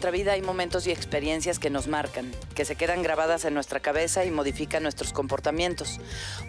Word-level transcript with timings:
nuestra 0.00 0.18
vida 0.18 0.32
hay 0.32 0.40
momentos 0.40 0.86
y 0.86 0.92
experiencias 0.92 1.58
que 1.58 1.68
nos 1.68 1.86
marcan, 1.86 2.32
que 2.54 2.64
se 2.64 2.74
quedan 2.74 3.02
grabadas 3.02 3.44
en 3.44 3.52
nuestra 3.52 3.80
cabeza 3.80 4.24
y 4.24 4.30
modifican 4.30 4.82
nuestros 4.82 5.12
comportamientos. 5.12 6.00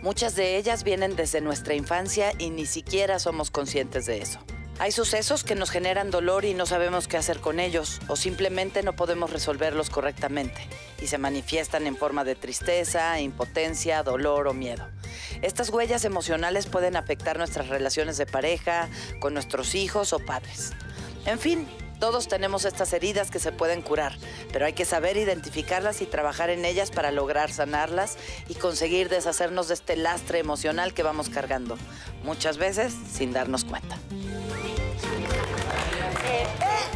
Muchas 0.01 0.37
de 0.37 0.55
ellas 0.55 0.85
vienen 0.85 1.17
desde 1.17 1.41
nuestra 1.41 1.73
infancia 1.73 2.31
y 2.37 2.49
ni 2.49 2.65
siquiera 2.65 3.19
somos 3.19 3.51
conscientes 3.51 4.05
de 4.05 4.21
eso. 4.21 4.39
Hay 4.79 4.93
sucesos 4.93 5.43
que 5.43 5.55
nos 5.55 5.69
generan 5.69 6.11
dolor 6.11 6.45
y 6.45 6.53
no 6.53 6.65
sabemos 6.65 7.09
qué 7.09 7.17
hacer 7.17 7.41
con 7.41 7.59
ellos 7.59 7.99
o 8.07 8.15
simplemente 8.15 8.83
no 8.83 8.95
podemos 8.95 9.31
resolverlos 9.31 9.89
correctamente 9.89 10.65
y 11.01 11.07
se 11.07 11.17
manifiestan 11.17 11.87
en 11.87 11.97
forma 11.97 12.23
de 12.23 12.35
tristeza, 12.35 13.19
impotencia, 13.19 14.01
dolor 14.01 14.47
o 14.47 14.53
miedo. 14.53 14.87
Estas 15.41 15.71
huellas 15.71 16.05
emocionales 16.05 16.67
pueden 16.67 16.95
afectar 16.95 17.37
nuestras 17.37 17.67
relaciones 17.67 18.15
de 18.15 18.27
pareja, 18.27 18.87
con 19.19 19.33
nuestros 19.33 19.75
hijos 19.75 20.13
o 20.13 20.19
padres. 20.19 20.71
En 21.25 21.37
fin, 21.37 21.67
todos 22.01 22.27
tenemos 22.27 22.65
estas 22.65 22.91
heridas 22.93 23.29
que 23.29 23.37
se 23.37 23.51
pueden 23.51 23.83
curar, 23.83 24.13
pero 24.51 24.65
hay 24.65 24.73
que 24.73 24.85
saber 24.85 25.17
identificarlas 25.17 26.01
y 26.01 26.07
trabajar 26.07 26.49
en 26.49 26.65
ellas 26.65 26.89
para 26.89 27.11
lograr 27.11 27.51
sanarlas 27.51 28.17
y 28.49 28.55
conseguir 28.55 29.07
deshacernos 29.07 29.67
de 29.67 29.75
este 29.75 29.95
lastre 29.95 30.39
emocional 30.39 30.95
que 30.95 31.03
vamos 31.03 31.29
cargando, 31.29 31.77
muchas 32.23 32.57
veces 32.57 32.91
sin 33.13 33.33
darnos 33.33 33.65
cuenta. 33.65 33.97
¡Eh, 36.25 36.47
eh, 36.59 36.87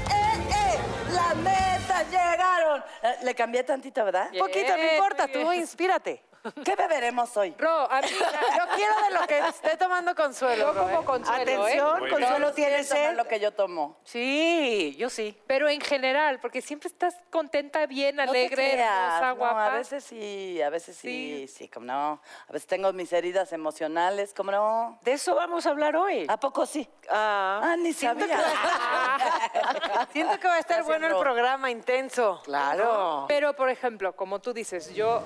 eh! 0.49 0.79
¡Las 1.13 1.35
metas 1.35 2.05
llegaron! 2.09 2.83
Eh, 3.03 3.15
Le 3.21 3.35
cambié 3.35 3.63
tantito, 3.63 4.03
¿verdad? 4.03 4.29
Un 4.33 4.39
poquito, 4.39 4.75
no 4.75 4.91
importa, 4.91 5.27
tú 5.27 5.53
inspírate. 5.53 6.23
¿Qué 6.63 6.75
beberemos 6.75 7.35
hoy? 7.37 7.55
Ro, 7.57 7.91
a 7.91 8.01
mí, 8.01 8.07
Yo 8.09 8.75
quiero 8.75 8.93
de 9.07 9.19
lo 9.19 9.27
que 9.27 9.39
esté 9.47 9.77
tomando 9.77 10.13
Consuelo. 10.15 10.73
Yo 10.73 10.79
como 10.79 11.01
¿eh? 11.01 11.05
Consuelo, 11.05 11.41
Atención, 11.41 11.99
Muy 11.99 12.09
bien. 12.09 12.21
Consuelo 12.21 12.53
tiene 12.53 12.83
sed. 12.83 13.15
lo 13.15 13.25
que 13.27 13.39
yo 13.39 13.51
tomo. 13.51 13.97
Sí, 14.03 14.95
yo 14.97 15.09
sí. 15.09 15.37
pero 15.47 15.67
en 15.69 15.81
general, 15.81 16.39
porque 16.39 16.61
siempre 16.61 16.87
estás 16.87 17.15
contenta, 17.31 17.85
bien, 17.87 18.15
No 18.15 18.23
te 18.23 18.29
alegre, 18.29 18.55
creas, 18.71 18.89
hermosa, 19.13 19.27
no, 19.29 19.35
guapa. 19.37 19.65
a 19.65 19.69
veces 19.71 20.03
sí, 20.03 20.61
a 20.61 20.69
veces 20.69 20.95
sí, 20.97 21.45
Sí. 21.47 21.47
sí, 21.47 21.69
como 21.69 21.87
no. 21.87 22.21
A 22.47 22.51
veces 22.53 22.67
tengo 22.67 22.91
mis 22.93 23.11
heridas 23.13 23.51
emocionales, 23.53 24.33
como 24.33 24.51
no. 24.51 24.99
De 25.03 25.13
eso 25.13 25.35
vamos 25.35 25.65
a 25.65 25.69
hablar 25.71 25.95
hoy. 25.95 26.25
¿A 26.29 26.37
poco 26.37 26.65
sí? 26.65 26.87
Ah, 27.09 27.59
Ah, 27.63 27.75
ni 27.77 27.93
siento 27.93 28.25
sabía. 28.27 28.37
que, 28.37 30.07
siento 30.13 30.39
que 30.39 30.47
va 30.47 30.55
a 30.55 30.59
estar 30.59 30.83
bueno 30.83 31.07
el 31.07 31.13
Ro. 31.13 31.19
programa, 31.19 31.71
intenso. 31.71 32.41
Claro. 32.43 33.25
Pero, 33.27 33.55
por 33.55 33.69
ejemplo, 33.69 34.15
como 34.15 34.39
tú 34.39 34.53
dices, 34.53 34.93
yo 34.93 35.21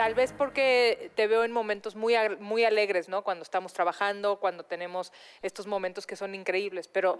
tal 0.00 0.14
vez 0.14 0.32
porque 0.32 1.10
te 1.14 1.26
veo 1.26 1.44
en 1.44 1.52
momentos 1.52 1.94
muy, 1.94 2.14
muy 2.38 2.64
alegres, 2.64 3.10
¿no? 3.10 3.22
Cuando 3.22 3.42
estamos 3.42 3.74
trabajando, 3.74 4.40
cuando 4.40 4.64
tenemos 4.64 5.12
estos 5.42 5.66
momentos 5.66 6.06
que 6.06 6.16
son 6.16 6.34
increíbles, 6.34 6.88
pero 6.88 7.18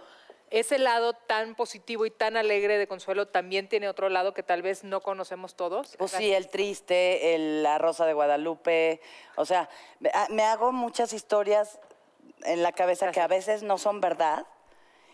ese 0.48 0.78
lado 0.78 1.12
tan 1.12 1.56
positivo 1.56 2.06
y 2.06 2.10
tan 2.10 2.38
alegre 2.38 2.78
de 2.78 2.86
Consuelo 2.86 3.28
también 3.28 3.68
tiene 3.68 3.86
otro 3.86 4.08
lado 4.08 4.32
que 4.32 4.42
tal 4.42 4.62
vez 4.62 4.82
no 4.82 5.02
conocemos 5.02 5.56
todos. 5.56 5.94
Pues 5.98 6.12
sí, 6.12 6.32
el 6.32 6.48
triste, 6.48 7.34
el, 7.34 7.62
la 7.62 7.76
rosa 7.76 8.06
de 8.06 8.14
Guadalupe. 8.14 9.02
O 9.36 9.44
sea, 9.44 9.68
me, 9.98 10.10
ah, 10.14 10.28
me 10.30 10.44
hago 10.44 10.72
muchas 10.72 11.12
historias 11.12 11.78
en 12.44 12.62
la 12.62 12.72
cabeza 12.72 13.12
que 13.12 13.20
a 13.20 13.28
veces 13.28 13.62
no 13.62 13.76
son 13.76 14.00
verdad 14.00 14.46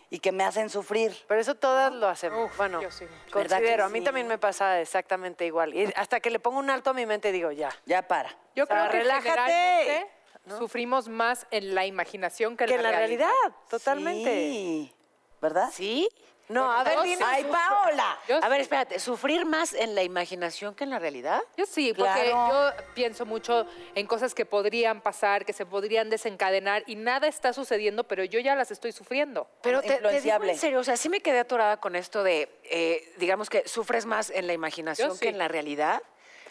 y 0.09 0.19
que 0.19 0.31
me 0.31 0.43
hacen 0.43 0.69
sufrir. 0.69 1.15
Pero 1.27 1.41
eso 1.41 1.55
todas 1.55 1.91
lo 1.93 2.07
hacemos. 2.07 2.49
Uf, 2.51 2.57
bueno, 2.57 2.81
yo 2.81 2.91
sí. 2.91 3.05
¿Verdad 3.33 3.57
que 3.57 3.63
considero. 3.63 3.85
A 3.85 3.89
mí 3.89 3.99
sí? 3.99 4.05
también 4.05 4.27
me 4.27 4.37
pasa 4.37 4.79
exactamente 4.79 5.45
igual. 5.45 5.73
Y 5.75 5.91
hasta 5.95 6.19
que 6.19 6.29
le 6.29 6.39
pongo 6.39 6.59
un 6.59 6.69
alto 6.69 6.91
a 6.91 6.93
mi 6.93 7.05
mente 7.05 7.31
digo, 7.31 7.51
ya. 7.51 7.69
Ya 7.85 8.07
para. 8.07 8.29
Yo 8.55 8.63
O 8.63 8.67
sea, 8.67 8.87
creo 8.87 8.91
que 8.91 8.97
relájate. 8.99 9.29
generalmente 9.29 10.11
sufrimos 10.57 11.09
más 11.09 11.45
en 11.51 11.75
la 11.75 11.85
imaginación 11.85 12.55
que 12.55 12.63
en 12.63 12.69
Que 12.69 12.75
en 12.75 12.83
la, 12.83 12.91
la 12.91 12.97
realidad, 12.99 13.31
totalmente. 13.69 14.31
Sí, 14.33 14.93
¿verdad? 15.41 15.69
¿Sí? 15.73 16.07
No, 16.49 16.71
a 16.71 16.83
ver, 16.83 17.01
dinos. 17.01 17.23
¡Ay, 17.27 17.43
Paola! 17.43 18.17
Yo 18.27 18.39
A 18.41 18.47
ver, 18.47 18.61
espérate, 18.61 18.99
¿sufrir 18.99 19.45
más 19.45 19.73
en 19.73 19.95
la 19.95 20.03
imaginación 20.03 20.75
que 20.75 20.85
en 20.85 20.89
la 20.91 20.99
realidad? 20.99 21.41
Yo 21.57 21.65
sí, 21.65 21.93
porque 21.93 22.29
Claro. 22.29 22.73
yo 22.77 22.83
pienso 22.93 23.25
mucho 23.25 23.65
en 23.95 24.07
cosas 24.07 24.33
que 24.33 24.45
podrían 24.45 25.01
pasar, 25.01 25.43
que 25.45 25.51
se 25.53 25.65
podrían 25.65 26.09
desencadenar 26.09 26.83
y 26.87 26.95
nada 26.95 27.27
está 27.27 27.51
sucediendo, 27.51 28.05
pero 28.05 28.23
yo 28.23 28.39
ya 28.39 28.55
las 28.55 28.71
estoy 28.71 28.91
sufriendo. 28.93 29.49
Pero 29.61 29.81
te, 29.81 29.97
te 29.97 30.21
digo 30.21 30.43
en 30.43 30.57
serio, 30.57 30.79
o 30.79 30.83
sea, 30.83 30.95
sí 30.95 31.09
me 31.09 31.19
quedé 31.19 31.39
atorada 31.39 31.77
con 31.77 31.95
esto 31.95 32.23
de, 32.23 32.49
eh, 32.63 33.13
digamos 33.17 33.49
que 33.49 33.67
sufres 33.67 34.05
más 34.05 34.29
en 34.29 34.47
la 34.47 34.53
imaginación 34.53 35.09
Yo 35.09 35.13
sí. 35.15 35.19
que 35.21 35.29
en 35.29 35.37
la 35.37 35.47
realidad. 35.49 36.01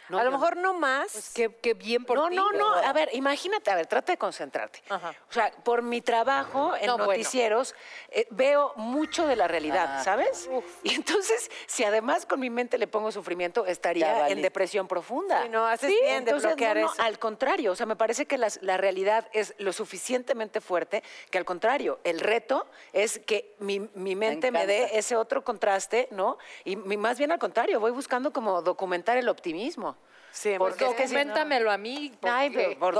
No, 0.09 0.19
a 0.19 0.25
lo 0.25 0.31
mejor 0.31 0.56
no 0.56 0.75
más. 0.75 1.12
Pues 1.12 1.31
qué, 1.34 1.55
qué 1.61 1.75
bien 1.75 2.05
por 2.05 2.17
no, 2.19 2.28
ti. 2.28 2.37
no, 2.37 2.53
no. 2.53 2.75
A 2.75 2.93
ver, 2.93 3.11
imagínate, 3.12 3.71
a 3.71 3.75
ver, 3.75 3.87
trata 3.87 4.12
de 4.12 4.19
concentrarte. 4.19 4.83
Ajá. 4.89 5.15
O 5.28 5.33
sea, 5.33 5.50
por 5.65 5.83
mi 5.83 6.00
trabajo 6.00 6.75
en 6.77 6.87
No, 6.87 6.97
bueno. 6.97 7.12
noticieros, 7.12 7.75
eh, 8.11 8.27
veo 8.31 8.72
mucho 8.77 9.27
de 9.27 9.37
la 9.37 9.49
realidad, 9.49 9.97
Ah. 9.99 10.05
¿sabes? 10.05 10.49
Y 10.83 10.94
entonces, 10.94 11.50
si 11.67 11.84
además 11.84 12.27
con 12.27 12.41
mi 12.41 12.50
mente 12.50 12.78
le 12.78 12.87
pongo 12.87 13.11
sufrimiento, 13.12 13.67
estaría 13.67 14.28
en 14.28 14.43
depresión 14.43 14.87
profunda. 14.89 15.43
Sí, 15.43 15.49
no, 15.49 15.67
haces 15.67 15.91
bien 15.91 16.25
de 16.25 16.31
entonces, 16.31 16.50
bloquear 16.50 16.77
no, 16.78 16.93
eso. 16.93 17.03
al 17.03 17.19
contrario, 17.19 17.73
o 17.73 17.77
sea, 17.77 17.87
me 17.87 17.97
parece 17.97 18.27
que 18.27 18.38
las- 18.38 18.61
la 18.62 18.77
realidad 18.77 19.28
es 19.33 19.55
lo 19.59 19.73
suficientemente 19.73 20.61
fuerte 20.61 21.03
que 21.31 21.38
al 21.38 21.44
contrario, 21.44 21.99
el 22.05 22.21
reto 22.21 22.67
es 22.93 23.19
que 23.19 23.55
mi, 23.59 23.81
mi 23.94 24.15
mente 24.15 24.50
me, 24.50 24.67
dé 24.67 24.97
ese 24.99 25.17
otro 25.17 25.43
contraste, 25.44 26.09
¿no? 26.11 26.38
Y 26.65 26.77
mi- 26.77 26.97
más 26.97 27.19
bien 27.19 27.33
al 27.33 27.38
contrario, 27.38 27.81
voy 27.81 27.91
buscando 27.91 28.33
como 28.33 28.62
documentar 28.62 29.17
el 29.17 29.28
optimismo. 29.28 29.95
Sí, 30.36 30.54
Porque 30.58 30.84
es 30.84 30.94
que 30.94 31.08
si 31.08 31.14
no- 31.14 31.20
Documentamelo 31.20 31.70
a 31.70 31.78
mí. 31.78 32.12
Ay, 32.20 32.50
porque- 32.50 32.76
pero 32.78 32.92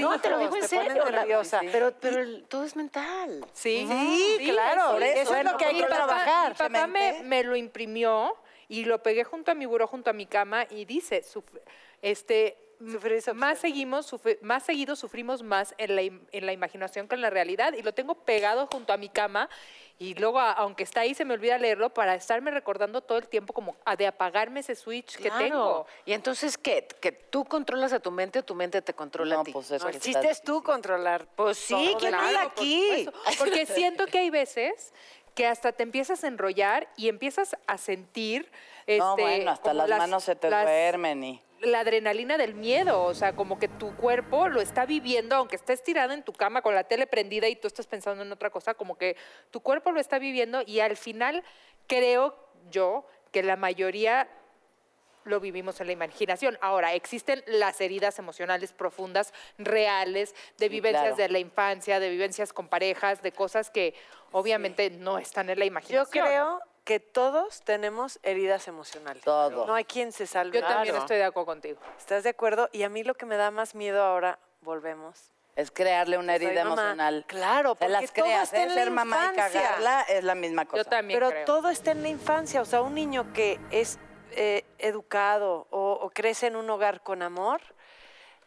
No, 0.00 0.18
te 0.18 0.30
lo 0.30 0.38
digo 0.38 0.56
en 0.56 0.66
serio. 0.66 1.04
nerviosa. 1.10 1.60
Pero, 1.70 1.92
pero 2.00 2.20
el- 2.22 2.44
todo 2.48 2.64
es 2.64 2.74
mental. 2.74 3.44
Sí, 3.52 3.86
Sí, 4.38 4.48
claro, 4.50 4.98
eso. 4.98 5.20
eso 5.20 5.36
es 5.36 5.44
lo 5.44 5.56
que 5.58 5.66
hay 5.66 5.76
que 5.78 5.84
trabajar. 5.86 6.52
Mi 6.52 6.56
papá 6.58 6.86
me, 6.86 7.22
me 7.24 7.44
lo 7.44 7.54
imprimió 7.54 8.34
y 8.68 8.86
lo 8.86 9.02
pegué 9.02 9.24
junto 9.24 9.50
a 9.50 9.54
mi 9.54 9.66
buró, 9.66 9.86
junto 9.86 10.08
a 10.08 10.14
mi 10.14 10.24
cama 10.24 10.66
y 10.70 10.86
dice, 10.86 11.22
este, 12.00 12.56
más 13.34 13.58
seguimos, 13.58 14.10
sufri- 14.10 14.38
más 14.40 14.62
seguido 14.64 14.96
sufrimos 14.96 15.42
más 15.42 15.74
en 15.76 15.96
la, 15.96 16.02
im- 16.02 16.22
en 16.32 16.46
la 16.46 16.52
imaginación 16.52 17.08
que 17.08 17.14
en 17.14 17.20
la 17.20 17.30
realidad 17.30 17.74
y 17.74 17.82
lo 17.82 17.92
tengo 17.92 18.14
pegado 18.14 18.66
junto 18.72 18.92
a 18.94 18.96
mi 18.96 19.08
cama 19.10 19.48
y 19.98 20.14
luego 20.14 20.40
aunque 20.40 20.82
está 20.82 21.00
ahí 21.02 21.14
se 21.14 21.24
me 21.24 21.34
olvida 21.34 21.56
leerlo 21.58 21.90
para 21.90 22.14
estarme 22.14 22.50
recordando 22.50 23.00
todo 23.00 23.18
el 23.18 23.28
tiempo 23.28 23.52
como 23.52 23.76
a- 23.84 23.94
de 23.96 24.06
apagarme 24.06 24.60
ese 24.60 24.74
switch 24.74 25.16
que 25.16 25.24
Claro. 25.30 25.38
tengo. 25.38 25.86
Y 26.04 26.12
entonces, 26.14 26.58
¿qué? 26.58 26.86
¿Que 27.00 27.12
tú 27.12 27.44
controlas 27.44 27.92
a 27.92 28.00
tu 28.00 28.10
mente 28.10 28.40
o 28.40 28.44
tu 28.44 28.54
mente 28.54 28.82
te 28.82 28.92
controla 28.92 29.36
No, 29.36 29.40
a 29.42 29.44
ti? 29.44 29.52
pues 29.52 29.70
eso 29.70 29.84
No, 29.84 29.90
el 29.90 30.00
chiste 30.00 30.28
es 30.30 30.42
tú 30.42 30.62
controlar. 30.62 31.26
Pues 31.36 31.58
sí, 31.58 31.94
¿quién 31.98 32.12
ti. 32.18 32.36
aquí? 32.40 33.08
Porque 33.38 33.66
siento 33.66 34.06
que 34.06 34.18
hay 34.18 34.30
veces 34.30 34.92
que 35.34 35.46
hasta 35.46 35.72
te 35.72 35.82
empiezas 35.82 36.22
a 36.24 36.28
enrollar 36.28 36.88
y 36.96 37.08
empiezas 37.08 37.56
a 37.66 37.76
sentir 37.78 38.50
No, 38.86 39.12
este, 39.16 39.22
bueno, 39.22 39.50
hasta 39.50 39.70
como 39.70 39.86
las, 39.86 39.98
manos 39.98 40.24
se 40.24 40.36
te 40.36 40.50
las- 40.50 40.64
duermen 40.64 41.24
y... 41.24 41.42
la 41.64 41.80
adrenalina 41.80 42.36
del 42.38 42.54
miedo, 42.54 43.02
o 43.04 43.14
sea, 43.14 43.34
como 43.34 43.58
que 43.58 43.68
tu 43.68 43.94
cuerpo 43.96 44.48
lo 44.48 44.60
está 44.60 44.86
viviendo, 44.86 45.36
aunque 45.36 45.56
estés 45.56 45.82
tirada 45.82 46.14
en 46.14 46.22
tu 46.22 46.32
cama 46.32 46.62
con 46.62 46.74
la 46.74 46.84
tele 46.84 47.06
prendida 47.06 47.48
y 47.48 47.56
tú 47.56 47.66
estás 47.68 47.86
pensando 47.86 48.22
en 48.22 48.32
otra 48.32 48.50
cosa, 48.50 48.74
como 48.74 48.96
que 48.96 49.16
tu 49.50 49.60
cuerpo 49.60 49.90
lo 49.92 50.00
está 50.00 50.18
viviendo 50.18 50.62
y 50.66 50.80
al 50.80 50.96
final 50.96 51.42
creo 51.86 52.36
yo 52.70 53.06
que 53.32 53.42
la 53.42 53.56
mayoría 53.56 54.28
lo 55.24 55.40
vivimos 55.40 55.80
en 55.80 55.86
la 55.86 55.94
imaginación. 55.94 56.58
Ahora, 56.60 56.92
existen 56.92 57.42
las 57.46 57.80
heridas 57.80 58.18
emocionales 58.18 58.74
profundas, 58.74 59.32
reales, 59.56 60.34
de 60.58 60.66
Sí, 60.66 60.68
vivencias 60.68 61.02
claro. 61.02 61.16
de 61.16 61.28
la 61.30 61.38
infancia, 61.38 61.98
de 61.98 62.10
vivencias 62.10 62.52
con 62.52 62.68
parejas, 62.68 63.22
de 63.22 63.32
cosas 63.32 63.70
que 63.70 63.94
obviamente 64.32 64.90
no 64.90 65.16
están 65.18 65.48
en 65.48 65.58
la 65.58 65.64
Yo 65.64 65.68
imaginación. 65.70 66.26
creo 66.26 66.60
que 66.84 67.00
todos 67.00 67.62
tenemos 67.62 68.18
heridas 68.22 68.68
emocionales. 68.68 69.22
Todo. 69.24 69.66
No 69.66 69.74
hay 69.74 69.84
quien 69.84 70.12
se 70.12 70.26
salve. 70.26 70.60
Yo 70.60 70.66
también 70.66 70.92
Claro. 70.94 70.98
estoy 71.04 71.16
de 71.16 71.24
acuerdo 71.24 71.46
contigo. 71.46 71.80
¿Estás 71.98 72.24
de 72.24 72.30
acuerdo? 72.30 72.68
Y 72.72 72.82
a 72.82 72.88
mí 72.88 73.02
lo 73.04 73.14
que 73.14 73.24
me 73.26 73.36
da 73.36 73.50
más 73.50 73.74
miedo 73.74 74.02
ahora, 74.02 74.38
volvemos. 74.60 75.30
Es 75.56 75.70
crearle 75.70 76.18
una 76.18 76.36
Soy 76.36 76.46
herida 76.46 76.64
mamá. 76.64 76.82
emocional. 76.82 77.24
Claro, 77.28 77.74
porque 77.76 77.92
las 77.92 78.12
todo 78.12 78.24
creas, 78.24 78.44
está 78.52 78.58
¿eh? 78.58 78.62
en 78.64 78.68
la 78.70 78.74
Ser 78.74 78.90
mamá 78.90 79.16
y 79.16 79.28
infancia. 79.36 79.62
cagarla 79.62 80.00
es 80.02 80.24
la 80.24 80.34
misma 80.34 80.64
cosa. 80.66 80.82
Yo 80.82 80.84
también 80.90 81.16
Pero 81.18 81.30
creo. 81.30 81.44
todo 81.44 81.68
está 81.70 81.92
en 81.92 82.02
la 82.02 82.08
infancia. 82.08 82.60
O 82.60 82.64
sea, 82.64 82.82
un 82.82 82.94
niño 82.94 83.32
que 83.32 83.60
es 83.70 83.98
eh, 84.32 84.64
educado 84.78 85.68
o, 85.70 85.92
o 85.92 86.10
crece 86.10 86.48
en 86.48 86.56
un 86.56 86.68
hogar 86.68 87.02
con 87.02 87.22
amor, 87.22 87.60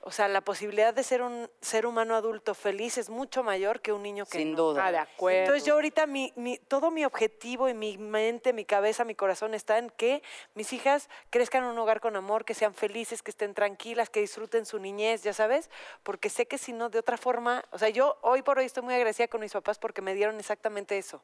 o 0.01 0.11
sea, 0.11 0.27
la 0.27 0.41
posibilidad 0.41 0.93
de 0.93 1.03
ser 1.03 1.21
un 1.21 1.49
ser 1.61 1.85
humano 1.85 2.15
adulto 2.15 2.53
feliz 2.53 2.97
es 2.97 3.09
mucho 3.09 3.43
mayor 3.43 3.81
que 3.81 3.91
un 3.91 4.03
niño 4.03 4.25
que 4.25 4.37
Sin 4.39 4.51
no. 4.51 4.57
duda. 4.57 4.85
Ah, 4.85 4.91
de 4.91 4.97
acuerdo. 4.99 5.39
Entonces 5.39 5.65
yo 5.65 5.73
ahorita 5.73 6.05
mi, 6.07 6.31
mi- 6.35 6.57
todo 6.57 6.91
mi 6.91 7.03
objetivo 7.05 7.67
y 7.67 7.73
mi 7.73 7.97
mente, 7.97 8.53
mi 8.53 8.63
cabeza, 8.65 9.03
mi 9.03 9.15
corazón 9.15 9.53
está 9.53 9.77
en 9.77 9.89
que 9.89 10.23
mis 10.55 10.71
hijas 10.73 11.09
crezcan 11.29 11.63
en 11.63 11.69
un 11.71 11.77
hogar 11.79 11.99
con 11.99 12.15
amor, 12.15 12.45
que 12.45 12.53
sean 12.53 12.73
felices, 12.73 13.21
que 13.21 13.31
estén 13.31 13.53
tranquilas, 13.53 14.09
que 14.09 14.21
disfruten 14.21 14.65
su 14.65 14.79
niñez, 14.79 15.23
ya 15.23 15.33
sabes, 15.33 15.69
porque 16.03 16.29
sé 16.29 16.45
que 16.47 16.57
si 16.57 16.71
no, 16.73 16.89
de 16.89 16.99
otra 16.99 17.17
forma, 17.17 17.63
o 17.71 17.77
sea, 17.77 17.89
yo 17.89 18.17
hoy 18.21 18.41
por 18.43 18.59
hoy 18.59 18.65
estoy 18.65 18.83
muy 18.83 18.93
agradecida 18.93 19.27
con 19.27 19.41
mis 19.41 19.51
papás 19.53 19.77
porque 19.79 20.01
me 20.01 20.13
dieron 20.13 20.39
exactamente 20.39 20.97
eso. 20.97 21.21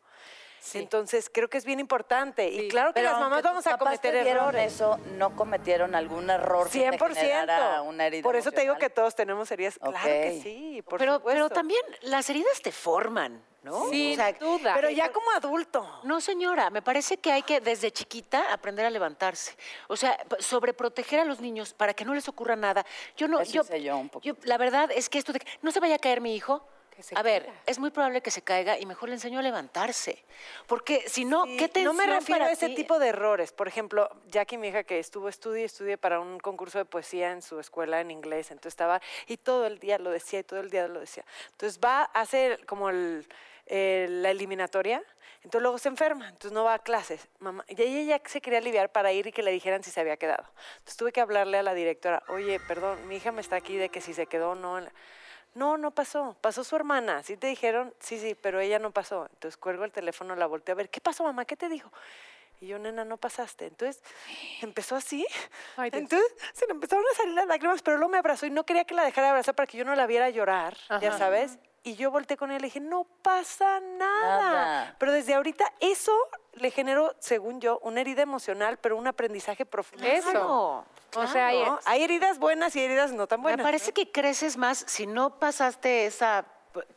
Entonces 0.74 1.30
creo 1.32 1.50
que 1.50 1.58
es 1.58 1.66
bien 1.66 1.80
importante 1.80 2.48
y 2.50 2.68
claro 2.70 2.90
que 2.94 3.02
Pero 3.02 3.12
las 3.12 3.20
mamás 3.20 3.44
vamos 3.44 3.68
a 3.68 3.78
cometer 3.78 4.16
errores. 4.16 4.74
eso, 4.74 4.98
no 5.18 5.36
cometieron 5.36 5.94
algún 5.96 6.30
error 6.30 6.70
que 6.70 6.90
te 6.92 6.98
100%. 6.98 7.14
generara 7.16 7.82
una 7.82 8.08
herida 8.08 8.24
Por 8.24 8.36
eso 8.36 8.52
te 8.52 8.62
digo 8.62 8.78
que 8.78 8.90
todos 8.90 9.16
tenemos 9.16 9.52
heridas. 9.52 9.78
Claro 9.80 9.98
que 10.04 10.40
sí, 10.42 10.82
por 10.88 11.00
pero, 11.00 11.20
pero 11.24 11.46
supuesto. 11.46 11.50
también 11.50 11.82
las 12.02 12.30
heridas 12.30 12.62
te 12.62 12.72
forman. 12.72 13.44
¿no? 13.64 13.90
Sin 13.90 14.12
O 14.12 14.16
sea, 14.16 14.34
duda. 14.34 14.74
Pero 14.76 14.90
ya 14.90 15.10
como 15.14 15.32
adulto. 15.32 15.90
No, 16.04 16.20
señora, 16.20 16.70
me 16.70 16.82
parece 16.82 17.16
que 17.16 17.32
hay 17.32 17.44
que 17.44 17.62
desde 17.62 17.92
chiquita 17.94 18.52
aprender 18.52 18.86
a 18.86 18.90
levantarse. 18.90 19.56
O 19.88 19.96
sea, 19.96 20.18
sobreproteger 20.40 21.22
a 21.22 21.26
los 21.26 21.40
niños 21.40 21.74
para 21.74 21.94
que 21.94 22.04
no 22.04 22.14
les 22.14 22.28
ocurra 22.28 22.58
nada. 22.58 22.86
Yo 23.16 23.30
no, 23.30 23.40
Eso 23.40 23.64
yo, 23.64 23.76
yo 23.78 23.98
un 23.98 24.10
poquito. 24.10 24.38
la 24.44 24.58
verdad 24.58 24.90
es 24.94 25.08
que 25.08 25.18
esto 25.18 25.32
de 25.32 25.40
que 25.40 25.48
no 25.62 25.72
se 25.72 25.80
vaya 25.80 25.96
a 25.96 26.00
caer 26.00 26.20
mi 26.20 26.36
hijo. 26.36 26.68
Que 26.96 27.02
se 27.04 27.16
A 27.18 27.22
ver, 27.24 27.50
es 27.66 27.80
muy 27.80 27.90
probable 27.92 28.22
que 28.22 28.30
se 28.32 28.42
caiga 28.42 28.78
y 28.78 28.86
mejor 28.86 29.10
le 29.10 29.16
enseño 29.16 29.40
a 29.40 29.42
levantarse. 29.42 30.24
Porque 30.68 31.04
si 31.08 31.26
no, 31.26 31.46
Sí, 31.46 31.58
¿qué 31.58 31.68
tensión 31.68 31.96
No 31.96 32.02
me 32.02 32.06
refiero 32.08 32.40
para 32.42 32.50
a 32.52 32.54
ese 32.54 32.68
ti? 32.70 32.76
tipo 32.76 33.00
de 33.00 33.08
errores. 33.08 33.52
Por 33.52 33.68
ejemplo, 33.68 34.10
Jackie, 34.28 34.58
mi 34.58 34.68
hija, 34.68 34.84
que 34.84 35.00
estuvo 35.00 35.28
estudie 35.30 35.62
y 35.62 35.66
estudie 35.66 35.98
para 35.98 36.20
un 36.20 36.40
concurso 36.40 36.78
de 36.78 36.86
poesía 36.86 37.32
en 37.32 37.42
su 37.42 37.60
escuela 37.60 38.00
en 38.02 38.12
inglés. 38.12 38.52
Entonces 38.52 38.74
estaba, 38.74 39.02
y 39.28 39.38
todo 39.38 39.66
el 39.66 39.80
día 39.80 39.98
lo 39.98 40.12
decía, 40.12 40.40
y 40.40 40.44
todo 40.44 40.60
el 40.60 40.70
día 40.70 40.88
lo 40.88 41.00
decía. 41.00 41.26
Entonces 41.52 41.80
va, 41.84 42.04
hace 42.14 42.60
como 42.68 42.90
el- 42.90 43.28
el- 43.66 44.22
la 44.22 44.30
eliminatoria, 44.32 45.02
entonces 45.38 45.62
luego 45.62 45.78
se 45.78 45.90
enferma, 45.90 46.26
entonces 46.28 46.52
no 46.52 46.64
va 46.64 46.76
a 46.76 46.80
clases. 46.80 47.28
Mamá, 47.40 47.66
y 47.68 47.82
ella 47.82 48.18
ya 48.18 48.30
se 48.30 48.40
quería 48.40 48.60
aliviar 48.60 48.92
para 48.92 49.12
ir 49.12 49.28
y 49.28 49.32
que 49.32 49.42
le 49.44 49.52
dijeran 49.52 49.84
si 49.84 49.90
se 49.92 50.00
había 50.00 50.18
quedado. 50.18 50.44
Entonces 50.76 50.98
tuve 50.98 51.12
que 51.12 51.22
hablarle 51.22 51.58
a 51.58 51.64
la 51.64 51.74
directora, 51.74 52.24
oye, 52.28 52.60
perdón, 52.68 53.08
mi 53.08 53.16
hija 53.18 53.32
me 53.32 53.42
está 53.42 53.56
aquí 53.56 53.76
de 53.78 53.90
que 53.90 54.00
si 54.00 54.14
se 54.14 54.28
quedó 54.28 54.52
o 54.52 54.56
no. 54.56 54.78
en 54.78 54.86
la-". 54.86 54.92
No, 55.56 55.78
no 55.78 55.92
pasó. 55.92 56.36
Pasó 56.42 56.64
su 56.64 56.76
hermana. 56.76 57.24
¿Sí 57.24 57.38
te 57.38 57.48
dijeron? 57.48 57.94
Sí, 58.00 58.20
sí, 58.20 58.36
pero 58.36 58.60
ella 58.60 58.80
no 58.80 58.92
pasó. 58.92 59.28
Entonces 59.32 59.58
cuelgo 59.58 59.86
el 59.86 59.92
teléfono, 59.92 60.36
la 60.36 60.48
volteo 60.48 60.74
a 60.74 60.78
ver. 60.78 60.90
¿Qué 60.90 61.02
pasó, 61.02 61.24
mamá? 61.24 61.46
¿Qué 61.46 61.56
te 61.56 61.70
dijo? 61.70 61.92
Y 62.60 62.68
yo, 62.68 62.80
nena, 62.80 63.04
no 63.04 63.18
pasaste. 63.18 63.68
Entonces 63.68 64.02
empezó 64.62 64.96
así. 64.96 65.26
Ay. 65.76 65.92
Entonces 65.94 66.34
se 66.54 66.66
le 66.66 66.72
empezaron 66.72 67.04
a 67.12 67.16
salir 67.16 67.34
las 67.34 67.48
lágrimas, 67.48 67.82
pero 67.82 67.98
luego 67.98 68.12
me 68.12 68.18
abrazó 68.18 68.46
y 68.46 68.52
no 68.52 68.66
quería 68.66 68.86
que 68.86 68.96
la 68.96 69.04
dejara 69.04 69.28
de 69.28 69.32
abrazar 69.32 69.56
para 69.56 69.68
que 69.68 69.78
yo 69.78 69.86
no 69.86 69.96
la 69.96 70.08
viera 70.08 70.30
llorar, 70.30 70.78
ya 71.02 71.18
sabes. 71.18 71.60
Y 71.86 71.96
yo 71.96 72.12
volteé 72.12 72.38
con 72.38 72.50
ella 72.50 72.60
y 72.60 72.62
le 72.62 72.68
dije, 72.68 72.80
no 72.80 73.06
pasa 73.22 73.80
nada. 73.82 74.38
Nada. 74.42 74.96
Pero 75.00 75.12
desde 75.12 75.34
ahorita 75.34 75.66
eso 75.82 76.14
le 76.54 76.72
generó, 76.72 77.14
según 77.20 77.60
yo, 77.60 77.80
una 77.84 78.00
herida 78.02 78.22
emocional, 78.22 78.78
pero 78.78 78.96
un 78.96 79.06
aprendizaje 79.08 79.66
profundo. 79.66 80.06
Eso. 80.06 80.32
Claro, 80.32 80.86
O 81.16 81.28
sea, 81.32 81.48
hay- 81.48 81.62
¿no? 81.64 81.80
Hay 81.86 82.04
heridas 82.04 82.40
buenas 82.40 82.76
y 82.78 82.80
heridas 82.84 83.12
no 83.12 83.28
tan 83.28 83.40
Me 83.42 83.44
buenas. 83.44 83.64
parece 83.66 83.92
que 83.92 84.10
creces 84.12 84.56
más 84.58 84.78
si 84.88 85.06
no 85.08 85.40
pasaste 85.40 86.06
esa 86.06 86.46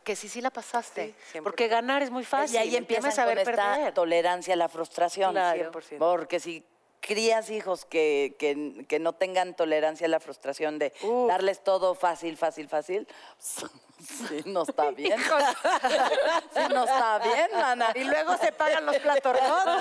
que 0.04 0.16
sí 0.16 0.30
sí 0.30 0.40
la 0.40 0.48
pasaste, 0.50 1.08
Sí, 1.32 1.32
100%. 1.38 1.42
porque 1.42 1.68
ganar 1.68 2.00
es 2.02 2.10
muy 2.10 2.24
fácil. 2.24 2.54
Y 2.54 2.58
ahí 2.58 2.68
el 2.76 2.86
tema 2.86 2.98
empieza 2.98 3.08
es 3.08 3.14
con 3.14 3.24
saber 3.24 3.38
esta 3.40 3.74
perder. 3.74 3.92
tolerancia 3.92 4.54
a 4.54 4.56
la 4.56 4.68
frustración. 4.70 5.32
Claro. 5.32 5.70
100%. 5.70 5.98
Porque 5.98 6.40
si 6.40 6.64
crías 7.00 7.50
hijos 7.50 7.84
que, 7.84 8.36
que- 8.38 8.84
que 8.88 8.98
no 8.98 9.12
tengan 9.12 9.54
tolerancia 9.54 10.06
a 10.06 10.10
la 10.10 10.20
frustración 10.20 10.78
de 10.78 10.92
darles 11.28 11.62
todo 11.62 11.94
fácil, 11.94 12.36
fácil, 12.36 12.68
fácil, 12.68 13.06
sí, 13.38 14.42
no 14.46 14.62
está 14.62 14.90
bien. 14.90 15.18
sí, 16.54 16.60
no 16.72 16.84
está 16.84 17.18
bien, 17.18 17.48
mana. 17.54 17.92
Y 17.94 18.04
luego 18.04 18.36
se 18.38 18.52
pagan 18.52 18.86
los 18.86 18.96
platos 18.98 19.32
rotos. 19.32 19.80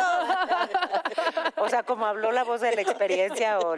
O 1.57 1.69
sea, 1.69 1.83
como 1.83 2.05
habló 2.05 2.31
la 2.31 2.43
voz 2.43 2.61
de 2.61 2.75
la 2.75 2.81
experiencia 2.81 3.59
o 3.59 3.75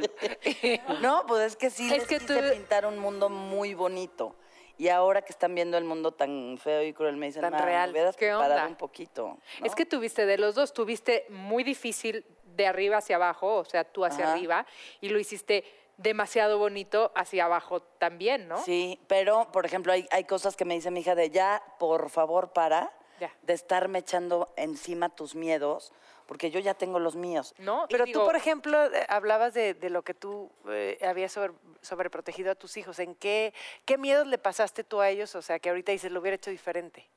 No, 1.01 1.23
pues 1.27 1.47
es 1.47 1.55
que 1.55 1.69
sí 1.69 1.85
Es 1.91 1.99
les 1.99 2.07
que 2.07 2.19
quise 2.19 2.41
tú- 2.41 2.53
pintar 2.53 2.85
un 2.85 2.97
mundo 2.99 3.29
muy 3.29 3.73
bonito. 3.73 4.35
Y 4.79 4.89
ahora 4.89 5.23
que 5.23 5.31
están 5.31 5.55
viendo 5.55 5.75
el 5.79 5.85
mundo 5.85 6.11
tan 6.11 6.59
feo 6.61 6.83
y 6.83 6.93
cruel, 6.93 7.17
me 7.17 7.25
dicen, 7.25 7.41
Tan 7.41 7.51
"Ma, 7.51 7.61
real. 7.61 7.87
me 7.89 7.93
hubieras 7.93 8.15
¿Qué 8.15 8.27
preparado 8.27 8.53
onda?" 8.53 8.67
un 8.67 8.75
poquito. 8.75 9.37
Es 9.63 9.73
que 9.73 9.87
tuviste 9.87 10.27
de 10.27 10.37
los 10.37 10.53
dos, 10.53 10.71
tuviste 10.71 11.25
muy 11.29 11.63
difícil 11.63 12.23
de 12.57 12.67
arriba 12.67 12.97
hacia 12.97 13.15
abajo, 13.15 13.55
o 13.57 13.65
sea, 13.65 13.83
tú 13.85 14.03
hacia 14.03 14.25
Ajá. 14.25 14.33
arriba, 14.33 14.65
y 14.99 15.09
lo 15.09 15.19
hiciste 15.19 15.63
demasiado 15.97 16.57
bonito 16.57 17.11
hacia 17.15 17.45
abajo 17.45 17.81
también, 17.81 18.47
¿no? 18.47 18.61
Sí, 18.63 18.99
pero, 19.07 19.51
por 19.51 19.65
ejemplo, 19.65 19.93
hay, 19.93 20.07
hay 20.11 20.25
cosas 20.25 20.55
que 20.55 20.65
me 20.65 20.73
dice 20.73 20.91
mi 20.91 20.99
hija 20.99 21.15
de 21.15 21.29
ya, 21.29 21.63
por 21.79 22.09
favor, 22.09 22.51
para 22.51 22.91
Ya. 23.19 23.31
de 23.43 23.53
estarme 23.53 23.99
echando 23.99 24.51
encima 24.57 25.09
tus 25.09 25.33
miedos, 25.33 25.91
porque 26.27 26.51
yo 26.51 26.59
ya 26.59 26.73
tengo 26.73 26.99
los 26.99 27.15
míos. 27.15 27.55
¿No? 27.57 27.85
Pero 27.89 28.05
digo, 28.05 28.19
tú, 28.19 28.25
por 28.25 28.35
ejemplo, 28.35 28.83
eh, 28.93 29.05
hablabas 29.09 29.53
de, 29.53 29.73
de 29.73 29.89
lo 29.89 30.01
que 30.03 30.13
tú 30.13 30.51
eh, 30.69 30.99
habías 31.01 31.31
sobre, 31.31 31.53
sobreprotegido 31.81 32.51
a 32.51 32.55
tus 32.55 32.75
hijos. 32.77 32.99
¿En 32.99 33.15
qué, 33.15 33.53
qué 33.85 33.97
miedos 33.97 34.27
le 34.27 34.37
pasaste 34.37 34.83
tú 34.83 34.99
a 34.99 35.09
ellos? 35.09 35.33
O 35.35 35.41
sea, 35.41 35.57
que 35.57 35.69
ahorita 35.69 35.93
dices, 35.93 36.11
lo 36.11 36.19
hubiera 36.19 36.35
hecho 36.35 36.51
diferente. 36.51 37.07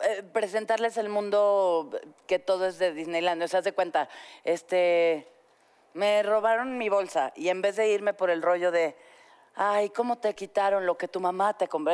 Eh, 0.00 0.22
presentarles 0.22 0.96
el 0.96 1.08
mundo 1.08 1.90
que 2.28 2.38
todo 2.38 2.66
es 2.66 2.78
de 2.78 2.92
Disneyland. 2.92 3.42
O 3.42 3.48
sea, 3.48 3.62
de 3.62 3.72
cuenta, 3.72 4.08
este, 4.44 5.26
me 5.94 6.22
robaron 6.22 6.78
mi 6.78 6.88
bolsa 6.88 7.32
y 7.34 7.48
en 7.48 7.62
vez 7.62 7.76
de 7.76 7.88
irme 7.88 8.14
por 8.14 8.30
el 8.30 8.40
rollo 8.40 8.70
de, 8.70 8.94
ay, 9.56 9.90
¿cómo 9.90 10.18
te 10.18 10.34
quitaron 10.34 10.86
lo 10.86 10.96
que 10.96 11.08
tu 11.08 11.18
mamá 11.18 11.58
te 11.58 11.66
compró? 11.66 11.92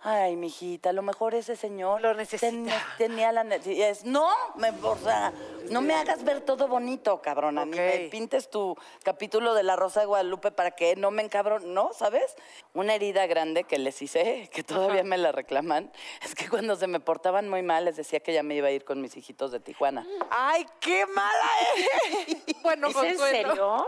Ay, 0.00 0.36
mijita, 0.36 0.90
a 0.90 0.92
lo 0.92 1.02
mejor 1.02 1.34
ese 1.34 1.56
señor 1.56 2.00
Lo 2.00 2.14
necesita. 2.14 2.50
tenía, 2.50 2.86
tenía 2.98 3.32
la 3.32 3.44
necesidad. 3.44 3.88
Es, 3.90 4.04
no, 4.04 4.28
me, 4.56 4.70
o 4.70 4.96
sea, 4.96 5.32
no 5.70 5.80
me 5.80 5.94
hagas 5.94 6.24
ver 6.24 6.40
todo 6.40 6.68
bonito, 6.68 7.20
cabrona. 7.20 7.64
Ni 7.64 7.76
me 7.76 8.08
pintes 8.10 8.48
tu 8.50 8.76
capítulo 9.02 9.54
de 9.54 9.62
La 9.62 9.76
Rosa 9.76 10.00
de 10.00 10.06
Guadalupe 10.06 10.50
para 10.50 10.70
que 10.72 10.96
no 10.96 11.10
me 11.10 11.22
encabron, 11.22 11.74
¿no? 11.74 11.92
¿Sabes? 11.92 12.36
Una 12.74 12.94
herida 12.94 13.26
grande 13.26 13.64
que 13.64 13.78
les 13.78 14.00
hice, 14.00 14.48
que 14.52 14.62
todavía 14.62 15.02
me 15.02 15.18
la 15.18 15.32
reclaman, 15.32 15.92
es 16.22 16.34
que 16.34 16.48
cuando 16.48 16.76
se 16.76 16.86
me 16.86 17.00
portaban 17.00 17.48
muy 17.48 17.62
mal 17.62 17.84
les 17.84 17.96
decía 17.96 18.20
que 18.20 18.32
ya 18.32 18.42
me 18.42 18.54
iba 18.54 18.68
a 18.68 18.70
ir 18.70 18.84
con 18.84 19.00
mis 19.00 19.16
hijitos 19.16 19.50
de 19.52 19.60
Tijuana. 19.60 20.06
¡Ay, 20.30 20.66
qué 20.80 21.06
mala 21.06 21.48
eres! 21.76 22.36
bueno, 22.62 22.88
¿Es 22.88 22.96
en 22.96 23.16
Consuelo. 23.16 23.48
serio? 23.48 23.86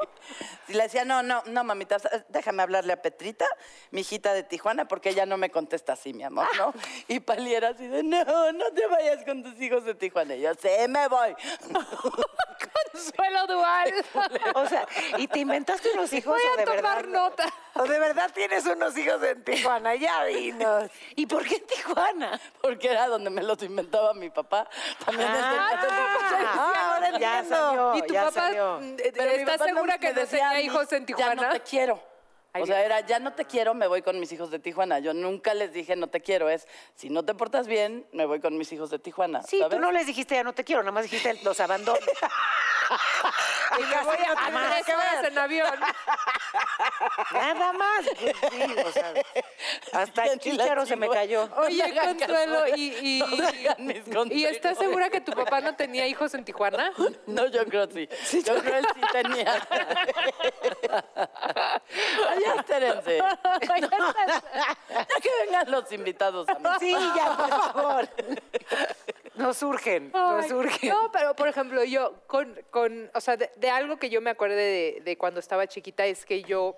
Y 0.68 0.74
le 0.74 0.82
decía, 0.84 1.04
no, 1.04 1.22
no, 1.22 1.42
no, 1.46 1.64
mamita, 1.64 1.96
déjame 2.28 2.62
hablarle 2.62 2.92
a 2.92 3.02
Petrita, 3.02 3.46
mi 3.90 4.00
hijita 4.02 4.32
de 4.34 4.42
Tijuana, 4.42 4.86
porque 4.86 5.11
ella 5.11 5.26
no 5.26 5.37
me 5.37 5.50
contesta 5.50 5.96
así, 6.00 6.14
mi 6.14 6.23
amor, 6.25 6.47
¿no? 6.57 6.73
Y 7.09 7.21
Pali 7.21 7.54
era 7.54 7.69
así 7.69 7.87
de, 7.87 8.02
no, 8.02 8.52
no 8.52 8.71
te 8.73 8.87
vayas 8.87 9.23
con 9.25 9.42
tus 9.42 9.61
hijos 9.61 9.85
de 9.85 9.95
Tijuana. 9.95 10.35
Y 10.35 10.40
yo, 10.40 10.52
sí, 10.54 10.69
me 10.88 11.07
voy. 11.09 11.35
Consuelo 12.92 13.47
Dual. 13.47 13.92
O 14.54 14.66
sea, 14.66 14.87
y 15.19 15.26
te 15.28 15.38
inventaste 15.40 15.90
unos 15.95 16.12
hijos 16.12 16.35
Voy 16.35 16.42
o 16.52 16.57
de 16.57 16.62
a 16.62 16.64
tomar 16.76 16.97
verdad. 17.07 17.09
nota. 17.12 17.47
¿O 17.75 17.85
de 17.85 17.99
verdad 17.99 18.30
tienes 18.35 18.66
unos 18.66 18.97
hijos 18.99 19.23
en 19.23 19.45
Tijuana? 19.45 19.95
Ya 19.95 20.25
vinos. 20.25 20.90
¿Y 21.16 21.26
por 21.26 21.45
qué 21.47 21.57
en 21.57 21.66
Tijuana? 21.66 22.40
Porque 22.61 22.88
era 22.90 23.07
donde 23.09 23.30
me 23.30 23.42
los 23.42 23.62
inventaba 23.62 24.12
mi 24.14 24.28
papá. 24.30 24.69
También 25.04 25.30
es 25.30 25.37
Ah, 25.42 26.95
ahora 26.95 27.19
ya 27.19 27.38
entiendo. 27.40 27.57
salió, 27.57 27.95
¿Y 27.97 28.02
tu 28.07 28.12
ya 28.14 28.25
papá 28.25 28.33
salió. 28.40 28.80
eh, 28.80 29.12
Pero 29.14 29.33
mi 29.33 29.38
está 29.38 29.52
papá 29.52 29.64
no 29.71 29.75
segura 29.75 29.92
me 29.95 30.00
que 30.00 30.09
no 30.12 30.21
decía 30.21 30.47
a 30.47 30.52
tenía 30.52 30.59
mí, 30.71 30.75
hijos 30.75 30.92
en 30.92 31.07
Tijuana? 31.07 31.35
Ya 31.42 31.49
no 31.49 31.52
te 31.54 31.61
quiero. 31.61 32.10
Ay, 32.52 32.62
o 32.62 32.66
sea, 32.66 32.85
era, 32.85 33.00
ya 33.00 33.19
no 33.21 33.33
te 33.33 33.45
quiero, 33.45 33.75
me 33.75 33.87
voy 33.87 34.02
con 34.02 34.19
mis 34.19 34.33
hijos 34.33 34.50
de 34.50 34.59
Tijuana. 34.59 34.99
Yo 34.99 35.14
nunca 35.14 35.54
les 35.54 35.73
dije 35.73 35.95
no 35.97 36.09
te 36.09 36.21
quiero, 36.21 36.49
es, 36.50 36.66
si 36.95 37.09
no 37.09 37.25
te 37.25 37.35
portas 37.35 37.66
bien, 37.66 38.07
me 38.12 38.26
voy 38.26 38.40
con 38.40 38.57
mis 38.59 38.73
hijos 38.73 38.90
de 38.90 38.99
Tijuana. 38.99 39.42
Sí, 39.42 39.59
¿sabes? 39.61 39.76
tú 39.76 39.80
no 39.80 39.92
les 39.92 40.07
dijiste 40.07 40.35
ya 40.35 40.42
no 40.42 40.52
te 40.52 40.64
quiero, 40.64 40.83
nada 40.83 40.92
más 40.92 41.04
dijiste 41.04 41.38
los 41.45 41.61
abandono. 41.61 41.99
Y 43.78 43.83
me 43.83 44.02
voy 44.02 44.16
a 44.16 44.33
Ah, 44.37 44.80
Tres 44.83 44.97
horas 44.97 45.25
en 45.25 45.38
avión. 45.38 45.80
nada 47.33 47.73
más. 47.73 48.04
Pues 48.19 48.37
sí, 48.50 48.75
o 48.85 48.90
sea, 48.90 49.14
hasta 49.92 50.25
el 50.25 50.40
chicharo 50.40 50.85
se 50.85 50.97
me 50.97 51.09
cayó. 51.09 51.49
Oye, 51.57 51.92
No 51.95 52.02
Consuelo, 52.02 52.64
y, 52.76 52.97
y, 53.00 53.19
No 53.21 53.26
me 53.28 53.47
hagan 53.47 53.87
mis 53.87 53.97
¿y 54.09 54.11
consejos. 54.12 54.50
estás 54.50 54.76
segura 54.76 55.09
que 55.09 55.21
tu 55.21 55.30
papá 55.33 55.61
no 55.61 55.76
tenía 55.76 56.04
hijos 56.09 56.35
en 56.35 56.45
Tijuana? 56.45 56.92
No, 57.28 57.47
yo 57.47 57.64
creo 57.66 57.88
sí. 57.92 58.09
Yo 58.45 58.57
creo 58.61 58.78
él 58.78 58.87
sí 58.92 59.00
tenía. 59.12 59.69
Espérense. 62.82 63.18
Ya 64.90 65.20
que 65.20 65.30
vengan 65.44 65.70
los 65.70 65.92
invitados 65.92 66.49
a 66.49 66.58
mí. 66.58 66.68
Sí, 66.78 66.92
ya, 66.92 67.37
por 67.37 67.49
favor. 67.49 68.08
Nos 69.37 69.56
surgen, 69.56 70.10
nos 70.12 70.44
Ay, 70.44 70.49
surgen. 70.50 70.90
No, 70.90 71.10
pero 71.12 71.34
por 71.34 71.49
ejemplo, 71.49 71.82
yo 71.84 72.14
con, 72.26 72.58
con 72.70 73.10
o 73.14 73.20
sea, 73.20 73.37
de, 73.37 73.50
de 73.56 73.70
algo 73.70 73.96
que 73.99 74.10
yo 74.10 74.20
me 74.20 74.30
acuerdo 74.30 74.56
de, 74.56 75.00
de 75.04 75.16
cuando 75.16 75.40
estaba 75.40 75.66
chiquita 75.66 76.04
es 76.06 76.26
que 76.26 76.42
yo 76.42 76.76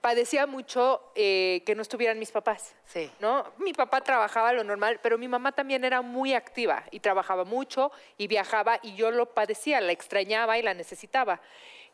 padecía 0.00 0.46
mucho 0.46 1.02
eh, 1.14 1.62
que 1.66 1.74
no 1.74 1.82
estuvieran 1.82 2.18
mis 2.18 2.30
papás. 2.30 2.74
Sí. 2.86 3.10
¿no? 3.20 3.44
Mi 3.58 3.72
papá 3.72 4.00
trabajaba 4.00 4.52
lo 4.52 4.64
normal, 4.64 5.00
pero 5.02 5.18
mi 5.18 5.28
mamá 5.28 5.52
también 5.52 5.84
era 5.84 6.02
muy 6.02 6.34
activa 6.34 6.84
y 6.90 7.00
trabajaba 7.00 7.44
mucho 7.44 7.90
y 8.16 8.26
viajaba 8.26 8.78
y 8.82 8.94
yo 8.94 9.10
lo 9.10 9.34
padecía, 9.34 9.80
la 9.80 9.92
extrañaba 9.92 10.58
y 10.58 10.62
la 10.62 10.74
necesitaba. 10.74 11.40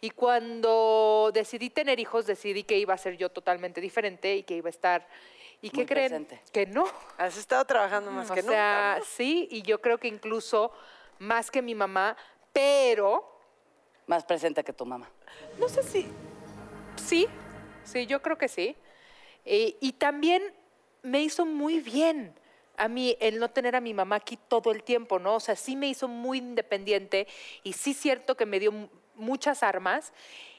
Y 0.05 0.11
cuando 0.11 1.31
decidí 1.33 1.71
tener 1.71 1.99
hijos, 1.99 2.27
decidí 2.27 2.63
que 2.65 2.77
iba 2.77 2.93
a 2.93 2.99
ser 2.99 3.17
yo 3.17 3.31
totalmente 3.31 3.81
diferente 3.81 4.37
y 4.37 4.43
que 4.43 4.55
iba 4.57 4.69
a 4.69 4.71
estar... 4.71 5.09
¿Y 5.63 5.71
qué 5.71 5.87
creen? 5.87 6.27
presente. 6.27 6.43
Que 6.53 6.67
no. 6.67 6.85
Has 7.17 7.39
estado 7.39 7.65
trabajando 7.65 8.11
más 8.11 8.31
O 8.31 8.35
que 8.35 8.43
sea, 8.43 8.97
nunca. 8.97 9.07
sí, 9.11 9.49
y 9.51 9.63
yo 9.63 9.81
creo 9.81 9.97
que 9.97 10.09
incluso 10.09 10.73
más 11.19 11.51
que 11.51 11.63
mi 11.63 11.75
mamá, 11.75 12.19
pero 12.53 13.27
Más 14.07 14.27
presente 14.27 14.63
que 14.63 14.75
tu 14.75 14.85
mamá. 14.85 15.09
no 15.59 15.71
sé 15.71 15.83
si. 15.83 16.07
Sí, 17.03 17.27
sí, 17.83 18.05
yo 18.05 18.21
creo 18.21 18.37
que 18.37 18.49
sí. 18.49 18.77
Eh, 19.47 19.79
y 19.81 19.93
también 19.93 20.43
me 21.01 21.23
hizo 21.23 21.47
muy 21.47 21.81
bien 21.81 22.39
a 22.77 22.89
mí 22.89 23.17
el 23.21 23.39
no 23.39 23.49
tener 23.49 23.75
a 23.75 23.81
mi 23.81 23.95
mamá 23.95 24.17
aquí 24.17 24.39
todo 24.49 24.71
el 24.71 24.83
tiempo, 24.83 25.19
¿no? 25.19 25.37
O 25.37 25.41
sea, 25.41 25.57
sí 25.57 25.77
me 25.77 25.89
hizo 25.89 26.09
muy 26.09 26.37
independiente 26.39 27.27
y 27.63 27.73
sí 27.73 27.95
cierto 27.95 28.37
que 28.37 28.45
me 28.45 28.61
dio 28.61 28.91
muchas 29.17 29.63
armas. 29.63 30.13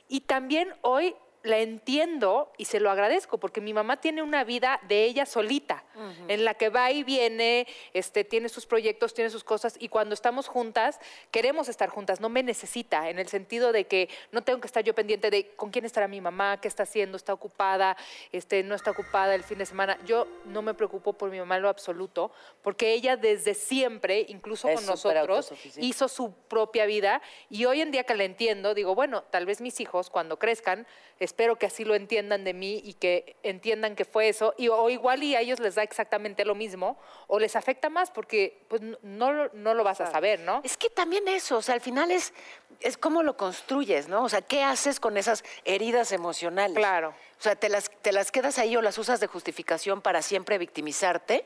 Y 0.07 0.21
también 0.21 0.73
hoy 0.81 1.15
la 1.45 1.59
entiendo 1.59 2.51
y 2.57 2.65
se 2.65 2.79
lo 2.79 2.89
agradezco, 2.89 3.37
porque 3.37 3.61
mi 3.61 3.73
mamá 3.73 4.01
tiene 4.01 4.21
una 4.21 4.43
vida 4.43 4.79
de 4.87 5.05
ella 5.05 5.25
solita, 5.25 5.83
en 6.27 6.43
la 6.43 6.55
que 6.55 6.69
va 6.69 6.91
y 6.91 7.03
viene, 7.03 7.67
este, 7.93 8.23
tiene 8.23 8.49
sus 8.49 8.65
proyectos, 8.65 9.13
tiene 9.13 9.29
sus 9.29 9.43
cosas, 9.43 9.75
y 9.79 9.87
cuando 9.87 10.13
estamos 10.13 10.47
juntas, 10.47 10.99
queremos 11.31 11.69
estar 11.69 11.89
juntas, 11.89 12.19
no 12.19 12.29
me 12.29 12.43
necesita, 12.43 13.09
en 13.09 13.19
el 13.19 13.27
sentido 13.27 13.71
de 13.71 13.85
que 13.85 14.09
no 14.31 14.43
tengo 14.43 14.59
que 14.59 14.67
estar 14.67 14.83
yo 14.83 14.95
pendiente 14.95 15.29
de 15.29 15.55
con 15.55 15.69
quién 15.69 15.85
estará 15.85 16.07
mi 16.07 16.19
mamá, 16.19 16.59
qué 16.59 16.67
está 16.67 16.83
haciendo, 16.83 17.15
está 17.15 17.33
ocupada, 17.33 17.95
este, 18.31 18.63
no 18.63 18.75
está 18.75 18.91
ocupada 18.91 19.35
el 19.35 19.43
fin 19.43 19.57
de 19.59 19.65
semana. 19.65 19.97
Yo 20.05 20.27
no 20.45 20.61
me 20.61 20.73
preocupo 20.73 21.13
por 21.13 21.29
mi 21.29 21.39
mamá 21.39 21.57
en 21.57 21.61
lo 21.61 21.69
absoluto, 21.69 22.31
porque 22.61 22.93
ella 22.93 23.17
desde 23.17 23.53
siempre, 23.53 24.25
incluso 24.27 24.67
Es 24.67 24.77
con 24.77 24.87
nosotros, 24.87 25.53
hizo 25.77 26.07
su 26.07 26.33
propia 26.33 26.85
vida, 26.85 27.21
y 27.49 27.65
hoy 27.65 27.81
en 27.81 27.91
día 27.91 28.03
que 28.03 28.15
la 28.15 28.23
entiendo, 28.23 28.73
digo, 28.73 28.95
bueno, 28.95 29.23
tal 29.23 29.45
vez 29.45 29.61
mis 29.61 29.79
hijos 29.79 30.09
cuando 30.09 30.39
crezcan, 30.39 30.87
espero 31.19 31.55
que 31.57 31.65
así 31.65 31.85
lo 31.85 31.95
entiendan 31.95 32.43
de 32.43 32.53
mí 32.53 32.81
y 32.83 32.93
que 32.95 33.35
entiendan 33.43 33.95
que 33.95 34.05
fue 34.05 34.27
eso, 34.29 34.53
y, 34.57 34.67
o 34.67 34.89
igual 34.89 35.23
y 35.23 35.35
a 35.35 35.41
ellos 35.41 35.59
les 35.59 35.75
da 35.75 35.83
exactamente 35.83 36.43
lo 36.45 36.55
mismo, 36.55 36.97
o 37.27 37.39
les 37.39 37.55
afecta 37.55 37.89
más 37.89 38.11
porque 38.11 38.61
pues, 38.67 38.81
no, 39.01 39.31
lo- 39.31 39.49
no 39.53 39.73
lo 39.73 39.83
vas 39.83 40.01
a 40.01 40.11
saber, 40.11 40.39
¿no? 40.41 40.61
Es 40.63 40.75
que 40.77 40.89
también 40.89 41.27
eso, 41.27 41.57
o 41.57 41.61
sea, 41.61 41.75
al 41.75 41.81
final 41.81 42.11
es, 42.11 42.33
es 42.81 42.97
cómo 42.97 43.23
lo 43.23 43.37
construyes, 43.37 44.07
¿no? 44.07 44.23
O 44.23 44.29
sea, 44.29 44.41
¿qué 44.41 44.63
haces 44.63 44.99
con 44.99 45.17
esas 45.17 45.43
heridas 45.63 46.11
emocionales? 46.11 46.75
Claro. 46.77 47.13
O 47.45 47.47
sea, 47.47 47.55
¿te 47.55 47.69
las, 47.69 47.91
te 48.01 48.11
las 48.11 48.31
quedas 48.31 48.57
ahí 48.57 48.75
o 48.75 48.81
las 48.81 48.97
usas 48.97 49.19
de 49.19 49.27
justificación 49.27 50.01
para 50.01 50.23
siempre 50.23 50.57
victimizarte? 50.57 51.45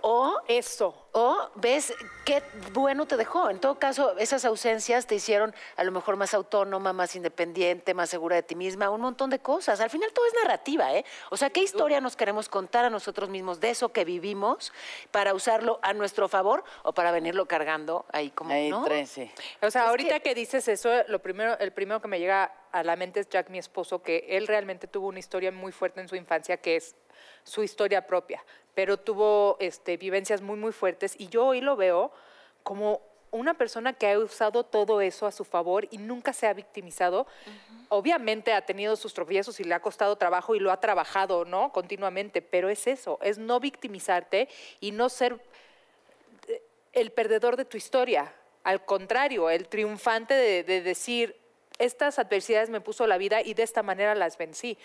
O 0.00 0.40
Eso. 0.46 1.08
O 1.12 1.50
ves 1.56 1.92
qué 2.24 2.40
bueno 2.72 3.04
te 3.04 3.16
dejó. 3.16 3.50
En 3.50 3.58
todo 3.58 3.80
caso, 3.80 4.16
esas 4.18 4.44
ausencias 4.44 5.08
te 5.08 5.16
hicieron 5.16 5.52
a 5.76 5.82
lo 5.82 5.90
mejor 5.90 6.14
más 6.14 6.34
autónoma, 6.34 6.92
más 6.92 7.16
independiente, 7.16 7.94
más 7.94 8.10
segura 8.10 8.36
de 8.36 8.44
ti 8.44 8.54
misma, 8.54 8.90
un 8.90 9.00
montón 9.00 9.28
de 9.28 9.40
cosas. 9.40 9.80
Al 9.80 9.90
final 9.90 10.12
todo 10.12 10.24
es 10.26 10.34
narrativa, 10.40 10.94
¿eh? 10.94 11.04
O 11.30 11.36
sea, 11.36 11.50
¿qué 11.50 11.62
historia 11.62 12.00
nos 12.00 12.14
queremos 12.14 12.48
contar 12.48 12.84
a 12.84 12.90
nosotros 12.90 13.28
mismos 13.28 13.58
de 13.58 13.70
eso 13.70 13.88
que 13.88 14.04
vivimos 14.04 14.72
para 15.10 15.34
usarlo 15.34 15.80
a 15.82 15.92
nuestro 15.94 16.28
favor 16.28 16.62
o 16.84 16.92
para 16.92 17.10
venirlo 17.10 17.46
cargando 17.46 18.06
ahí 18.12 18.30
como, 18.30 18.52
Ahí, 18.52 18.70
¿no? 18.70 18.84
tres, 18.84 19.10
sí. 19.10 19.28
O 19.62 19.70
sea, 19.72 19.82
Es 19.82 19.88
ahorita 19.88 20.20
que... 20.20 20.32
dices 20.32 20.68
eso, 20.68 20.90
lo 21.08 21.18
primero, 21.18 21.58
el 21.58 21.72
primero 21.72 22.00
que 22.00 22.06
me 22.06 22.20
llega 22.20 22.52
a 22.72 22.82
la 22.82 22.96
mente 22.96 23.20
es 23.20 23.28
Jack, 23.28 23.50
mi 23.50 23.58
esposo, 23.58 24.02
que 24.02 24.26
él 24.28 24.46
realmente 24.46 24.86
tuvo 24.86 25.08
una 25.08 25.18
historia 25.18 25.52
muy 25.52 25.72
fuerte 25.72 26.00
en 26.00 26.08
su 26.08 26.16
infancia, 26.16 26.56
que 26.56 26.76
es 26.76 26.94
su 27.44 27.62
historia 27.62 28.06
propia, 28.06 28.44
pero 28.74 28.98
tuvo 28.98 29.56
este, 29.60 29.96
vivencias 29.96 30.40
muy, 30.40 30.56
muy 30.56 30.72
fuertes 30.72 31.14
y 31.18 31.28
yo 31.28 31.46
hoy 31.46 31.60
lo 31.60 31.76
veo 31.76 32.12
como 32.62 33.02
una 33.30 33.54
persona 33.54 33.92
que 33.92 34.10
ha 34.10 34.18
usado 34.18 34.64
todo 34.64 35.00
eso 35.00 35.26
a 35.26 35.32
su 35.32 35.44
favor 35.44 35.86
y 35.90 35.98
nunca 35.98 36.32
se 36.32 36.46
ha 36.46 36.52
victimizado. 36.52 37.26
Obviamente 37.88 38.52
ha 38.52 38.62
tenido 38.62 38.96
sus 38.96 39.14
tropiezos 39.14 39.60
y 39.60 39.64
le 39.64 39.74
ha 39.74 39.80
costado 39.80 40.16
trabajo 40.16 40.54
y 40.54 40.58
lo 40.58 40.72
ha 40.72 40.80
trabajado, 40.80 41.44
¿no? 41.44 41.72
Continuamente, 41.72 42.42
pero 42.42 42.68
es 42.68 42.86
eso, 42.86 43.18
es 43.22 43.38
no 43.38 43.60
victimizarte 43.60 44.48
y 44.80 44.90
no 44.90 45.08
ser 45.08 45.40
el 46.92 47.12
perdedor 47.12 47.56
de 47.56 47.64
tu 47.64 47.76
historia. 47.76 48.32
Al 48.64 48.84
contrario, 48.84 49.48
el 49.48 49.68
triunfante 49.68 50.34
de, 50.34 50.64
de 50.64 50.82
decir, 50.82 51.36
estas 51.80 52.18
adversidades 52.18 52.70
me 52.70 52.80
puso 52.80 53.06
la 53.06 53.18
vida 53.18 53.40
y 53.42 53.54
de 53.54 53.62
esta 53.64 53.82
manera 53.82 54.14
las 54.14 54.38
vencí. 54.38 54.78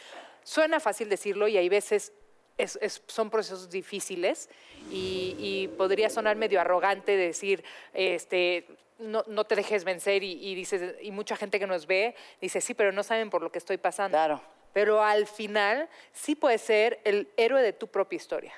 Suena 0.43 0.79
fácil 0.79 1.09
decirlo 1.09 1.47
y 1.47 1.57
hay 1.57 1.69
veces 1.69 2.11
es- 2.57 2.79
es- 2.81 3.01
son 3.07 3.29
procesos 3.29 3.69
difíciles 3.69 4.49
y, 4.89 5.35
y 5.37 5.67
podría 5.77 6.09
sonar 6.09 6.35
medio 6.37 6.59
arrogante 6.61 7.17
decir, 7.17 7.63
este, 7.93 8.65
no, 8.97 9.23
no 9.27 9.43
te 9.43 9.55
dejes 9.55 9.83
vencer 9.83 10.23
y, 10.23 10.31
y 10.47 10.55
dices, 10.55 10.95
y 11.01 11.11
mucha 11.11 11.35
gente 11.35 11.59
que 11.59 11.67
nos 11.67 11.85
ve 11.85 12.15
dice, 12.39 12.61
sí, 12.61 12.73
pero 12.73 12.91
no 12.93 13.03
saben 13.03 13.29
por 13.29 13.41
lo 13.41 13.51
que 13.51 13.57
estoy 13.59 13.77
pasando. 13.77 14.15
Claro. 14.17 14.41
Pero 14.71 15.03
al 15.03 15.27
final 15.27 15.89
sí 16.13 16.35
puedes 16.35 16.61
ser 16.61 16.99
el 17.03 17.27
héroe 17.37 17.61
de 17.61 17.73
tu 17.73 17.87
propia 17.87 18.17
historia. 18.17 18.53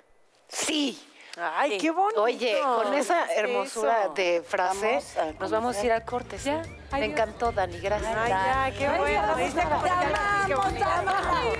Sí. 0.48 0.98
Ay, 1.40 1.78
qué 1.78 1.92
bonito. 1.92 2.24
Oye, 2.24 2.60
con 2.62 2.94
esa 2.94 3.26
hermosura 3.34 4.06
Eso. 4.06 4.14
de 4.14 4.44
frase, 4.48 5.00
Vamos 5.16 5.40
nos 5.40 5.52
vamos 5.52 5.78
a 5.78 5.86
ir 5.86 5.92
al 5.92 6.04
corte. 6.04 6.40
¿sí? 6.40 6.50
Ya, 6.50 6.64
Me 6.98 7.06
encantó, 7.06 7.52
Dani. 7.52 7.80
Gracias. 7.80 8.16
Ay, 8.18 8.30
ya, 8.30 8.72
qué 8.78 8.90
bueno. 8.98 9.36
¿Viste 9.36 9.62
cómo 9.62 9.86
ya 9.86 10.10
la 10.10 10.46
dije 10.46 10.56
bonita? 10.56 11.04
Oye, 11.44 11.58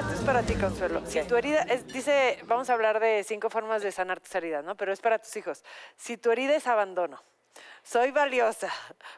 esto 0.00 0.12
es 0.14 0.20
para 0.20 0.42
ti, 0.42 0.54
Consuelo. 0.54 1.02
Si 1.06 1.20
tu 1.22 1.36
herida, 1.36 1.62
es- 1.62 1.86
dice, 1.88 2.38
vamos 2.44 2.68
a 2.70 2.74
hablar 2.74 3.00
de 3.00 3.24
cinco 3.24 3.50
formas 3.50 3.82
de 3.82 3.92
sanar 3.92 4.20
tus 4.20 4.34
heridas, 4.34 4.64
¿no? 4.64 4.76
Pero 4.76 4.92
es 4.92 5.00
para 5.00 5.18
tus 5.18 5.34
hijos. 5.36 5.64
Si 5.96 6.16
tu 6.16 6.30
herida 6.30 6.54
es 6.56 6.66
abandono, 6.66 7.22
soy 7.88 8.10
valiosa, 8.10 8.68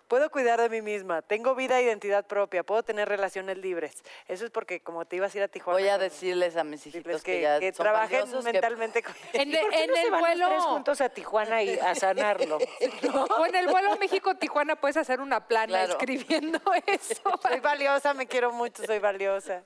puedo 0.09 0.31
cuidar 0.31 0.61
de 0.61 0.69
mí 0.69 0.83
misma, 0.83 1.23
tengo 1.23 1.55
vida 1.55 1.79
e 1.81 1.85
identidad 1.85 2.27
propia, 2.27 2.63
puedo 2.63 2.83
tener 2.83 3.09
relaciones 3.09 3.57
libres. 3.57 4.03
Eso 4.27 4.45
es 4.45 4.51
porque 4.51 4.81
como 4.83 5.07
te 5.07 5.17
ibas 5.17 5.35
a 5.35 5.39
ir 5.39 5.45
a 5.45 5.49
Tijuana. 5.49 5.79
Voy 5.81 5.89
a 5.89 5.97
decirles 5.97 6.55
a 6.57 6.65
mis 6.65 6.87
hijitos 6.87 7.11
pues, 7.11 7.23
que, 7.23 7.33
que, 7.37 7.41
ya 7.43 7.61
que 7.61 7.73
son 7.73 7.85
trabajen 7.85 8.21
valiosos, 8.21 8.45
que- 8.45 8.53
mentalmente 8.53 9.03
con 9.03 9.15
En, 9.33 9.51
¿Por 9.53 9.71
qué 9.71 9.85
en 9.85 9.91
no 9.91 9.97
se 9.97 10.03
el 10.03 10.11
van 10.11 10.21
los 10.21 10.29
tres 10.31 10.49
vuelo... 10.49 10.61
juntos 10.63 11.01
a 11.01 11.09
Tijuana 11.09 11.63
y 11.63 11.79
a 11.79 11.95
sanarlo? 11.95 12.59
O 13.39 13.47
en 13.47 13.55
el 13.55 13.69
vuelo 13.69 13.97
México-Tijuana 13.97 14.77
puedes 14.77 14.97
hacer 14.99 15.21
una 15.21 15.47
plana 15.47 15.69
Claro. 15.69 15.93
escribiendo 15.93 16.61
eso. 16.87 17.23
Soy 17.43 17.61
valiosa, 17.61 18.13
me 18.13 18.27
quiero 18.27 18.53
mucho, 18.53 18.85
soy 18.85 18.99
valiosa. 18.99 19.63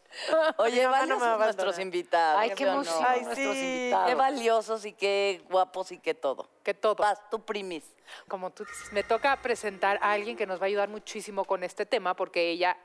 Oye, 0.59 0.85
no 0.85 0.90
valiosos 0.90 1.23
abandonar. 1.23 1.38
nuestros 1.38 1.78
invitados. 1.80 2.40
Ay, 2.40 2.50
qué 2.50 2.56
¿sí 2.56 2.64
o 2.64 2.66
no? 2.66 2.73
emoción 2.75 3.04
Ay, 3.06 3.21
nuestros 3.23 3.54
sí. 3.56 3.64
invitados. 3.64 4.06
Qué 4.09 4.14
valiosos 4.14 4.85
y 4.85 4.92
qué 4.92 5.42
guapos 5.50 5.90
y 5.92 5.99
qué 5.99 6.14
todo. 6.14 6.49
Que 6.62 6.73
todo. 6.75 6.94
Vas, 6.97 7.18
tú 7.30 7.44
primis. 7.44 7.85
Como 8.28 8.50
tú 8.50 8.64
dices, 8.64 8.91
me 8.92 9.02
toca 9.02 9.37
presentar 9.42 9.99
a 10.02 10.12
alguien 10.12 10.37
que 10.37 10.46
nos 10.46 10.61
va 10.61 10.64
a 10.64 10.66
ayudar 10.66 10.88
muchísimo 10.88 11.44
con 11.44 11.64
este 11.64 11.87
tema 11.87 12.14
porque 12.14 12.50
ella 12.50 12.76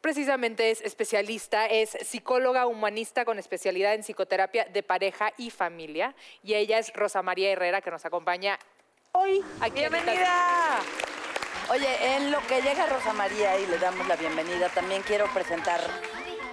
precisamente 0.00 0.70
es 0.70 0.80
especialista, 0.80 1.66
es 1.66 1.90
psicóloga 2.02 2.66
humanista 2.66 3.24
con 3.24 3.38
especialidad 3.38 3.94
en 3.94 4.02
psicoterapia 4.02 4.64
de 4.66 4.82
pareja 4.82 5.32
y 5.36 5.50
familia. 5.50 6.14
Y 6.42 6.54
ella 6.54 6.78
es 6.78 6.92
Rosa 6.92 7.22
María 7.22 7.50
Herrera 7.50 7.80
que 7.80 7.90
nos 7.90 8.04
acompaña 8.04 8.58
hoy 9.12 9.42
aquí. 9.60 9.80
¡Bienvenida! 9.80 10.80
Oye, 11.70 12.16
en 12.16 12.30
lo 12.30 12.40
que 12.46 12.60
llega 12.60 12.86
Rosa 12.86 13.14
María 13.14 13.58
y 13.58 13.66
le 13.66 13.78
damos 13.78 14.06
la 14.06 14.16
bienvenida, 14.16 14.68
también 14.68 15.02
quiero 15.02 15.26
presentar, 15.32 15.80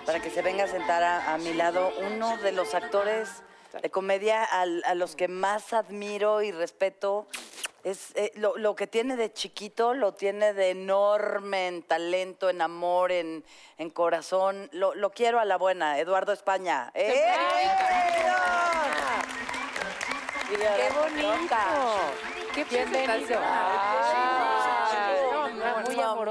para 0.06 0.22
que 0.22 0.30
se 0.30 0.42
venga 0.42 0.64
a 0.64 0.68
sentar 0.68 1.04
a, 1.04 1.34
a 1.34 1.38
mi 1.38 1.54
lado, 1.54 1.92
uno 2.00 2.38
de 2.38 2.54
los 2.54 2.74
actores 2.74 3.44
de 3.82 3.90
comedia 3.90 4.44
a, 4.44 4.96
los 4.96 5.16
que 5.16 5.28
más 5.28 5.74
admiro 5.74 6.42
y 6.42 6.52
respeto. 6.52 7.28
Es, 7.84 8.16
eh, 8.16 8.32
lo, 8.36 8.58
lo 8.58 8.76
que 8.76 8.86
tiene 8.86 9.16
de 9.16 9.34
chiquito 9.34 9.94
lo 9.94 10.14
tiene 10.14 10.54
de 10.54 10.70
enorme 10.70 11.68
en 11.68 11.84
talento, 11.84 12.50
en 12.50 12.62
amor, 12.62 13.12
en, 13.12 13.44
en 13.78 13.90
corazón. 13.90 14.70
Lo, 14.72 14.94
lo 14.94 15.10
quiero 15.12 15.40
a 15.40 15.46
la 15.46 15.58
buena, 15.58 15.98
Eduardo 15.98 16.32
España. 16.32 16.92
¡Eh! 16.94 17.26
¡Qué 20.50 20.90
bonito! 20.94 21.56
¡Qué 22.54 22.66
presentación! 22.66 23.42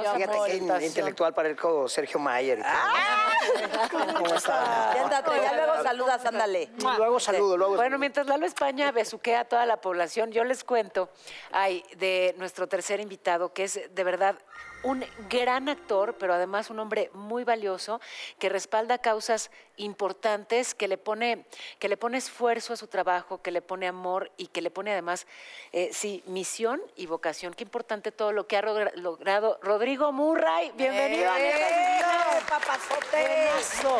Fíjate 0.00 0.18
qué 0.18 0.32
in- 0.32 0.38
presentación. 0.42 0.82
intelectual 0.84 1.34
parezco 1.34 1.88
Sergio 1.88 2.18
Mayer. 2.20 2.58
y 2.58 2.62
todo. 2.62 4.14
¿Cómo 4.18 4.34
está? 4.34 4.92
Siéntate, 4.92 5.30
ya 5.42 5.52
luego 5.54 5.82
saludas, 5.82 6.24
ándale. 6.26 6.70
Luego 6.96 7.20
saludo, 7.20 7.56
luego 7.56 7.76
Bueno, 7.76 7.98
mientras 7.98 8.26
Lalo 8.26 8.46
España 8.46 8.90
besuquea 8.92 9.40
a 9.40 9.44
toda 9.44 9.66
la 9.66 9.80
población, 9.80 10.30
yo 10.32 10.44
les 10.44 10.64
cuento 10.64 11.08
ay, 11.52 11.84
de 11.96 12.34
nuestro 12.38 12.68
tercer 12.68 13.00
invitado, 13.00 13.52
que 13.52 13.64
es 13.64 13.80
de 13.94 14.04
verdad 14.04 14.36
un 14.82 15.04
gran 15.28 15.68
actor, 15.68 16.16
pero 16.18 16.34
además 16.34 16.70
un 16.70 16.78
hombre 16.78 17.10
muy 17.12 17.44
valioso, 17.44 18.00
que 18.38 18.48
respalda 18.48 18.98
causas 18.98 19.50
importantes, 19.76 20.74
que 20.74 20.88
le 20.88 20.96
pone, 20.98 21.44
que 21.78 21.88
le 21.88 21.96
pone 21.96 22.18
esfuerzo 22.18 22.72
a 22.72 22.76
su 22.76 22.86
trabajo, 22.86 23.42
que 23.42 23.50
le 23.50 23.62
pone 23.62 23.86
amor 23.88 24.30
y 24.36 24.46
que 24.46 24.62
le 24.62 24.70
pone 24.70 24.92
además, 24.92 25.26
eh, 25.72 25.90
sí, 25.92 26.22
misión 26.26 26.80
y 26.96 27.06
vocación. 27.06 27.52
Qué 27.54 27.64
importante 27.64 28.12
todo 28.12 28.32
lo 28.32 28.46
que 28.46 28.56
ha 28.56 28.62
logra- 28.62 28.92
logrado 28.94 29.58
Rodrigo 29.62 30.12
Murray. 30.12 30.72
Bienvenido 30.74 31.30
a 31.30 31.38
Neta 31.38 32.40
papazote! 32.48 33.48
Buenazo, 33.50 33.98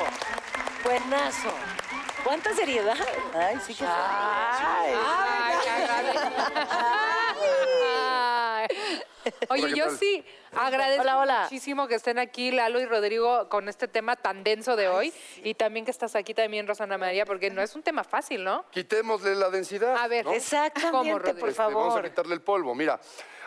buenazo. 0.85 1.53
¿Cuánta 2.25 2.55
seriedad? 2.55 2.97
Ay, 3.35 3.59
sí 3.67 3.75
que 3.75 3.85
Ay. 3.87 4.95
Ay. 5.07 7.17
Oye, 9.49 9.67
¿qué 9.69 9.75
yo 9.75 9.87
tal? 9.87 9.97
sí 9.99 10.25
agradezco 10.53 11.03
Hola, 11.03 11.19
hola. 11.19 11.41
muchísimo 11.45 11.87
que 11.89 11.95
estén 11.95 12.19
aquí 12.19 12.51
Lalo 12.51 12.81
y 12.81 12.87
Rodrigo 12.87 13.49
con 13.49 13.69
este 13.69 13.89
tema 13.89 14.17
tan 14.17 14.43
denso 14.45 14.77
de 14.77 14.89
hoy 14.89 15.13
y 15.45 15.55
también 15.55 15.85
que 15.85 15.91
estás 15.91 16.15
aquí 16.17 16.35
también 16.35 16.67
Rosana 16.67 16.99
María 16.99 17.25
porque 17.27 17.51
no 17.51 17.63
es 17.63 17.75
un 17.75 17.83
tema 17.83 18.05
fácil, 18.05 18.45
¿no? 18.45 18.65
Quitémosle 18.71 19.35
la 19.35 19.51
densidad. 19.51 19.97
A 19.97 20.09
ver, 20.09 20.25
¿no? 20.25 20.33
Exactamente, 20.33 20.91
¿Cómo, 20.91 21.13
por 21.13 21.23
Rodrigo? 21.23 21.47
Este, 21.49 21.63
Vamos 21.63 21.85
a 21.87 21.89
favor. 21.91 22.09
quitarle 22.09 22.35
el 22.35 22.43
polvo. 22.43 22.75
Mira, 22.75 22.99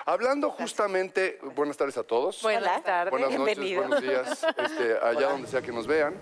hablando 0.05 0.49
justamente, 0.51 1.39
buenas 1.55 1.77
tardes 1.77 1.97
a 1.97 2.03
todos. 2.03 2.41
Buenas 2.41 2.83
tardes. 2.83 3.11
Buenas 3.11 3.31
noches, 3.31 3.45
Bienvenido. 3.45 3.81
buenos 3.81 4.01
días, 4.01 4.45
este, 4.57 4.97
allá 5.01 5.29
donde 5.29 5.47
sea 5.47 5.61
que 5.61 5.71
nos 5.71 5.87
vean. 5.87 6.15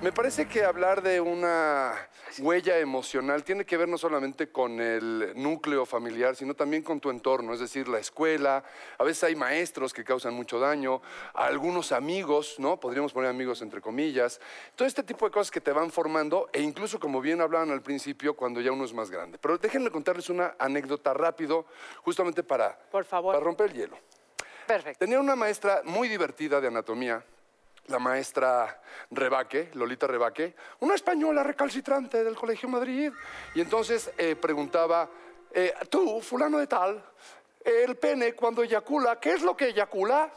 Me 0.00 0.12
parece 0.12 0.46
que 0.46 0.62
hablar 0.62 1.02
de 1.02 1.20
una 1.20 1.92
huella 2.38 2.78
emocional 2.78 3.42
tiene 3.42 3.64
que 3.66 3.76
ver 3.76 3.88
no 3.88 3.98
solamente 3.98 4.48
con 4.52 4.80
el 4.80 5.32
núcleo 5.34 5.84
familiar, 5.84 6.36
sino 6.36 6.54
también 6.54 6.84
con 6.84 7.00
tu 7.00 7.10
entorno, 7.10 7.52
es 7.52 7.58
decir, 7.58 7.88
la 7.88 7.98
escuela. 7.98 8.62
A 8.96 9.02
veces 9.02 9.24
hay 9.24 9.34
maestros 9.34 9.92
que 9.92 10.04
causan 10.04 10.34
mucho 10.34 10.60
daño, 10.60 11.02
algunos 11.34 11.90
amigos, 11.90 12.60
¿no? 12.60 12.78
Podríamos 12.78 13.12
poner 13.12 13.28
amigos 13.28 13.60
entre 13.60 13.80
comillas. 13.80 14.40
Todo 14.76 14.86
este 14.86 15.02
tipo 15.02 15.24
de 15.26 15.32
cosas 15.32 15.50
que 15.50 15.60
te 15.60 15.72
van 15.72 15.90
formando 15.90 16.48
e 16.52 16.60
incluso, 16.60 17.00
como 17.00 17.20
bien 17.20 17.40
hablaban 17.40 17.72
al 17.72 17.82
principio, 17.82 18.36
cuando 18.36 18.60
ya 18.60 18.70
uno 18.70 18.84
es 18.84 18.94
más 18.94 19.10
grande. 19.10 19.36
Pero 19.38 19.58
déjenme 19.58 19.90
contarles 19.90 20.30
una 20.30 20.54
anécdota 20.60 21.12
rápido, 21.12 21.66
justamente 22.02 22.44
para, 22.44 22.78
Por 22.92 23.04
favor. 23.04 23.34
para 23.34 23.44
romper 23.44 23.72
el 23.72 23.76
hielo. 23.76 23.98
Perfecto. 24.64 25.00
Tenía 25.00 25.18
una 25.18 25.34
maestra 25.34 25.82
muy 25.84 26.08
divertida 26.08 26.60
de 26.60 26.68
anatomía, 26.68 27.24
la 27.88 27.98
maestra 27.98 28.80
Rebaque, 29.10 29.70
Lolita 29.74 30.06
Rebaque, 30.06 30.54
una 30.80 30.94
española 30.94 31.42
recalcitrante 31.42 32.22
del 32.22 32.36
Colegio 32.36 32.68
Madrid. 32.68 33.12
Y 33.54 33.60
entonces 33.60 34.10
eh, 34.16 34.36
preguntaba, 34.36 35.08
eh, 35.52 35.74
tú, 35.90 36.20
fulano 36.20 36.58
de 36.58 36.66
tal, 36.66 37.02
el 37.64 37.96
pene 37.96 38.34
cuando 38.34 38.62
eyacula, 38.62 39.18
¿qué 39.18 39.32
es 39.32 39.42
lo 39.42 39.56
que 39.56 39.68
eyacula? 39.68 40.30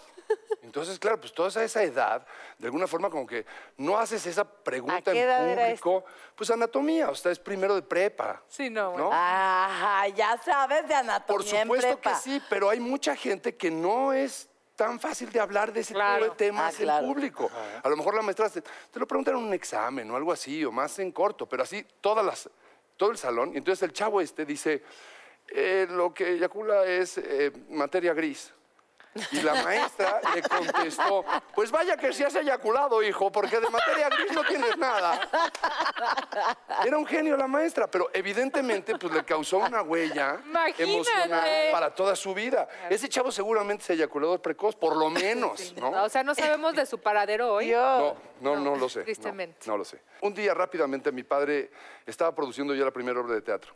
Entonces, 0.61 0.97
claro, 0.97 1.19
pues 1.19 1.33
toda 1.33 1.49
esa, 1.49 1.63
esa 1.63 1.83
edad, 1.83 2.25
de 2.57 2.67
alguna 2.67 2.87
forma 2.87 3.09
como 3.09 3.27
que 3.27 3.45
no 3.77 3.97
haces 3.97 4.25
esa 4.25 4.45
pregunta 4.45 4.95
¿A 4.97 5.01
qué 5.01 5.11
en 5.11 5.17
edad 5.17 5.49
era 5.49 5.65
público, 5.65 6.05
pues 6.35 6.49
anatomía, 6.51 7.09
o 7.09 7.15
sea, 7.15 7.31
es 7.31 7.39
primero 7.39 7.75
de 7.75 7.81
prepa. 7.81 8.41
Sí, 8.47 8.69
no, 8.69 8.97
¿no? 8.97 9.09
Ajá, 9.11 10.07
ya 10.09 10.37
sabes 10.37 10.87
de 10.87 10.95
anatomía 10.95 11.25
Por 11.25 11.43
supuesto 11.43 11.87
en 11.87 11.95
que 11.95 12.01
prepa. 12.01 12.19
sí, 12.19 12.41
pero 12.49 12.69
hay 12.69 12.79
mucha 12.79 13.15
gente 13.15 13.57
que 13.57 13.69
no 13.69 14.13
es 14.13 14.47
tan 14.81 14.99
fácil 14.99 15.31
de 15.31 15.39
hablar 15.39 15.71
de 15.71 15.81
ese 15.81 15.93
Claro. 15.93 16.23
tipo 16.23 16.33
de 16.33 16.37
temas 16.47 16.73
Ah, 16.73 16.77
claro. 16.79 17.05
en 17.05 17.13
público. 17.13 17.51
A 17.83 17.87
lo 17.87 17.95
mejor 17.95 18.15
la 18.15 18.23
maestra 18.23 18.49
te, 18.49 18.61
te 18.61 18.99
lo 18.99 19.05
pregunta 19.05 19.29
en 19.29 19.37
un 19.37 19.53
examen 19.53 20.09
o 20.09 20.15
algo 20.15 20.31
así, 20.31 20.65
o 20.65 20.71
más 20.71 20.97
en 20.97 21.11
corto, 21.11 21.47
pero 21.47 21.61
así 21.61 21.85
todas 22.01 22.25
las, 22.25 22.49
todo 22.97 23.11
el 23.11 23.17
salón. 23.17 23.51
Y 23.53 23.57
entonces 23.57 23.83
el 23.83 23.93
chavo 23.93 24.21
este 24.21 24.43
dice, 24.43 24.81
eh, 25.49 25.85
lo 25.87 26.11
que 26.15 26.31
eyacula 26.31 26.83
es 26.85 27.19
eh, 27.19 27.51
materia 27.69 28.13
gris. 28.15 28.51
Y 29.31 29.41
la 29.41 29.55
maestra 29.63 30.21
le 30.33 30.41
contestó, 30.41 31.25
pues 31.53 31.69
vaya 31.69 31.97
que 31.97 32.13
si 32.13 32.23
has 32.23 32.33
eyaculado, 32.35 33.03
hijo, 33.03 33.31
porque 33.31 33.59
de 33.59 33.69
materia 33.69 34.07
gris 34.09 34.31
no 34.31 34.43
tienes 34.43 34.77
nada. 34.77 35.19
Era 36.85 36.97
un 36.97 37.05
genio 37.05 37.35
la 37.35 37.47
maestra, 37.47 37.87
pero 37.87 38.09
evidentemente 38.13 38.97
pues 38.97 39.13
le 39.13 39.23
causó 39.25 39.57
una 39.57 39.81
huella 39.81 40.39
Imagínate. 40.45 40.83
emocional 40.83 41.49
para 41.71 41.93
toda 41.93 42.15
su 42.15 42.33
vida. 42.33 42.67
Ese 42.89 43.09
chavo 43.09 43.31
seguramente 43.31 43.83
es 43.83 43.89
eyaculador 43.91 44.41
precoz, 44.41 44.75
por 44.75 44.95
lo 44.95 45.09
menos, 45.09 45.73
¿no? 45.75 46.03
O 46.03 46.09
sea, 46.09 46.23
no 46.23 46.33
sabemos 46.33 46.73
de 46.75 46.85
su 46.85 46.99
paradero 46.99 47.53
hoy. 47.53 47.71
No, 47.71 48.15
no, 48.39 48.55
no 48.55 48.75
lo 48.75 48.87
sé. 48.87 48.99
no, 48.99 49.05
Tristemente. 49.05 49.67
No, 49.67 49.77
lo 49.77 49.85
sé. 49.85 49.99
Un 50.21 50.33
día 50.33 50.53
rápidamente 50.53 51.11
mi 51.11 51.23
padre 51.23 51.71
estaba 52.05 52.33
produciendo 52.33 52.73
ya 52.73 52.85
la 52.85 52.91
primera 52.91 53.19
obra 53.19 53.35
de 53.35 53.41
teatro. 53.41 53.73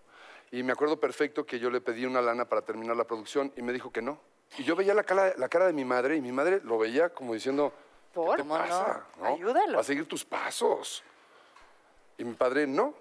Y 0.52 0.64
me 0.64 0.72
acuerdo 0.72 1.00
perfecto 1.00 1.46
que 1.46 1.60
yo 1.60 1.70
le 1.70 1.82
pedí 1.82 2.06
una 2.06 2.22
lana 2.22 2.48
para 2.48 2.62
terminar 2.62 2.96
la 2.96 3.04
producción 3.04 3.52
y 3.58 3.62
me 3.62 3.74
dijo 3.74 3.92
que 3.92 4.02
no. 4.02 4.20
Y 4.58 4.64
yo 4.64 4.76
veía 4.76 4.94
la 4.94 5.04
cara, 5.04 5.34
la 5.38 5.50
cara 5.50 5.68
de 5.68 5.74
mi 5.74 5.86
madre 5.86 6.16
y 6.16 6.22
mi 6.22 6.32
madre 6.32 6.62
lo 6.64 6.78
veía 6.78 7.10
como 7.10 7.34
diciendo, 7.34 7.74
¿Por? 8.14 8.38
¿qué 8.38 8.44
te 8.44 8.48
¿Cómo 8.48 8.58
no? 8.58 8.64
pasa? 8.64 9.06
¿no? 9.20 9.26
Ayúdalo. 9.26 9.80
A 9.80 9.84
seguir 9.84 10.08
tus 10.08 10.24
pasos. 10.24 11.04
Y 12.18 12.24
mi 12.24 12.34
padre, 12.34 12.66
no, 12.66 12.94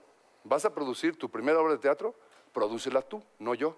vas 0.42 0.64
a 0.64 0.74
producir 0.74 1.16
tu 1.16 1.30
primera 1.30 1.60
obra 1.60 1.72
de 1.72 1.78
teatro, 1.78 2.14
prodúcela 2.52 3.02
tú, 3.02 3.22
no 3.38 3.54
yo. 3.54 3.76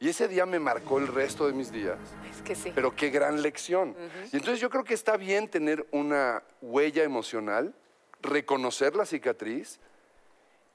Y 0.00 0.08
ese 0.08 0.28
día 0.28 0.44
me 0.44 0.58
marcó 0.58 0.98
el 0.98 1.06
resto 1.06 1.46
de 1.46 1.52
mis 1.52 1.70
días. 1.70 1.98
Es 2.30 2.42
que 2.42 2.54
sí. 2.54 2.72
Pero 2.74 2.94
qué 2.94 3.10
gran 3.10 3.40
lección. 3.42 3.94
Y 4.32 4.36
entonces 4.36 4.60
yo 4.60 4.68
creo 4.68 4.84
que 4.84 4.94
está 4.94 5.16
bien 5.16 5.48
tener 5.48 5.86
una 5.92 6.42
huella 6.60 7.04
emocional, 7.04 7.74
reconocer 8.20 8.96
la 8.96 9.06
cicatriz 9.06 9.78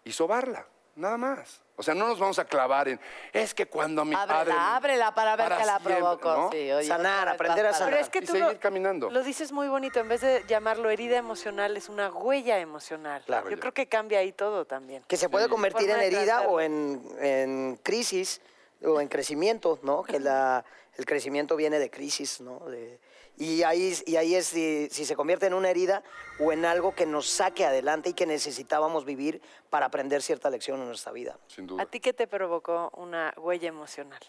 y 0.03 0.11
sobarla, 0.11 0.65
nada 0.95 1.17
más. 1.17 1.61
O 1.79 1.81
sea, 1.81 1.95
no 1.95 2.07
nos 2.07 2.19
vamos 2.19 2.37
a 2.39 2.43
clavar 2.43 2.89
en, 2.89 2.99
es 3.31 3.53
que 3.53 3.65
cuando 3.65 4.03
mi 4.03 4.13
padre... 4.13 4.51
Ábrela, 4.51 4.75
ábrela 4.75 5.15
para 5.15 5.37
ver 5.37 5.47
qué 5.57 5.65
la 5.65 5.77
siempre", 5.79 5.95
provocó. 5.95 6.35
¿no? 6.35 6.51
Sí, 6.51 6.69
oye, 6.73 6.85
Sanar, 6.85 7.29
aprender 7.29 7.65
a 7.67 7.71
sanar. 7.71 7.89
Pero 7.93 8.01
es 8.01 8.09
que 8.09 8.17
Y 8.19 8.25
tú 8.25 8.33
seguir 8.33 8.47
lo, 8.47 8.59
caminando. 8.59 9.09
lo 9.09 9.23
dices 9.23 9.53
muy 9.53 9.69
bonito. 9.69 10.01
En 10.01 10.09
vez 10.09 10.19
de 10.19 10.43
llamarlo 10.45 10.89
herida 10.89 11.15
emocional, 11.15 11.77
es 11.77 11.87
una 11.87 12.09
huella 12.09 12.59
emocional. 12.59 13.23
Claro. 13.25 13.49
Yo 13.49 13.57
creo 13.61 13.73
que 13.73 13.87
cambia 13.87 14.19
ahí 14.19 14.33
todo 14.33 14.65
también. 14.65 15.03
Que 15.07 15.15
se 15.15 15.29
puede 15.29 15.47
convertir 15.47 15.89
en 15.89 16.01
herida 16.01 16.41
o 16.49 16.59
en, 16.59 17.01
en 17.21 17.79
crisis 17.81 18.41
o 18.83 18.99
en 18.99 19.07
crecimiento, 19.07 19.79
¿no? 19.81 20.03
Que 20.03 20.19
la, 20.19 20.65
el 20.97 21.05
crecimiento 21.05 21.55
viene 21.55 21.79
de 21.79 21.89
crisis, 21.89 22.41
¿no? 22.41 22.59
De- 22.67 22.99
y, 23.39 23.63
ahí, 23.63 23.97
y 24.05 24.17
ahí 24.17 24.35
es 24.35 24.47
si, 24.47 24.89
si 24.91 25.05
se 25.05 25.15
convierte 25.15 25.47
en 25.47 25.53
una 25.53 25.69
herida 25.69 26.03
o 26.39 26.51
en 26.51 26.65
algo 26.65 26.93
que 26.93 27.05
nos 27.05 27.27
saque 27.29 27.65
adelante 27.65 28.09
y 28.09 28.13
que 28.13 28.25
necesitábamos 28.25 29.05
vivir 29.05 29.41
para 29.69 29.85
aprender 29.85 30.21
cierta 30.21 30.49
lección 30.49 30.81
en 30.81 30.87
nuestra 30.87 31.13
vida. 31.13 31.39
Sin 31.47 31.65
duda. 31.65 31.83
¿A 31.83 31.85
ti 31.85 32.01
qué 32.01 32.11
te 32.11 32.27
provocó 32.27 32.91
una 32.97 33.33
huella 33.37 33.69
emocional? 33.69 34.19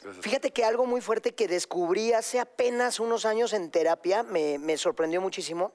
Gracias. 0.00 0.24
Fíjate 0.24 0.52
que 0.52 0.64
algo 0.64 0.86
muy 0.86 1.00
fuerte 1.00 1.34
que 1.34 1.48
descubrí 1.48 2.12
hace 2.12 2.38
apenas 2.38 3.00
unos 3.00 3.24
años 3.24 3.52
en 3.52 3.68
terapia 3.70 4.22
me, 4.22 4.58
me 4.58 4.78
sorprendió 4.78 5.20
muchísimo. 5.20 5.72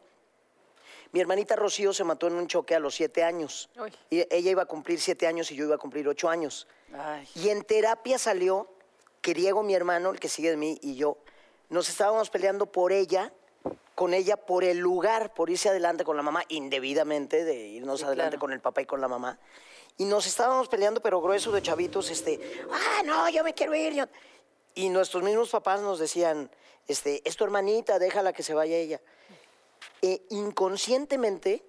Mi 1.12 1.20
hermanita 1.20 1.58
Rocío 1.58 1.94
se 1.94 2.06
mató 2.06 2.28
en 2.28 2.36
un 2.36 2.48
choque 2.48 2.74
a 2.74 2.80
los 2.80 2.96
siete 2.96 3.22
años. 3.24 3.70
Uy. 3.78 3.94
Y 4.10 4.20
ella 4.34 4.52
iba 4.52 4.64
a 4.64 4.66
cumplir 4.66 5.02
siete 5.02 5.28
años 5.28 5.52
y 5.52 5.56
yo 5.56 5.66
iba 5.66 5.76
a 5.76 5.78
cumplir 5.78 6.08
ocho 6.08 6.30
años. 6.30 6.68
Ay. 6.94 7.28
Y 7.36 7.50
en 7.50 7.64
terapia 7.64 8.18
salió 8.18 8.70
que 9.22 9.34
Diego, 9.34 9.62
mi 9.62 9.76
hermano, 9.76 10.12
el 10.12 10.22
que 10.22 10.30
sigue 10.30 10.50
de 10.50 10.58
mí, 10.58 10.80
y 10.82 10.96
yo, 10.96 11.18
nos 11.70 11.90
estábamos 11.90 12.30
peleando 12.30 12.66
por 12.68 12.92
ella, 12.92 13.34
con 13.96 14.14
ella, 14.14 14.38
por 14.38 14.64
el 14.64 14.78
lugar, 14.78 15.34
por 15.34 15.50
irse 15.50 15.70
adelante 15.70 16.04
con 16.04 16.16
la 16.18 16.24
mamá, 16.24 16.44
indebidamente, 16.50 17.44
de 17.44 17.56
irnos 17.68 18.00
Sí, 18.02 18.06
adelante 18.06 18.32
claro. 18.32 18.40
con 18.42 18.54
el 18.54 18.60
papá 18.62 18.82
y 18.82 18.86
con 18.86 19.02
la 19.02 19.08
mamá. 19.08 19.40
Y 19.98 20.06
nos 20.06 20.28
estábamos 20.28 20.68
peleando, 20.70 21.02
pero 21.02 21.20
grueso 21.22 21.52
de 21.52 21.62
chavitos, 21.62 22.10
este, 22.12 22.40
ah, 22.72 23.02
no, 23.04 23.28
yo 23.30 23.44
me 23.44 23.54
quiero 23.54 23.74
ir. 23.76 23.94
yo-". 23.94 24.06
Y 24.76 24.90
nuestros 24.90 25.24
mismos 25.24 25.50
papás 25.50 25.82
nos 25.82 25.98
decían, 26.00 26.52
este, 26.88 27.28
es 27.28 27.36
tu 27.36 27.44
hermanita, 27.44 27.98
déjala 27.98 28.32
que 28.34 28.44
se 28.44 28.54
vaya 28.54 28.76
ella. 28.78 29.02
E 30.02 30.22
inconscientemente 30.30 31.64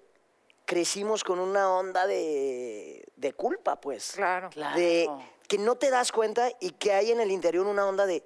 crecimos 0.65 1.23
con 1.23 1.39
una 1.39 1.73
onda 1.73 2.05
de, 2.05 3.03
de 3.15 3.33
culpa, 3.33 3.81
pues 3.81 4.11
Claro. 4.11 4.51
Claro. 4.51 4.77
de 4.79 5.09
que 5.47 5.57
no 5.57 5.75
te 5.75 5.89
das 5.89 6.11
cuenta 6.11 6.51
y 6.59 6.69
que 6.73 6.93
hay 6.93 7.11
en 7.11 7.19
el 7.19 7.31
interior 7.31 7.65
una 7.65 7.87
onda 7.87 8.05
de 8.05 8.23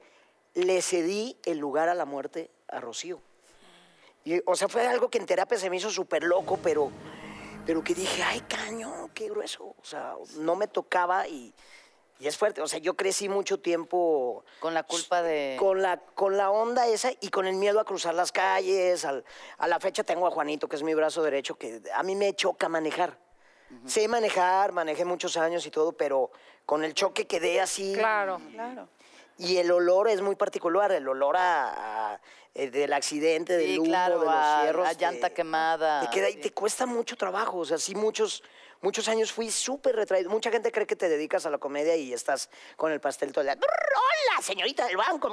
le 0.55 0.81
cedí 0.81 1.37
el 1.45 1.57
lugar 1.57 1.89
a 1.89 1.95
la 1.95 2.05
muerte 2.05 2.49
a 2.67 2.79
Rocío. 2.79 3.19
Y, 4.25 4.41
o 4.45 4.55
sea, 4.55 4.67
fue 4.69 4.87
algo 4.87 5.09
que 5.09 5.17
en 5.17 5.25
terapia 5.25 5.57
se 5.57 5.69
me 5.69 5.77
hizo 5.77 5.89
súper 5.89 6.23
loco, 6.23 6.57
pero, 6.63 6.91
pero 7.65 7.83
que 7.83 7.93
dije, 7.93 8.23
ay, 8.23 8.41
caño, 8.41 9.09
qué 9.13 9.29
grueso. 9.29 9.75
O 9.79 9.83
sea, 9.83 10.15
no 10.37 10.55
me 10.55 10.67
tocaba 10.67 11.27
y, 11.27 11.53
y 12.19 12.27
es 12.27 12.37
fuerte. 12.37 12.61
O 12.61 12.67
sea, 12.67 12.79
yo 12.79 12.93
crecí 12.95 13.27
mucho 13.27 13.59
tiempo 13.59 14.45
Con 14.61 14.73
la 14.73 14.83
culpa 14.83 15.21
de... 15.21 15.57
con 15.59 15.81
la, 15.81 15.97
con 15.97 16.37
la 16.37 16.51
onda 16.51 16.87
esa 16.87 17.11
y 17.19 17.29
con 17.29 17.47
el 17.47 17.55
miedo 17.55 17.79
a 17.81 17.85
cruzar 17.85 18.13
las 18.13 18.31
calles. 18.31 19.03
al- 19.03 19.25
a 19.57 19.67
la 19.67 19.79
fecha 19.81 20.03
tengo 20.03 20.25
a 20.27 20.31
Juanito, 20.31 20.69
que 20.69 20.77
es 20.77 20.83
mi 20.83 20.93
brazo 20.93 21.21
derecho, 21.21 21.55
que 21.55 21.81
a 21.93 22.03
mí 22.03 22.15
me 22.15 22.33
choca 22.33 22.69
manejar. 22.69 23.17
Sé 23.87 24.07
manejar, 24.07 24.71
manejé 24.71 25.03
muchos 25.03 25.35
años 25.35 25.65
y 25.65 25.71
todo, 25.71 25.93
pero 25.93 26.31
con 26.63 26.83
el 26.83 26.93
choque 26.93 27.25
quedé 27.25 27.59
así. 27.59 27.93
Claro. 27.95 28.39
Claro. 28.51 28.87
Y 29.37 29.57
el 29.57 29.71
olor 29.71 30.07
es 30.09 30.21
muy 30.21 30.35
particular, 30.35 30.91
el 30.91 31.07
olor 31.07 31.35
a, 31.37 32.13
a- 32.13 32.21
eh, 32.55 32.69
del 32.69 32.93
accidente, 32.93 33.57
del 33.57 33.67
Sí, 33.73 33.79
humo, 33.79 33.89
claro, 33.89 34.19
de 34.19 34.25
los 34.25 34.35
a- 34.35 34.59
fierros. 34.61 34.87
a 34.87 34.93
llanta 34.93 35.29
te- 35.29 35.33
quemada, 35.33 36.01
Te 36.01 36.09
queda 36.11 36.29
y 36.29 36.33
sí. 36.33 36.39
te 36.41 36.51
cuesta 36.53 36.85
mucho 36.85 37.15
trabajo. 37.17 37.57
O 37.59 37.65
sea, 37.65 37.79
sí, 37.79 37.95
muchos, 37.95 38.43
muchos 38.81 39.07
años 39.07 39.31
fui 39.31 39.49
súper 39.49 39.95
retraído. 39.95 40.29
Mucha 40.29 40.51
gente 40.51 40.71
cree 40.71 40.85
que 40.85 40.95
te 40.95 41.09
dedicas 41.09 41.45
a 41.47 41.49
la 41.49 41.57
comedia 41.57 41.95
y 41.95 42.13
estás 42.13 42.49
con 42.77 42.91
el 42.91 42.99
pastel 43.01 43.31
todo 43.31 43.41
el 43.41 43.47
día. 43.47 43.57
Hola, 43.59 44.41
señorita 44.43 44.85
del 44.85 44.97
banco. 44.97 45.29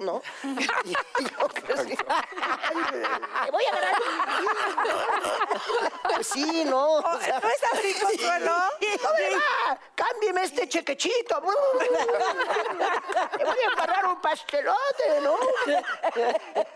¿No? 0.00 0.22
Y 0.84 1.24
yo 1.24 1.48
crecí. 1.48 1.94
Te 1.96 3.50
voy 3.50 3.64
a 3.64 3.74
ganar. 3.74 3.94
Pues 6.14 6.26
sí, 6.26 6.64
¿no? 6.64 6.94
O 6.94 7.20
sea, 7.20 7.38
¿No 7.40 7.48
es 7.48 7.62
así, 7.72 7.94
Consuelo? 8.00 8.50
no 8.50 9.14
me 9.14 9.30
va, 9.36 9.78
cámbieme 9.94 10.42
este 10.44 10.68
chequechito. 10.68 11.42
Le 13.38 13.44
voy 13.44 13.58
a 13.58 13.70
embarrar 13.70 14.06
un 14.06 14.20
pastelote, 14.20 15.20
¿no? 15.22 15.36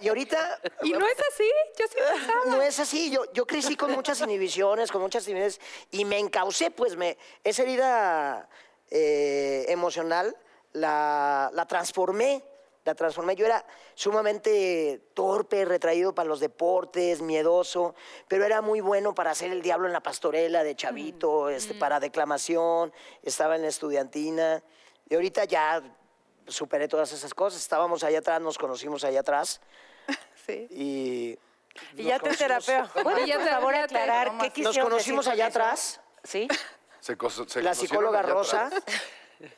Y 0.00 0.08
ahorita 0.08 0.60
Y 0.82 0.92
no 0.92 1.06
es 1.06 1.16
así. 1.32 1.50
Yo 1.78 1.86
sí 1.88 1.96
pensaba. 2.12 2.44
no 2.46 2.62
es 2.62 2.78
así. 2.78 3.10
Yo, 3.10 3.32
yo 3.32 3.46
crecí 3.46 3.76
con 3.76 3.92
muchas 3.92 4.20
inhibiciones, 4.20 4.92
con 4.92 5.00
muchas 5.00 5.24
timidez 5.24 5.60
y 5.90 6.04
me 6.04 6.18
encaucé, 6.18 6.70
pues 6.70 6.96
me, 6.96 7.16
esa 7.42 7.62
herida 7.62 8.48
eh, 8.90 9.64
emocional 9.68 10.36
la, 10.72 11.50
la 11.54 11.66
transformé 11.66 12.44
la 12.84 12.94
transformé. 12.94 13.34
Yo 13.34 13.46
era 13.46 13.64
sumamente 13.94 15.00
torpe, 15.14 15.64
retraído 15.64 16.14
para 16.14 16.28
los 16.28 16.40
deportes, 16.40 17.22
miedoso, 17.22 17.94
pero 18.28 18.44
era 18.44 18.60
muy 18.60 18.80
bueno 18.80 19.14
para 19.14 19.30
hacer 19.30 19.50
el 19.50 19.62
diablo 19.62 19.86
en 19.86 19.92
la 19.92 20.02
pastorela 20.02 20.62
de 20.62 20.76
chavito, 20.76 21.48
este, 21.48 21.74
para 21.74 21.98
declamación, 22.00 22.92
estaba 23.22 23.56
en 23.56 23.62
la 23.62 23.68
estudiantina. 23.68 24.62
Y 25.08 25.14
ahorita 25.14 25.44
ya 25.44 25.82
superé 26.46 26.86
todas 26.88 27.10
esas 27.12 27.32
cosas. 27.34 27.60
Estábamos 27.60 28.04
allá 28.04 28.18
atrás, 28.18 28.40
nos 28.40 28.58
conocimos 28.58 29.04
allá 29.04 29.20
atrás. 29.20 29.60
Sí. 30.46 30.66
Y 30.70 31.38
Y 31.96 32.04
ya 32.04 32.18
te 32.18 32.28
terapeo. 32.36 32.86
¿Puedes, 33.02 33.26
ya 33.26 33.36
por 33.36 33.44
te- 33.44 33.50
favor, 33.50 33.74
aclarar 33.76 34.26
¿cómo 34.28 34.52
qué 34.52 34.60
nos 34.60 34.76
conocimos 34.76 35.26
allá 35.26 35.46
atrás, 35.46 36.02
¿Sí? 36.22 36.46
Se 37.00 37.16
cos- 37.16 37.48
se 37.48 37.62
la 37.62 37.74
psicóloga 37.74 38.20
Rosa. 38.20 38.66
atrás. 38.66 38.82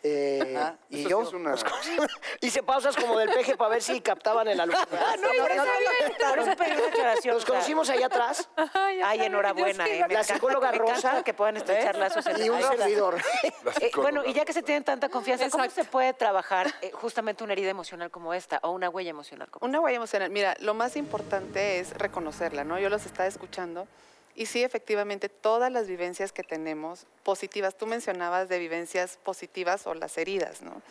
Eh, 0.02 0.72
y 0.90 1.02
sí 1.04 1.08
yo 1.08 1.22
es 1.22 1.32
una- 1.32 1.54
conocimos. 1.56 2.06
hice 2.40 2.62
pausas 2.62 2.96
como 2.96 3.18
del 3.18 3.30
peje 3.30 3.56
para 3.56 3.70
ver 3.70 3.82
si 3.82 4.00
captaban 4.00 4.46
el 4.48 4.60
alumno. 4.60 4.78
Por 4.86 6.38
eso 6.38 6.56
pedí 6.56 6.72
una 6.72 6.86
aclaración. 6.88 7.34
Nos 7.34 7.44
conocimos 7.44 7.90
allá 7.90 8.06
atrás 8.06 8.48
Ay, 8.74 9.20
enhorabuena. 9.22 9.86
eh, 9.88 10.04
La 10.08 10.24
psicóloga 10.24 10.72
me 10.72 10.78
Rosa, 10.78 11.22
que 11.22 11.34
puedan 11.34 11.56
estrechar 11.56 11.96
¿eh? 11.96 11.98
lazos 11.98 12.26
en 12.26 12.44
y 12.44 12.48
un 12.48 12.56
Ay, 12.56 12.64
servidor. 12.76 13.16
Eh, 13.80 13.90
bueno, 13.96 14.22
y 14.24 14.32
ya 14.32 14.44
que 14.44 14.52
se 14.52 14.62
tienen 14.62 14.84
tanta 14.84 15.08
confianza, 15.08 15.48
¿cómo 15.50 15.64
Exacto. 15.64 15.84
se 15.84 15.90
puede 15.90 16.12
trabajar 16.14 16.72
eh, 16.82 16.90
justamente 16.92 17.44
una 17.44 17.52
herida 17.52 17.70
emocional 17.70 18.10
como 18.10 18.34
esta 18.34 18.58
o 18.62 18.70
una 18.70 18.88
huella 18.88 19.10
emocional 19.10 19.48
como 19.50 19.66
Una 19.66 19.80
huella 19.80 19.96
emocional. 19.96 20.30
Mira, 20.30 20.56
lo 20.60 20.74
más 20.74 20.96
importante 20.96 21.78
es 21.78 21.96
reconocerla, 21.96 22.64
¿no? 22.64 22.78
Yo 22.78 22.88
los 22.88 23.06
estaba 23.06 23.26
escuchando 23.28 23.86
y 24.36 24.46
sí, 24.46 24.62
efectivamente, 24.62 25.28
todas 25.28 25.72
las 25.72 25.86
vivencias 25.86 26.32
que 26.32 26.42
tenemos 26.42 27.06
positivas, 27.22 27.76
tú 27.76 27.86
mencionabas 27.86 28.48
de 28.48 28.58
vivencias 28.58 29.18
positivas 29.22 29.86
o 29.86 29.94
las 29.94 30.18
heridas, 30.18 30.62
¿no? 30.62 30.82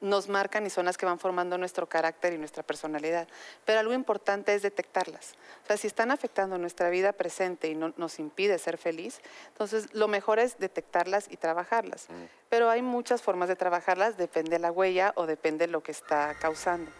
Nos 0.00 0.28
marcan 0.28 0.66
y 0.66 0.70
son 0.70 0.84
las 0.84 0.98
que 0.98 1.06
van 1.06 1.18
formando 1.18 1.56
nuestro 1.56 1.88
carácter 1.88 2.34
y 2.34 2.38
nuestra 2.38 2.62
personalidad. 2.62 3.26
Pero 3.64 3.80
algo 3.80 3.94
importante 3.94 4.54
es 4.54 4.60
detectarlas. 4.60 5.32
O 5.62 5.66
sea, 5.66 5.78
si 5.78 5.86
están 5.86 6.10
afectando 6.10 6.58
nuestra 6.58 6.90
vida 6.90 7.12
presente 7.12 7.70
y 7.70 7.74
no, 7.74 7.94
nos 7.96 8.18
impide 8.18 8.58
ser 8.58 8.76
feliz, 8.76 9.20
entonces 9.48 9.94
lo 9.94 10.06
mejor 10.06 10.38
es 10.38 10.58
detectarlas 10.58 11.28
y 11.30 11.38
trabajarlas. 11.38 12.08
Pero 12.50 12.68
hay 12.68 12.82
muchas 12.82 13.22
formas 13.22 13.48
de 13.48 13.56
trabajarlas, 13.56 14.18
depende 14.18 14.50
de 14.50 14.58
la 14.58 14.70
huella 14.70 15.12
o 15.16 15.26
depende 15.26 15.66
de 15.66 15.72
lo 15.72 15.82
que 15.82 15.92
está 15.92 16.34
causando 16.38 16.90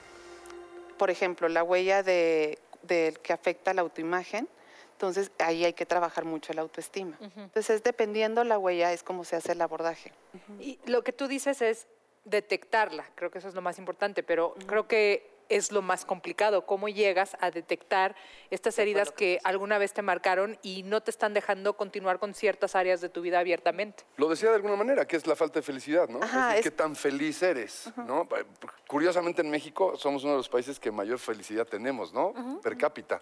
por 0.96 1.10
ejemplo, 1.10 1.48
la 1.48 1.62
huella 1.62 2.02
de, 2.02 2.58
del 2.82 3.18
que 3.20 3.32
afecta 3.32 3.74
la 3.74 3.82
autoimagen, 3.82 4.48
entonces 4.94 5.30
ahí 5.38 5.64
hay 5.64 5.72
que 5.74 5.84
trabajar 5.86 6.24
mucho 6.24 6.52
la 6.52 6.62
autoestima. 6.62 7.18
Entonces, 7.36 7.82
dependiendo 7.82 8.42
la 8.44 8.58
huella, 8.58 8.92
es 8.92 9.02
como 9.02 9.24
se 9.24 9.36
hace 9.36 9.52
el 9.52 9.60
abordaje. 9.60 10.12
Y 10.60 10.78
lo 10.86 11.02
que 11.02 11.12
tú 11.12 11.26
dices 11.28 11.60
es 11.62 11.86
detectarla, 12.24 13.04
creo 13.16 13.30
que 13.30 13.38
eso 13.38 13.48
es 13.48 13.54
lo 13.54 13.60
más 13.62 13.78
importante, 13.78 14.22
pero 14.22 14.54
creo 14.66 14.88
que 14.88 15.30
es 15.50 15.72
lo 15.72 15.82
más 15.82 16.06
complicado, 16.06 16.64
cómo 16.64 16.88
llegas 16.88 17.36
a 17.40 17.50
detectar 17.50 18.16
estas 18.50 18.78
heridas 18.78 19.10
que 19.12 19.40
alguna 19.44 19.76
vez 19.76 19.92
te 19.92 20.00
marcaron 20.00 20.58
y 20.62 20.84
no 20.84 21.02
te 21.02 21.10
están 21.10 21.34
dejando 21.34 21.76
continuar 21.76 22.18
con 22.18 22.32
ciertas 22.32 22.74
áreas 22.74 23.02
de 23.02 23.10
tu 23.10 23.20
vida 23.20 23.40
abiertamente. 23.40 24.04
Lo 24.16 24.28
decía 24.30 24.48
de 24.48 24.56
alguna 24.56 24.76
manera, 24.76 25.06
que 25.06 25.16
es 25.16 25.26
la 25.26 25.36
falta 25.36 25.58
de 25.58 25.62
felicidad, 25.62 26.08
¿no? 26.08 26.22
Ajá, 26.22 26.26
es 26.26 26.56
decir, 26.56 26.58
es- 26.58 26.62
qué 26.62 26.70
tan 26.70 26.96
feliz 26.96 27.42
eres, 27.42 27.92
¿no? 27.96 28.26
Curiosamente 28.86 29.42
en 29.42 29.50
México 29.50 29.96
somos 29.98 30.22
uno 30.24 30.32
de 30.32 30.38
los 30.38 30.48
países 30.48 30.80
que 30.80 30.90
mayor 30.90 31.18
felicidad 31.18 31.66
tenemos, 31.66 32.14
¿no? 32.14 32.32
Per 32.62 32.78
cápita. 32.78 33.20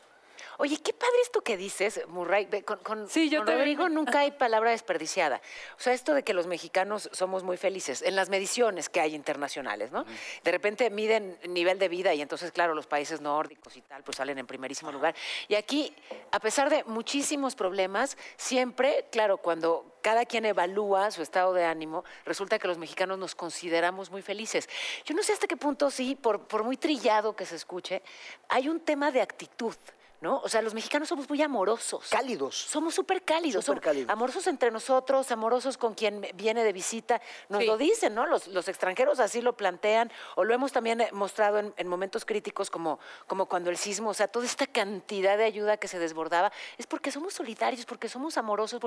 Oye, 0.59 0.77
qué 0.79 0.93
padre 0.93 1.17
esto 1.23 1.41
que 1.41 1.57
dices, 1.57 2.01
Murray. 2.09 2.47
Con, 2.63 2.79
con- 2.81 3.09
Sí, 3.09 3.29
yo 3.31 3.39
con 3.39 3.47
también. 3.47 3.61
Rodrigo 3.79 3.89
nunca 3.95 4.21
hay 4.21 4.31
palabra 4.33 4.71
desperdiciada. 4.71 5.41
O 5.79 5.81
sea, 5.81 5.93
esto 5.93 6.15
de 6.15 6.23
que 6.23 6.35
los 6.35 6.47
mexicanos 6.47 7.09
somos 7.13 7.43
muy 7.43 7.57
felices, 7.57 8.03
en 8.03 8.17
las 8.17 8.29
mediciones 8.29 8.89
que 8.89 9.01
hay 9.01 9.15
internacionales, 9.15 9.91
¿no? 9.93 10.05
De 10.45 10.51
repente 10.51 10.91
miden 10.91 11.39
nivel 11.49 11.79
de 11.79 11.89
vida 11.89 12.15
y 12.15 12.21
entonces, 12.23 12.53
claro, 12.53 12.75
los 12.75 12.87
países 12.87 13.21
nórdicos 13.21 13.77
y 13.77 13.81
tal, 13.81 14.03
pues 14.05 14.17
salen 14.19 14.39
en 14.39 14.47
primerísimo 14.47 14.93
lugar. 14.93 15.15
Y 15.49 15.55
aquí, 15.55 15.95
a 16.31 16.39
pesar 16.41 16.71
de 16.71 16.85
muchísimos 16.85 17.55
problemas, 17.55 18.17
siempre, 18.37 19.07
claro, 19.11 19.39
cuando 19.39 19.97
cada 20.03 20.27
quien 20.27 20.45
evalúa 20.45 21.11
su 21.11 21.23
estado 21.23 21.53
de 21.55 21.65
ánimo, 21.65 22.05
resulta 22.25 22.59
que 22.59 22.69
los 22.69 22.77
mexicanos 22.79 23.19
nos 23.19 23.35
consideramos 23.35 24.11
muy 24.11 24.21
felices. 24.23 24.69
Yo 25.05 25.15
no 25.15 25.23
sé 25.23 25.33
hasta 25.33 25.47
qué 25.47 25.57
punto, 25.57 25.91
sí, 25.91 26.15
por, 26.17 26.41
por 26.47 26.65
muy 26.65 26.77
trillado 26.77 27.35
que 27.37 27.47
se 27.47 27.57
escuche, 27.57 28.03
hay 28.49 28.69
un 28.69 28.81
tema 28.81 29.11
de 29.11 29.21
actitud. 29.23 29.75
¿No? 30.23 30.39
O 30.45 30.49
sea, 30.49 30.63
los 30.63 30.73
mexicanos 30.73 31.09
somos 31.09 31.29
muy 31.29 31.43
amorosos. 31.43 32.09
Cálidos. 32.09 32.57
Somos 32.57 32.95
súper 32.95 33.23
cálidos, 33.25 33.65
Súper 33.65 33.81
cálidos. 33.83 34.09
amorosos 34.09 34.47
entre 34.47 34.71
nosotros, 34.71 35.29
amorosos 35.33 35.77
con 35.77 35.95
quien 35.95 36.25
viene 36.37 36.63
de 36.63 36.73
visita. 36.73 37.21
Nos 37.49 37.63
Sí. 37.63 37.67
lo 37.67 37.77
dicen, 37.77 38.15
¿no? 38.15 38.25
Los, 38.27 38.47
los 38.47 38.69
extranjeros 38.69 39.19
así 39.19 39.43
lo 39.43 39.57
plantean, 39.57 40.13
o 40.37 40.45
lo 40.45 40.55
hemos 40.55 40.71
también 40.71 41.01
eh, 41.01 41.09
mostrado 41.11 41.59
en, 41.59 41.75
en 41.77 41.89
momentos 41.89 42.25
críticos 42.25 42.71
como, 42.71 43.01
como 43.27 43.47
cuando 43.47 43.69
el 43.69 43.77
sismo, 43.77 44.11
o 44.11 44.15
sea, 44.15 44.29
toda 44.29 44.47
esta 44.47 44.69
cantidad 44.69 45.37
de 45.37 45.43
ayuda 45.45 45.77
que 45.77 45.89
se 45.89 45.99
desbordaba, 45.99 46.53
es 46.79 46.87
porque 46.87 47.11
somos 47.11 47.35
solidarios, 47.35 47.85
porque 47.85 48.09
somos 48.09 48.39
amorosos. 48.39 48.81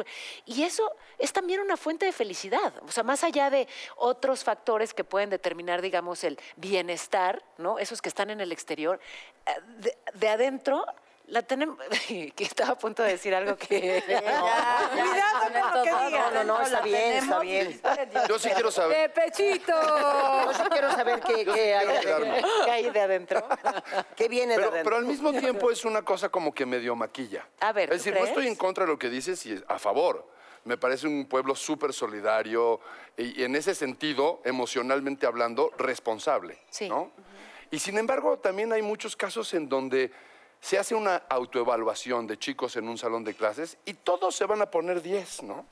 Y 0.45 0.63
eso 0.63 0.89
es 1.17 1.33
también 1.33 1.59
una 1.59 1.75
fuente 1.75 2.05
de 2.05 2.13
felicidad. 2.13 2.81
O 2.87 2.91
sea, 2.93 3.03
más 3.03 3.25
allá 3.25 3.49
de 3.49 3.67
otros 3.97 4.45
factores 4.45 4.93
que 4.93 5.03
pueden 5.03 5.29
determinar, 5.29 5.81
digamos, 5.81 6.23
el 6.23 6.39
bienestar, 6.55 7.43
¿no? 7.57 7.77
Esos 7.77 8.01
que 8.01 8.07
están 8.07 8.29
en 8.29 8.39
el 8.39 8.53
exterior, 8.53 9.01
eh, 9.45 9.51
de, 9.79 9.97
de 10.13 10.29
adentro 10.29 10.85
la 11.27 11.41
tenemos. 11.41 11.77
que 12.07 12.33
estaba 12.43 12.71
a 12.71 12.77
punto 12.77 13.03
de 13.03 13.11
decir 13.11 13.33
algo 13.35 13.55
que. 13.57 14.03
Cuidado 14.05 15.39
con 15.41 15.53
lo 15.53 15.83
que 15.83 15.89
No, 15.91 16.05
digas. 16.07 16.33
no, 16.33 16.43
no, 16.43 16.61
está 16.61 16.81
bien, 16.81 17.13
está 17.13 17.39
bien. 17.39 17.81
Yo 18.27 18.39
sí 18.39 18.49
quiero 18.49 18.71
saber. 18.71 18.97
¡De 18.97 19.09
pechito! 19.09 19.73
Yo 19.73 20.53
sí 20.53 20.63
quiero 20.69 20.91
saber 20.91 21.21
qué, 21.21 21.45
qué 21.45 21.75
hay 21.75 21.87
de 21.87 22.71
hay 22.71 22.89
de 22.89 23.01
adentro. 23.01 23.47
¿Qué 24.15 24.27
viene 24.27 24.53
de 24.53 24.59
Pero, 24.59 24.69
adentro? 24.69 24.83
pero 24.91 24.95
al 24.97 25.05
mismo 25.05 25.31
tiempo 25.33 25.71
es 25.71 25.85
una 25.85 26.01
cosa 26.03 26.29
como 26.29 26.53
que 26.53 26.65
medio 26.65 26.95
maquilla. 26.95 27.47
A 27.59 27.71
ver, 27.73 27.91
Es 27.93 28.01
¿tú 28.03 28.09
decir, 28.09 28.19
no 28.19 28.25
estoy 28.25 28.47
en 28.47 28.55
contra 28.55 28.85
de 28.85 28.91
lo 28.91 28.99
que 28.99 29.09
dices 29.09 29.45
y 29.45 29.61
a 29.67 29.79
favor. 29.79 30.27
Me 30.63 30.77
parece 30.77 31.07
un 31.07 31.25
pueblo 31.27 31.53
súper 31.55 31.93
solidario 31.93 32.79
y, 33.17 33.39
y 33.41 33.43
en 33.43 33.55
ese 33.55 33.75
sentido, 33.75 34.41
emocionalmente 34.45 35.27
hablando, 35.27 35.71
responsable. 35.77 36.57
Sí. 36.69 36.89
¿no? 36.89 37.11
Y 37.69 37.77
sin 37.79 37.97
embargo, 37.97 38.39
también 38.39 38.73
hay 38.73 38.81
muchos 38.81 39.15
casos 39.15 39.53
en 39.53 39.69
donde 39.69 40.11
se 40.61 40.77
hace 40.77 40.95
una 40.95 41.17
autoevaluación 41.29 42.27
de 42.27 42.37
chicos 42.37 42.75
en 42.75 42.87
un 42.89 42.97
salón 42.97 43.23
de 43.23 43.33
clases 43.35 43.77
y 43.85 43.93
todos 43.93 44.35
se 44.35 44.45
van 44.45 44.61
a 44.61 44.71
poner 44.71 45.01
10, 45.01 45.43
¿no? 45.43 45.65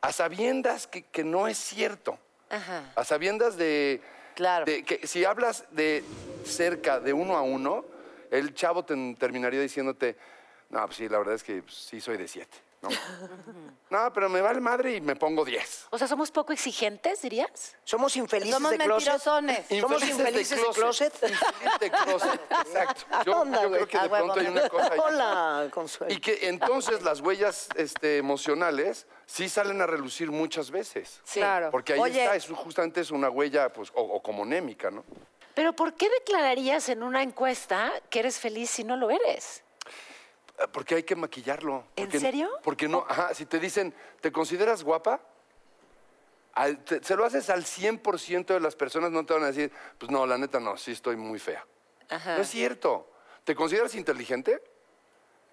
A 0.00 0.12
sabiendas 0.12 0.86
que, 0.86 1.02
que 1.02 1.24
no 1.24 1.48
es 1.48 1.58
cierto. 1.58 2.18
Ajá. 2.48 2.92
A 2.94 3.04
sabiendas 3.04 3.56
de, 3.56 4.00
Claro. 4.34 4.64
de 4.64 4.84
que 4.84 5.06
si 5.06 5.24
hablas 5.24 5.64
de 5.70 6.04
cerca 6.44 7.00
de 7.00 7.12
uno 7.12 7.36
a 7.36 7.42
uno, 7.42 7.84
el 8.30 8.54
chavo 8.54 8.84
te 8.84 8.94
terminaría 9.18 9.60
diciéndote, 9.60 10.16
no, 10.70 10.84
pues 10.86 10.96
sí, 10.96 11.08
la 11.08 11.18
verdad 11.18 11.34
es 11.34 11.42
que 11.42 11.62
pues, 11.62 11.74
sí 11.74 12.00
soy 12.00 12.16
de 12.16 12.28
siete. 12.28 12.56
¿No? 12.88 14.04
no, 14.04 14.12
pero 14.12 14.28
me 14.28 14.40
vale 14.40 14.60
madre 14.60 14.96
y 14.96 15.00
me 15.00 15.16
pongo 15.16 15.44
10. 15.44 15.86
O 15.90 15.98
sea, 15.98 16.06
somos 16.08 16.30
poco 16.30 16.52
exigentes, 16.52 17.22
dirías. 17.22 17.76
Somos 17.84 18.16
infelices 18.16 18.54
Somos 18.54 18.70
de 18.72 18.78
closet. 18.78 19.12
mentirosones. 19.12 19.80
Somos 19.80 20.02
infelices 20.08 20.58
de 20.60 20.66
closet. 20.72 21.12
Infelices 21.14 21.78
de 21.80 21.90
closet, 21.90 22.40
exacto. 22.66 23.02
Yo, 23.24 23.40
Onda, 23.40 23.62
yo 23.62 23.68
güey. 23.68 23.86
creo 23.86 23.88
que 23.88 23.98
de 23.98 24.08
pronto 24.08 24.40
hay 24.40 24.46
una 24.46 24.68
cosa 24.68 24.92
ahí. 24.92 24.98
Hola, 25.02 25.68
Consuelo. 25.70 26.12
Y 26.14 26.18
que 26.20 26.48
entonces 26.48 27.02
las 27.02 27.20
huellas 27.20 27.68
este, 27.76 28.18
emocionales 28.18 29.06
sí 29.26 29.48
salen 29.48 29.80
a 29.82 29.86
relucir 29.86 30.30
muchas 30.30 30.70
veces. 30.70 31.20
Claro. 31.32 31.70
Porque 31.70 31.94
ahí 31.94 32.00
Oye. 32.00 32.22
está, 32.24 32.36
es, 32.36 32.46
justamente 32.48 33.00
es 33.00 33.10
una 33.10 33.30
huella 33.30 33.72
pues, 33.72 33.90
o, 33.94 34.02
o 34.02 34.22
como 34.22 34.44
némica, 34.44 34.90
¿no? 34.90 35.04
Pero 35.54 35.72
¿por 35.72 35.94
qué 35.94 36.10
declararías 36.10 36.88
en 36.90 37.02
una 37.02 37.22
encuesta 37.22 37.90
que 38.10 38.18
eres 38.18 38.38
feliz 38.38 38.68
si 38.68 38.84
no 38.84 38.96
lo 38.96 39.10
eres? 39.10 39.62
Porque 40.72 40.94
hay 40.96 41.02
que 41.02 41.16
maquillarlo. 41.16 41.84
¿En 41.96 42.10
serio? 42.18 42.50
Porque 42.62 42.88
no, 42.88 43.04
ajá, 43.08 43.34
si 43.34 43.44
te 43.46 43.58
dicen, 43.58 43.94
¿te 44.20 44.32
consideras 44.32 44.82
guapa? 44.82 45.20
Al- 46.54 46.78
te- 46.84 47.02
se 47.04 47.14
lo 47.16 47.24
haces 47.24 47.50
al 47.50 47.64
100% 47.64 48.54
de 48.54 48.60
las 48.60 48.74
personas, 48.74 49.10
no 49.10 49.26
te 49.26 49.34
van 49.34 49.42
a 49.44 49.48
decir, 49.48 49.70
pues 49.98 50.10
no, 50.10 50.26
la 50.26 50.38
neta 50.38 50.58
no, 50.58 50.76
sí 50.78 50.92
estoy 50.92 51.16
muy 51.16 51.38
fea. 51.38 51.66
Ajá. 52.08 52.36
No 52.36 52.42
es 52.42 52.48
cierto. 52.48 53.10
¿Te 53.44 53.54
consideras 53.54 53.94
inteligente? 53.94 54.62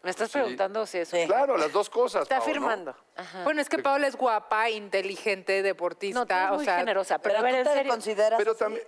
Me 0.01 0.09
estás 0.09 0.29
Sí. 0.31 0.37
preguntando 0.39 0.85
si 0.85 0.97
eso. 0.99 1.17
Claro, 1.25 1.57
las 1.57 1.71
dos 1.71 1.89
cosas. 1.89 2.23
Está 2.23 2.37
afirmando. 2.37 2.95
Bueno, 3.43 3.61
es 3.61 3.69
que 3.69 3.79
Paola 3.79 4.07
es 4.07 4.15
guapa, 4.15 4.69
inteligente, 4.69 5.61
deportista. 5.61 6.19
No, 6.19 6.25
tú 6.25 6.33
eres 6.33 6.49
o 6.51 6.53
muy 6.55 6.65
sea, 6.65 6.77
generosa, 6.79 7.19
pero, 7.19 7.35
Pero 7.35 7.39
a 7.39 7.51
ver, 7.51 7.53
tú 7.53 7.59
en 7.59 7.63
te 7.73 7.73
serio. 7.79 7.91
consideras 7.91 8.37
Pero 8.37 8.55
también, 8.55 8.85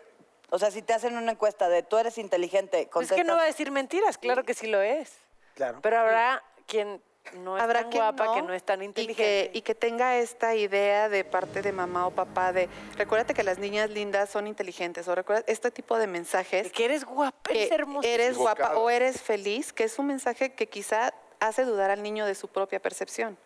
O 0.51 0.59
sea, 0.59 0.71
si 0.71 0.81
te 0.81 0.93
hacen 0.93 1.17
una 1.17 1.31
encuesta 1.33 1.67
de 1.69 1.83
tú 1.83 1.97
eres 1.97 2.17
inteligente, 2.17 2.81
Es 2.83 2.87
contestas... 2.89 3.17
que 3.17 3.23
no 3.23 3.35
va 3.35 3.41
a 3.43 3.45
decir 3.45 3.71
mentiras, 3.71 4.17
claro 4.17 4.43
que 4.43 4.53
sí 4.53 4.67
lo 4.67 4.81
es. 4.81 5.11
Claro. 5.55 5.79
Pero 5.81 5.99
habrá 5.99 6.43
quien 6.67 7.01
no 7.33 7.57
es 7.57 7.63
Habrá 7.63 7.81
tan 7.81 7.89
quien 7.89 8.03
guapa, 8.03 8.25
no, 8.25 8.33
que 8.35 8.41
no 8.43 8.53
es 8.53 8.63
tan 8.63 8.81
y 8.81 8.85
inteligente. 8.85 9.49
que, 9.51 9.57
y 9.57 9.61
que 9.61 9.73
tenga 9.73 10.17
esta 10.17 10.53
idea 10.53 11.09
de 11.09 11.23
parte 11.23 11.61
de 11.61 11.71
mamá 11.71 12.05
o 12.07 12.11
papá 12.11 12.53
de, 12.53 12.69
recuérdate 12.97 13.33
que 13.33 13.43
las 13.43 13.57
niñas 13.57 13.89
lindas 13.89 14.29
son 14.29 14.45
inteligentes, 14.47 15.07
o 15.07 15.15
recuerda 15.15 15.43
este 15.47 15.71
tipo 15.71 15.97
de 15.97 16.07
mensajes. 16.07 16.71
que 16.71 16.85
eres 16.85 17.03
guapa, 17.03 17.49
eres 17.49 17.69
que 17.69 17.75
hermosa. 17.75 18.07
eres 18.07 18.37
guapa 18.37 18.77
o 18.77 18.89
eres 18.89 19.21
feliz, 19.21 19.73
que 19.73 19.85
es 19.85 19.97
un 19.97 20.07
mensaje 20.07 20.53
que 20.53 20.67
quizá 20.67 21.13
hace 21.39 21.65
dudar 21.65 21.89
al 21.89 22.03
niño 22.03 22.25
de 22.25 22.35
su 22.35 22.47
propia 22.47 22.79
percepción. 22.79 23.37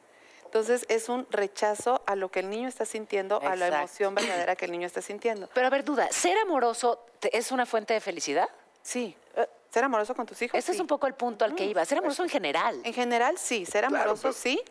Entonces 0.43 0.85
es 0.89 1.09
un 1.09 1.27
rechazo 1.29 2.01
a 2.07 2.15
lo 2.15 2.29
que 2.29 2.39
el 2.39 2.49
niño 2.49 2.67
está 2.67 2.83
sintiendo, 2.83 3.39
a 3.41 3.55
la 3.55 3.67
emoción 3.67 4.15
verdadera 4.15 4.55
que 4.55 4.65
el 4.65 4.71
niño 4.71 4.87
está 4.87 5.01
sintiendo. 5.01 5.47
Pero 5.53 5.67
a 5.67 5.69
ver, 5.69 5.83
duda, 5.83 6.07
¿ser 6.11 6.37
amoroso 6.39 7.05
es 7.21 7.51
una 7.51 7.67
fuente 7.67 7.93
de 7.93 8.01
felicidad? 8.01 8.49
Sí, 8.81 9.15
eh, 9.35 9.47
ser 9.69 9.83
amoroso 9.83 10.15
con 10.15 10.25
tus 10.25 10.41
hijos. 10.41 10.57
Este 10.57 10.71
es 10.71 10.79
un 10.79 10.87
poco 10.87 11.07
el 11.07 11.13
punto 11.13 11.45
al 11.45 11.55
que 11.55 11.65
iba. 11.65 11.83
Ser 11.85 11.99
amoroso 11.99 12.23
en 12.23 12.29
general. 12.29 12.81
En 12.83 12.93
general, 12.93 13.37
sí, 13.37 13.65
ser 13.65 13.85
Claro, 13.85 13.95
amoroso, 14.03 14.21
pero- 14.23 14.33
sí, 14.33 14.61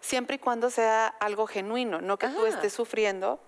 siempre 0.00 0.36
y 0.36 0.38
cuando 0.38 0.70
sea 0.70 1.08
algo 1.08 1.46
genuino, 1.46 2.00
no 2.00 2.18
que 2.18 2.28
tú 2.28 2.44
Ah. 2.44 2.48
estés 2.48 2.72
sufriendo 2.72 3.38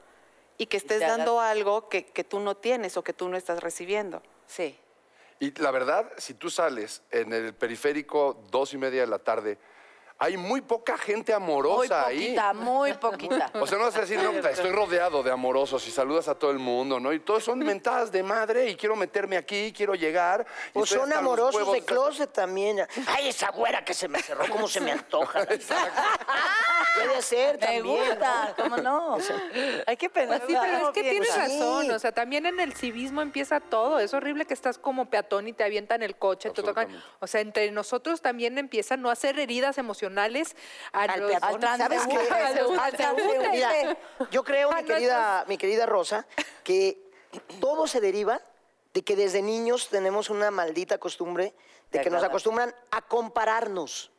y 0.58 0.66
que 0.66 0.76
estés 0.76 1.02
hagas- 1.02 1.16
dando 1.18 1.40
algo 1.40 1.88
que, 1.88 2.06
que 2.06 2.24
tú 2.24 2.40
no 2.40 2.56
tienes 2.56 2.96
o 2.96 3.02
que 3.04 3.12
tú 3.12 3.28
no 3.28 3.36
estás 3.36 3.60
recibiendo. 3.62 4.22
Sí. 4.46 4.78
Y 5.40 5.58
la 5.60 5.70
verdad, 5.70 6.10
si 6.18 6.34
tú 6.34 6.50
sales 6.50 7.02
en 7.10 7.32
el 7.32 7.54
periférico 7.54 8.42
dos 8.50 8.74
y 8.74 8.76
media 8.78 9.02
de 9.02 9.06
la 9.06 9.20
tarde, 9.20 9.56
hay 10.20 10.36
muy 10.36 10.60
poca 10.62 10.98
gente 10.98 11.32
Muy 11.38 11.42
amorosa 11.52 12.06
ahí. 12.06 12.18
poquita, 12.34 12.52
muy 12.52 12.92
poquita. 12.94 13.50
O 13.54 13.66
sea, 13.68 13.78
no 13.78 13.84
vas 13.84 13.96
a 13.96 14.00
decir, 14.00 14.18
no, 14.20 14.30
estoy 14.32 14.72
rodeado 14.72 15.22
de 15.22 15.30
amorosos 15.30 15.86
y 15.86 15.92
saludas 15.92 16.26
a 16.26 16.34
todo 16.34 16.50
el 16.50 16.58
mundo, 16.58 16.98
¿no? 16.98 17.12
Y 17.12 17.20
todos 17.20 17.44
son 17.44 17.60
mentadas 17.60 18.10
de 18.10 18.24
madre 18.24 18.68
y 18.68 18.74
quiero 18.76 18.96
meterme 18.96 19.36
aquí, 19.36 19.72
quiero 19.76 19.94
llegar. 19.94 20.44
O 20.74 20.84
son 20.84 21.12
amorosos 21.12 21.54
huevos 21.54 21.74
de 21.74 21.84
closet 21.84 22.32
también. 22.32 22.80
Ay, 23.06 23.28
esa 23.28 23.50
güera 23.50 23.84
que 23.84 23.94
se 23.94 24.08
me 24.08 24.20
cerró, 24.20 24.44
cómo 24.50 24.66
se 24.66 24.80
me 24.80 24.90
antoja. 24.90 25.46
Puede 25.46 27.22
ser 27.22 27.54
Me 27.60 27.66
también. 27.66 27.84
gusta, 27.86 28.54
¿cómo 28.56 28.76
no? 28.78 29.18
Hay 29.86 29.96
que 29.96 30.10
pensar. 30.10 30.42
Sí, 30.48 30.56
pero 30.60 30.88
es 30.88 30.94
que 30.94 31.02
tienes 31.02 31.28
Sí. 31.28 31.38
razón, 31.38 31.90
o 31.92 31.98
sea, 31.98 32.10
también 32.10 32.46
en 32.46 32.58
el 32.58 32.72
civismo 32.74 33.22
empieza 33.22 33.60
todo. 33.60 34.00
Es 34.00 34.14
horrible 34.14 34.46
que 34.46 34.54
estás 34.54 34.78
como 34.78 35.08
peatón 35.10 35.46
y 35.46 35.52
te 35.52 35.62
avientan 35.62 36.02
el 36.02 36.16
coche, 36.16 36.50
te 36.50 36.62
tocan. 36.62 36.88
O 37.20 37.26
sea, 37.28 37.40
entre 37.40 37.70
nosotros 37.70 38.20
también 38.20 38.58
empiezan 38.58 39.00
no 39.02 39.10
hacer 39.10 39.38
heridas 39.38 39.78
emocionales 39.78 40.07
a 40.92 41.02
Al 41.02 41.22
peatón. 41.26 41.64
al 41.64 41.78
¿Sabes 41.78 42.06
qué? 42.06 42.16
al. 42.16 43.50
Mira, 43.50 43.96
yo 44.30 44.42
creo, 44.44 44.70
mi 44.72 44.84
querida, 44.84 45.44
mi 45.48 45.58
querida 45.58 45.86
Rosa, 45.86 46.26
que 46.64 46.98
todo 47.60 47.86
se 47.86 48.00
deriva 48.00 48.40
de 48.94 49.02
que 49.02 49.16
desde 49.16 49.42
niños 49.42 49.88
tenemos 49.88 50.30
una 50.30 50.50
maldita 50.50 50.98
costumbre 50.98 51.54
de 51.90 51.98
De 51.98 52.04
que 52.04 52.10
nos 52.10 52.22
acostumbran 52.24 52.74
a 52.90 53.02
compararnos, 53.02 54.10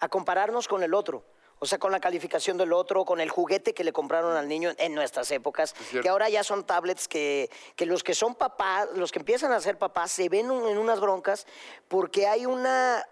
a 0.00 0.08
compararnos 0.08 0.68
con 0.68 0.82
el 0.82 0.94
otro. 0.94 1.24
O 1.60 1.66
sea, 1.66 1.78
con 1.78 1.90
la 1.90 1.98
calificación 1.98 2.56
del 2.56 2.72
otro, 2.72 3.04
con 3.04 3.20
el 3.20 3.30
juguete 3.30 3.74
que 3.74 3.82
le 3.82 3.92
compraron 3.92 4.36
al 4.36 4.46
niño 4.46 4.70
en 4.78 4.94
nuestras 4.94 5.28
épocas, 5.32 5.74
que 5.90 6.08
ahora 6.08 6.28
ya 6.28 6.44
son 6.44 6.62
tablets 6.64 7.08
que, 7.08 7.50
que 7.74 7.84
los 7.84 8.04
que 8.04 8.14
son 8.14 8.36
papás, 8.36 8.88
los 8.94 9.10
que 9.10 9.18
empiezan 9.18 9.50
a 9.50 9.58
ser 9.60 9.76
papás, 9.76 10.12
se 10.12 10.28
ven 10.28 10.52
un- 10.52 10.68
en 10.68 10.78
unas 10.78 11.00
broncas 11.00 11.48
porque 11.88 12.28
hay 12.28 12.46
una, 12.46 13.04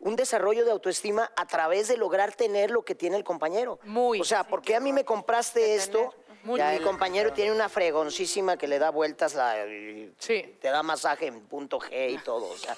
un 0.00 0.16
desarrollo 0.16 0.64
de 0.64 0.70
autoestima 0.70 1.30
a 1.36 1.46
través 1.46 1.88
de 1.88 1.96
lograr 1.96 2.34
tener 2.34 2.70
lo 2.70 2.82
que 2.82 2.94
tiene 2.94 3.16
el 3.16 3.24
compañero. 3.24 3.78
Muy. 3.84 4.20
O 4.20 4.24
sea, 4.24 4.44
¿por 4.44 4.62
qué 4.62 4.74
a 4.76 4.80
mí 4.80 4.92
me 4.92 5.04
compraste 5.04 5.74
esto? 5.74 6.14
Muy 6.42 6.58
y 6.58 6.64
mi 6.64 6.70
bien. 6.70 6.82
compañero 6.84 7.34
tiene 7.34 7.52
una 7.52 7.68
fregoncísima 7.68 8.56
que 8.56 8.66
le 8.66 8.78
da 8.78 8.88
vueltas, 8.88 9.34
la, 9.34 9.62
y 9.66 10.10
Sí. 10.18 10.56
te 10.58 10.68
da 10.68 10.82
masaje 10.82 11.26
en 11.26 11.42
punto 11.42 11.78
G 11.78 12.12
y 12.12 12.16
todo. 12.16 12.46
O 12.46 12.56
sea, 12.56 12.74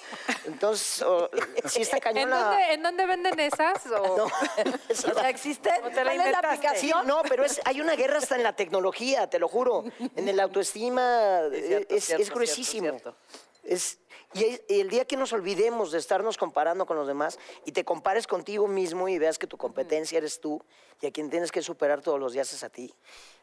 entonces, 0.46 1.00
o- 1.02 1.30
sí 1.66 1.82
está 1.82 1.98
¿En 2.10 2.28
la- 2.28 2.36
dónde, 2.38 2.72
¿En 2.72 2.82
dónde 2.82 3.06
venden 3.06 3.38
esas? 3.38 3.86
O- 3.86 4.16
No, 4.16 4.24
O 4.24 5.14
sea, 5.14 5.28
¿existe? 5.30 5.70
te 5.94 6.04
la 6.04 6.10
¿Cuál 6.12 6.20
es 6.22 6.32
la? 6.32 6.40
Sí, 6.40 6.46
aplicación? 6.46 7.06
no, 7.06 7.22
pero 7.28 7.44
es, 7.44 7.60
hay 7.64 7.80
una 7.80 7.94
guerra 7.94 8.18
hasta 8.18 8.34
en 8.34 8.42
la 8.42 8.56
tecnología, 8.56 9.30
te 9.30 9.38
lo 9.38 9.46
juro. 9.46 9.84
En 10.16 10.28
el 10.28 10.40
autoestima 10.40 11.42
Es 11.52 11.66
cierto, 11.68 11.94
es, 11.94 12.04
cierto, 12.04 12.22
es 12.24 12.30
gruesísimo. 12.30 12.88
cierto, 12.90 13.16
Es, 13.62 13.98
y, 14.34 14.60
el 14.68 14.88
día 14.88 15.04
que 15.04 15.16
nos 15.16 15.32
olvidemos 15.32 15.92
de 15.92 15.98
estarnos 15.98 16.36
comparando 16.36 16.86
con 16.86 16.96
los 16.96 17.06
demás 17.06 17.38
y 17.64 17.72
te 17.72 17.84
compares 17.84 18.26
contigo 18.26 18.66
mismo 18.68 19.08
y 19.08 19.18
veas 19.18 19.38
que 19.38 19.46
tu 19.46 19.56
competencia 19.56 20.18
eres 20.18 20.40
tú 20.40 20.62
y 21.00 21.06
a 21.06 21.10
quien 21.10 21.30
tienes 21.30 21.52
que 21.52 21.62
superar 21.62 22.00
todos 22.00 22.18
los 22.18 22.32
días 22.32 22.52
es 22.52 22.64
a 22.64 22.68
ti, 22.68 22.94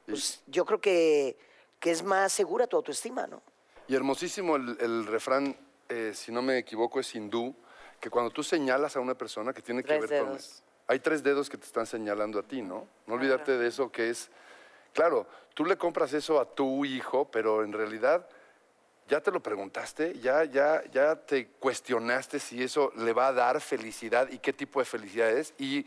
pues 0.06 0.42
yo 0.48 0.66
creo 0.66 0.82
que, 0.82 1.38
que 1.80 1.92
es 1.92 2.04
más 2.04 2.32
segura 2.32 2.68
tu 2.68 2.78
autoestima, 2.78 3.28
¿no? 3.28 3.42
Y 3.88 3.96
hermosísimo 3.96 4.56
el, 4.56 4.78
el 4.80 5.06
refrán, 5.08 5.58
eh, 5.90 6.12
si 6.14 6.32
no 6.32 6.42
me 6.42 6.58
equivoco, 6.58 7.00
es 7.00 7.16
hindú, 7.16 7.56
que 8.00 8.10
cuando 8.10 8.32
tú 8.32 8.44
señalas 8.44 8.96
a 8.96 9.00
una 9.00 9.16
persona 9.16 9.54
que 9.54 9.62
tiene 9.62 9.84
que 9.84 10.00
ver 10.00 10.02
con... 10.02 10.10
dedos. 10.10 10.64
Hay 10.88 11.00
tres 11.00 11.22
dedos 11.22 11.50
que 11.50 11.58
te 11.58 11.66
están 11.66 11.86
señalando 11.86 12.40
a 12.40 12.44
ti, 12.44 12.62
¿no? 12.62 12.88
No 13.06 13.16
olvidarte 13.16 13.58
de 13.58 13.68
eso 13.68 13.92
que 13.92 14.10
es... 14.10 14.30
Claro, 14.94 15.28
tú 15.54 15.66
le 15.66 15.78
compras 15.78 16.14
eso 16.14 16.40
a 16.40 16.46
tu 16.46 16.84
hijo, 16.86 17.30
pero 17.30 17.64
en 17.64 17.74
realidad 17.74 18.28
ya 19.10 19.20
te 19.22 19.32
lo 19.32 19.42
preguntaste, 19.42 20.20
ya, 20.20 20.44
ya, 20.46 20.84
ya 20.92 21.16
te 21.16 21.48
cuestionaste 21.48 22.40
si 22.40 22.64
eso 22.64 22.92
le 22.96 23.12
va 23.12 23.28
a 23.28 23.34
dar 23.34 23.60
felicidad 23.60 24.30
y 24.30 24.38
qué 24.38 24.54
tipo 24.54 24.80
de 24.80 24.86
felicidad 24.86 25.30
es. 25.32 25.54
Y, 25.58 25.86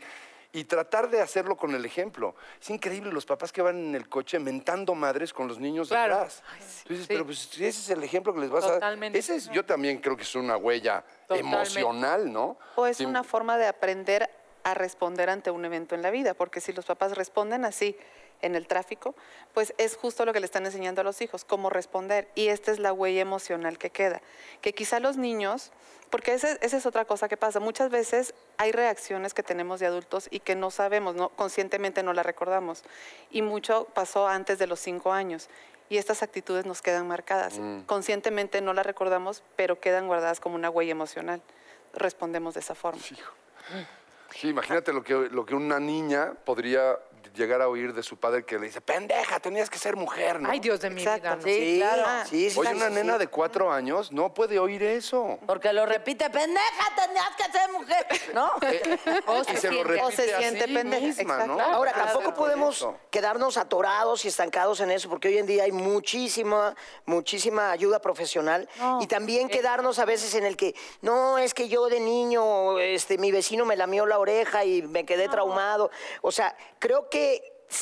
y 0.55 0.65
tratar 0.65 1.09
de 1.09 1.19
hacerlo 1.19 1.55
con 1.57 1.73
el 1.73 1.83
ejemplo. 1.83 2.35
Es 2.61 2.69
increíble 2.69 3.11
los 3.11 3.25
papás 3.25 3.51
que 3.51 3.63
van 3.63 3.75
en 3.77 3.95
el 3.95 4.07
coche 4.07 4.37
mentando 4.37 4.93
madres 4.93 5.33
con 5.33 5.47
los 5.47 5.57
niños 5.57 5.87
Claro. 5.87 6.13
detrás. 6.15 6.43
Dices, 6.87 7.05
Sí. 7.07 7.13
pero 7.13 7.25
pues 7.25 7.39
si 7.39 7.65
ese 7.65 7.79
es 7.79 7.89
el 7.89 8.03
ejemplo 8.03 8.33
que 8.35 8.41
les 8.41 8.51
vas 8.51 8.63
a 8.65 8.67
dar. 8.67 8.75
Totalmente. 8.75 9.17
Ese 9.17 9.35
es, 9.37 9.49
yo 9.49 9.65
también 9.65 9.97
creo 9.99 10.15
que 10.15 10.21
es 10.23 10.35
una 10.35 10.55
huella 10.57 11.03
Totalmente. 11.27 11.57
emocional, 11.57 12.31
¿no? 12.31 12.59
O 12.75 12.85
es 12.85 12.97
Sí. 12.97 13.05
una 13.05 13.23
forma 13.23 13.57
de 13.57 13.65
aprender 13.65 14.29
a 14.63 14.73
responder 14.75 15.29
ante 15.29 15.49
un 15.49 15.65
evento 15.65 15.95
en 15.95 16.01
la 16.03 16.11
vida, 16.11 16.35
porque 16.35 16.61
si 16.61 16.71
los 16.71 16.85
papás 16.85 17.17
responden 17.17 17.65
así 17.65 17.97
en 18.43 18.55
el 18.55 18.67
tráfico, 18.67 19.15
pues 19.53 19.73
es 19.77 19.95
justo 19.95 20.25
lo 20.25 20.33
que 20.33 20.39
le 20.39 20.45
están 20.45 20.65
enseñando 20.65 21.01
a 21.01 21.03
los 21.03 21.21
hijos, 21.21 21.45
cómo 21.45 21.69
responder. 21.69 22.27
Y 22.35 22.49
esta 22.49 22.71
es 22.71 22.79
la 22.79 22.93
huella 22.93 23.21
emocional 23.21 23.77
que 23.77 23.89
queda. 23.89 24.21
Que 24.61 24.73
quizá 24.73 24.99
los 24.99 25.17
niños, 25.17 25.71
porque 26.09 26.33
esa 26.33 26.53
es 26.61 26.85
otra 26.85 27.05
cosa 27.05 27.27
que 27.27 27.37
pasa, 27.37 27.59
muchas 27.59 27.89
veces 27.89 28.35
hay 28.57 28.71
reacciones 28.71 29.33
que 29.33 29.41
tenemos 29.41 29.79
de 29.79 29.87
adultos 29.87 30.27
y 30.29 30.41
que 30.41 30.55
no 30.55 30.69
sabemos, 30.69 31.15
no, 31.15 31.29
conscientemente 31.29 32.03
no 32.03 32.13
las 32.13 32.25
recordamos. 32.25 32.83
Y 33.31 33.41
mucho 33.41 33.87
pasó 33.93 34.27
antes 34.27 34.59
de 34.59 34.67
los 34.67 34.79
cinco 34.79 35.11
años. 35.11 35.49
Y 35.89 35.97
estas 35.97 36.23
actitudes 36.23 36.65
nos 36.65 36.81
quedan 36.81 37.07
marcadas. 37.07 37.59
Conscientemente 37.85 38.61
no 38.61 38.73
las 38.73 38.85
recordamos, 38.85 39.43
pero 39.55 39.79
quedan 39.79 40.07
guardadas 40.07 40.39
como 40.39 40.55
una 40.55 40.69
huella 40.69 40.91
emocional. 40.91 41.41
Respondemos 41.93 42.55
de 42.55 42.61
esa 42.61 42.73
forma. 42.73 43.01
Sí, 44.31 44.49
imagínate 44.49 44.93
lo 44.93 45.03
que, 45.03 45.13
lo 45.13 45.45
que 45.45 45.55
una 45.55 45.79
niña 45.79 46.33
podría 46.45 46.97
llegar 47.35 47.61
a 47.61 47.67
oír 47.67 47.93
de 47.93 48.03
su 48.03 48.17
padre 48.17 48.45
que 48.45 48.57
le 48.59 48.67
dice, 48.67 48.81
pendeja, 48.81 49.39
tenías 49.39 49.69
que 49.69 49.77
ser 49.79 49.95
mujer, 49.95 50.39
¿no? 50.41 50.49
Ay, 50.49 50.59
Dios 50.59 50.79
de 50.81 50.89
mi 50.89 51.01
vida. 51.01 51.17
¿no? 51.35 51.41
Sí, 51.41 51.77
claro. 51.79 52.27
Sí, 52.29 52.49
sí, 52.49 52.59
Oye, 52.59 52.69
sí, 52.71 52.75
una 52.75 52.87
sí. 52.89 52.93
nena 52.93 53.17
de 53.17 53.27
cuatro 53.27 53.71
años 53.71 54.11
no 54.11 54.33
puede 54.33 54.59
oír 54.59 54.83
eso. 54.83 55.39
Porque 55.45 55.71
lo 55.73 55.85
repite, 55.85 56.29
pendeja, 56.29 56.85
tenías 56.95 57.35
que 57.37 57.51
ser 57.51 57.71
mujer, 57.71 58.05
¿no? 58.33 58.51
O 59.27 59.41
y 59.41 59.45
se 59.45 59.57
se 59.57 59.71
lo 59.71 59.73
siente- 59.73 59.83
repite 59.83 60.03
o 60.05 60.11
se 60.11 60.33
a 60.35 60.39
siente 60.39 60.67
pendeja, 60.67 61.05
misma, 61.05 61.45
¿no? 61.45 61.59
Ahora, 61.59 61.91
Claro, 61.93 62.11
tampoco 62.13 62.33
podemos 62.35 62.77
eso. 62.77 62.97
quedarnos 63.09 63.57
atorados 63.57 64.25
y 64.25 64.27
estancados 64.27 64.79
en 64.81 64.91
eso, 64.91 65.09
porque 65.09 65.27
hoy 65.29 65.37
en 65.37 65.45
día 65.45 65.63
hay 65.63 65.71
muchísima, 65.71 66.75
muchísima 67.05 67.71
ayuda 67.71 67.99
profesional 67.99 68.67
y 69.01 69.07
también 69.07 69.47
quedarnos 69.49 69.99
a 69.99 70.05
veces 70.05 70.33
en 70.35 70.45
el 70.45 70.57
que, 70.57 70.75
no, 71.01 71.37
es 71.37 71.53
que 71.53 71.69
yo 71.69 71.87
de 71.87 71.99
niño, 71.99 72.79
este, 72.79 73.17
mi 73.17 73.31
vecino 73.31 73.65
me 73.65 73.75
lamió 73.77 74.05
la 74.05 74.19
oreja 74.19 74.65
y 74.65 74.81
me 74.81 75.05
quedé 75.05 75.29
traumado. 75.29 75.91
O 76.21 76.31
sea, 76.31 76.55
creo 76.79 77.09
que 77.09 77.12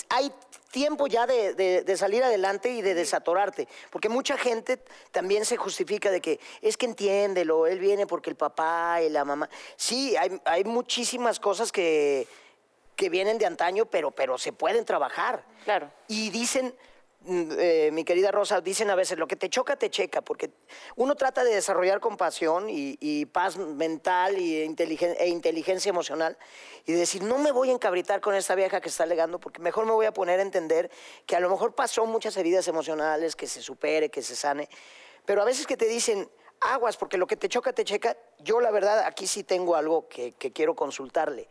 hay 0.10 0.32
tiempo 0.72 1.08
ya 1.08 1.26
de, 1.28 1.54
de- 1.54 1.84
de 1.84 1.98
salir 1.98 2.24
adelante 2.24 2.70
y 2.70 2.82
de 2.82 2.94
desatorarte, 2.94 3.68
porque 3.90 4.08
mucha 4.08 4.38
gente 4.38 4.78
también 5.12 5.44
se 5.46 5.58
justifica 5.58 6.10
de 6.12 6.22
que 6.22 6.40
es 6.62 6.78
que 6.78 6.86
entiéndelo, 6.86 7.68
él 7.68 7.80
viene 7.80 8.08
porque 8.08 8.30
el 8.30 8.38
papá 8.38 9.02
y 9.02 9.10
la 9.10 9.26
mamá. 9.26 9.50
Sí, 9.76 10.16
hay, 10.16 10.40
hay 10.46 10.64
muchísimas 10.64 11.40
cosas 11.42 11.72
que, 11.74 12.26
que 12.96 13.10
vienen 13.10 13.38
de 13.38 13.46
antaño, 13.46 13.86
pero, 13.86 14.12
pero 14.12 14.38
se 14.38 14.54
pueden 14.54 14.86
trabajar. 14.86 15.44
Claro. 15.66 15.92
Y 16.08 16.30
dicen, 16.30 16.74
eh, 17.28 17.92
mi 17.94 18.04
querida 18.04 18.32
Rosa, 18.32 18.62
dicen 18.62 18.90
a 18.90 18.96
veces, 18.96 19.20
lo 19.20 19.28
que 19.28 19.36
te 19.36 19.50
choca, 19.50 19.76
te 19.76 19.92
checa, 19.92 20.22
porque 20.22 20.50
uno 20.96 21.16
trata 21.16 21.44
de 21.44 21.54
desarrollar 21.54 22.00
compasión 22.00 22.66
y, 22.68 23.26
paz 23.28 23.58
mental 23.58 24.40
y 24.40 24.58
e 24.58 25.28
inteligencia 25.28 25.90
emocional 25.90 26.38
y 26.86 26.94
decir, 26.94 27.22
no 27.24 27.38
me 27.38 27.52
voy 27.52 27.70
a 27.70 27.74
encabritar 27.74 28.22
con 28.22 28.34
esta 28.34 28.56
vieja 28.56 28.82
que 28.82 28.90
está 28.90 29.04
alegando, 29.04 29.40
porque 29.40 29.62
mejor 29.62 29.86
me 29.86 29.92
voy 29.92 30.08
a 30.08 30.14
poner 30.14 30.40
a 30.40 30.42
entender 30.42 30.90
que 31.28 31.36
a 31.36 31.40
lo 31.40 31.50
mejor 31.50 31.76
pasó 31.76 32.06
muchas 32.08 32.36
heridas 32.38 32.68
emocionales, 32.68 33.36
que 33.36 33.46
se 33.46 33.62
supere, 33.62 34.10
que 34.10 34.24
se 34.24 34.36
sane, 34.36 34.68
pero 35.26 35.44
a 35.44 35.46
veces 35.46 35.68
que 35.68 35.78
te 35.78 35.86
dicen, 35.88 36.28
aguas, 36.62 36.98
porque 36.98 37.18
lo 37.18 37.28
que 37.28 37.36
te 37.38 37.50
choca, 37.50 37.72
te 37.74 37.84
checa, 37.84 38.18
yo 38.40 38.62
la 38.62 38.72
verdad 38.72 39.06
aquí 39.06 39.28
sí 39.28 39.44
tengo 39.44 39.76
algo 39.76 40.08
que- 40.08 40.32
que 40.34 40.52
quiero 40.52 40.76
consultarle. 40.76 41.48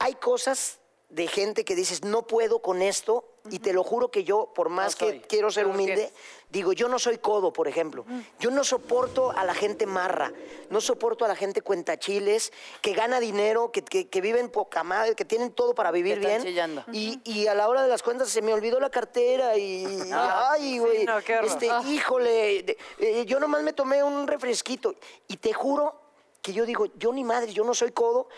Hay 0.00 0.14
cosas 0.14 0.80
de 1.10 1.26
gente 1.26 1.64
que 1.64 1.74
dices, 1.74 2.04
no 2.04 2.26
puedo 2.26 2.60
con 2.60 2.82
esto, 2.82 3.24
y 3.50 3.60
te 3.60 3.72
lo 3.72 3.82
juro 3.82 4.10
que 4.10 4.24
yo, 4.24 4.52
por 4.54 4.68
más 4.68 4.94
que 4.94 5.22
quiero 5.22 5.50
ser 5.50 5.66
No 5.66 5.72
humilde, 5.72 6.12
digo, 6.50 6.74
yo 6.74 6.86
no 6.86 6.98
soy 6.98 7.16
codo, 7.16 7.50
por 7.50 7.66
ejemplo. 7.66 8.04
Yo 8.38 8.50
no 8.50 8.62
soporto 8.62 9.30
a 9.30 9.42
la 9.44 9.54
gente 9.54 9.86
marra, 9.86 10.34
no 10.68 10.82
soporto 10.82 11.24
a 11.24 11.28
la 11.28 11.34
gente 11.34 11.62
cuentachiles, 11.62 12.52
que 12.82 12.92
gana 12.92 13.20
dinero, 13.20 13.72
que, 13.72 13.82
que, 13.82 14.06
que 14.08 14.20
viven 14.20 14.50
poca 14.50 14.82
madre, 14.84 15.14
que 15.14 15.24
tienen 15.24 15.50
todo 15.52 15.74
para 15.74 15.90
vivir 15.92 16.18
bien. 16.18 16.42
chillando. 16.42 16.84
Y, 16.92 17.20
y 17.24 17.46
a 17.46 17.54
la 17.54 17.68
hora 17.68 17.82
de 17.82 17.88
las 17.88 18.02
cuentas 18.02 18.28
se 18.28 18.42
me 18.42 18.52
olvidó 18.52 18.78
la 18.78 18.90
cartera 18.90 19.56
y, 19.56 19.86
ay, 20.12 20.78
güey, 20.78 21.06
no, 21.06 21.22
qué 21.22 21.36
horror. 21.38 21.46
este, 21.50 21.70
híjole, 21.88 22.62
de- 22.64 22.78
eh, 22.98 23.24
yo 23.24 23.40
nomás 23.40 23.62
me 23.62 23.72
tomé 23.72 24.02
un 24.02 24.26
refresquito 24.26 24.94
y 25.26 25.38
te 25.38 25.54
juro 25.54 25.98
que 26.42 26.52
yo 26.52 26.66
digo, 26.66 26.84
yo 26.96 27.14
ni 27.14 27.24
madre, 27.24 27.50
yo 27.52 27.64
no 27.64 27.72
soy 27.72 27.92
codo 27.92 28.28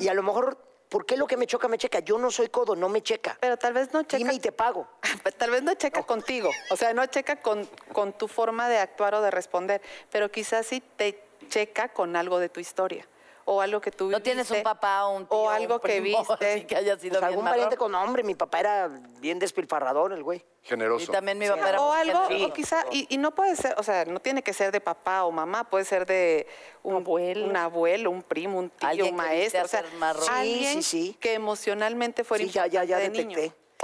y 0.00 0.08
a 0.08 0.14
lo 0.14 0.22
mejor 0.24 0.58
¿por 0.88 1.06
qué 1.06 1.16
lo 1.16 1.26
que 1.26 1.36
me 1.36 1.46
choca 1.46 1.68
me 1.68 1.78
checa? 1.78 2.00
Yo 2.00 2.18
no 2.18 2.30
soy 2.30 2.48
codo, 2.48 2.76
no 2.76 2.88
me 2.88 3.02
checa. 3.02 3.36
Pero 3.40 3.56
tal 3.56 3.72
vez 3.72 3.92
no 3.92 4.02
checa. 4.02 4.18
Dime 4.18 4.34
y 4.34 4.40
te 4.40 4.52
pago. 4.52 4.88
Tal 5.38 5.50
vez 5.50 5.62
no 5.62 5.74
checa 5.74 6.02
contigo, 6.02 6.50
o 6.70 6.76
sea, 6.76 6.94
no 6.94 7.04
checa 7.06 7.36
con, 7.36 7.68
con 7.92 8.12
tu 8.12 8.28
forma 8.28 8.68
de 8.68 8.78
actuar 8.78 9.14
o 9.14 9.20
de 9.20 9.30
responder, 9.30 9.82
pero 10.10 10.30
quizás 10.30 10.66
sí 10.66 10.82
te 10.96 11.22
checa 11.48 11.88
con 11.88 12.16
algo 12.16 12.38
de 12.38 12.48
tu 12.48 12.60
historia 12.60 13.06
o 13.48 13.60
algo 13.60 13.80
que 13.80 13.90
tú 13.92 14.10
No 14.10 14.20
tienes 14.20 14.50
un 14.50 14.54
viviste, 14.56 14.64
papá 14.64 15.06
o 15.06 15.16
un 15.16 15.26
tío. 15.26 15.38
o 15.38 15.48
algo 15.48 15.74
un 15.76 15.80
que 15.80 16.00
primo, 16.02 16.18
viste. 16.28 16.52
así 16.52 16.64
que 16.66 16.76
haya 16.76 16.98
sido 16.98 17.12
Pues 17.12 17.20
bien 17.20 17.24
algún 17.24 17.44
marrón. 17.44 17.54
pariente 17.54 17.76
con 17.76 17.92
nombre, 17.92 18.22
mi 18.24 18.34
papá 18.34 18.60
era 18.60 18.88
bien 19.20 19.38
despilfarrador, 19.38 20.12
el 20.12 20.22
güey. 20.22 20.44
Y 20.64 20.68
Generoso. 20.68 21.12
también 21.12 21.38
mi 21.38 21.46
papá 21.48 21.68
era 21.68 21.80
o 21.80 21.88
muy 21.92 21.96
algo, 22.00 22.26
generoso. 22.26 22.50
o 22.50 22.52
quizá, 22.52 22.84
y, 22.90 23.06
y 23.08 23.18
no 23.18 23.34
puede 23.36 23.54
ser, 23.54 23.74
o 23.78 23.82
sea, 23.84 24.04
no 24.04 24.18
tiene 24.20 24.42
que 24.42 24.52
ser 24.52 24.72
de 24.72 24.80
papá 24.80 25.24
o 25.24 25.30
mamá, 25.30 25.62
puede 25.70 25.84
ser 25.84 26.06
de 26.06 26.46
un 26.82 26.96
Abuelo. 26.96 27.46
un 27.46 27.56
abuelo, 27.56 28.10
un 28.10 28.22
primo, 28.24 28.58
un 28.58 28.68
tío, 28.70 29.06
un 29.06 29.14
maestro, 29.14 29.64
o 29.64 29.68
sea, 29.68 29.82
ser 29.82 29.92
marrón. 29.94 30.24
Sí, 30.24 30.30
alguien 30.32 30.82
sí, 30.82 31.02
sí. 31.12 31.16
que 31.20 31.34
emocionalmente 31.34 32.24
fuera 32.24 32.42
Sí, 32.44 32.50
ya, 32.50 32.66
ya, 32.66 32.82
ya 32.84 32.98
de 32.98 33.10
niño. 33.10 33.38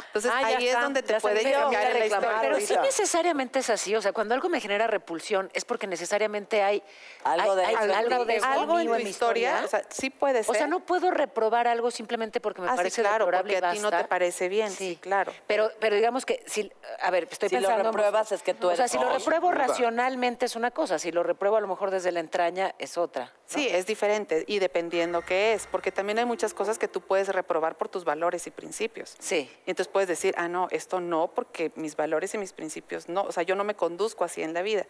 Entonces 0.07 0.33
Ah, 0.35 0.38
ahí 0.46 0.55
es 0.55 0.70
está, 0.70 0.83
donde 0.83 1.02
te 1.02 1.12
ya 1.12 1.20
puede 1.20 1.52
cambiar 1.52 1.87
en 1.87 1.92
la 1.94 1.98
reclamar 2.00 2.09
historia. 2.31 2.40
Pero 2.40 2.55
ahorita. 2.55 2.74
sí 2.74 2.81
necesariamente 2.83 3.59
es 3.59 3.68
así, 3.70 3.94
o 3.94 4.00
sea, 4.00 4.12
cuando 4.12 4.35
algo 4.35 4.48
me 4.48 4.59
genera 4.61 4.87
repulsión 4.87 5.50
es 5.52 5.64
porque 5.66 5.87
necesariamente 5.87 6.62
hay 6.62 6.83
Algo 7.24 7.55
de 7.57 7.66
hay- 7.66 7.74
eso. 7.74 7.83
hay 7.85 7.90
algo 7.92 8.24
de 8.24 8.37
eso 8.37 8.46
algo 8.46 8.78
en 8.81 8.87
tu 8.87 8.94
mi 8.94 9.02
historia, 9.02 9.62
o 9.64 9.68
sea, 9.68 9.83
sí 9.90 10.09
puede 10.09 10.44
ser. 10.44 10.50
O 10.50 10.59
sea, 10.59 10.66
no 10.66 10.81
puedo 10.81 11.11
reprobar 11.11 11.68
algo 11.68 11.90
simplemente 11.90 12.40
porque 12.40 12.62
me 12.62 12.68
Ah, 12.68 12.72
sí, 12.72 12.76
parece 12.78 13.02
claro, 13.02 13.26
deplorable 13.26 13.52
porque 13.55 13.66
y 13.66 13.68
a 13.68 13.72
ti 13.72 13.78
no 13.81 13.90
te 13.90 14.05
parece 14.05 14.48
bien, 14.48 14.70
sí, 14.70 14.98
claro. 15.00 15.33
Pero, 15.46 15.70
pero 15.78 15.94
digamos 15.96 16.24
que 16.24 16.42
si, 16.46 16.72
a 17.02 17.11
ver, 17.11 17.28
estoy 17.31 17.50
Si 17.50 17.57
lo 17.57 17.61
pensando. 17.62 17.81
en- 17.81 17.94
repruebas, 17.94 18.33
es 18.33 18.42
que 18.42 18.55
tú 18.55 18.68
O 18.68 18.74
sea, 18.74 18.85
eres- 18.87 18.92
si 18.92 18.98
lo 18.98 19.11
repruebo 19.12 19.50
racionalmente 19.52 20.46
es 20.46 20.57
una 20.57 20.70
cosa, 20.70 20.98
si 20.98 21.12
lo 21.12 21.22
repruebo 21.22 21.57
a 21.57 21.61
lo 21.61 21.68
mejor 21.68 21.90
desde 21.90 22.12
la 22.12 22.20
entraña 22.20 22.74
es 22.78 22.96
otra. 22.96 23.31
Sí, 23.52 23.68
es 23.70 23.86
diferente 23.86 24.44
y 24.46 24.58
dependiendo 24.58 25.22
qué 25.22 25.52
es, 25.52 25.66
porque 25.66 25.92
también 25.92 26.18
hay 26.18 26.24
muchas 26.24 26.54
cosas 26.54 26.78
que 26.78 26.88
tú 26.88 27.00
puedes 27.00 27.28
reprobar 27.28 27.76
por 27.76 27.88
tus 27.88 28.04
valores 28.04 28.46
y 28.46 28.50
principios. 28.50 29.14
Sí. 29.18 29.50
Y 29.66 29.70
entonces 29.70 29.92
puedes 29.92 30.08
decir, 30.08 30.34
ah, 30.38 30.48
no, 30.48 30.68
esto 30.70 31.00
no, 31.00 31.28
porque 31.34 31.72
mis 31.74 31.96
valores 31.96 32.34
y 32.34 32.38
mis 32.38 32.52
principios 32.52 33.08
no, 33.08 33.22
o 33.22 33.32
sea, 33.32 33.42
yo 33.42 33.54
no 33.54 33.64
me 33.64 33.74
conduzco 33.74 34.24
así 34.24 34.42
en 34.42 34.54
la 34.54 34.62
vida. 34.62 34.86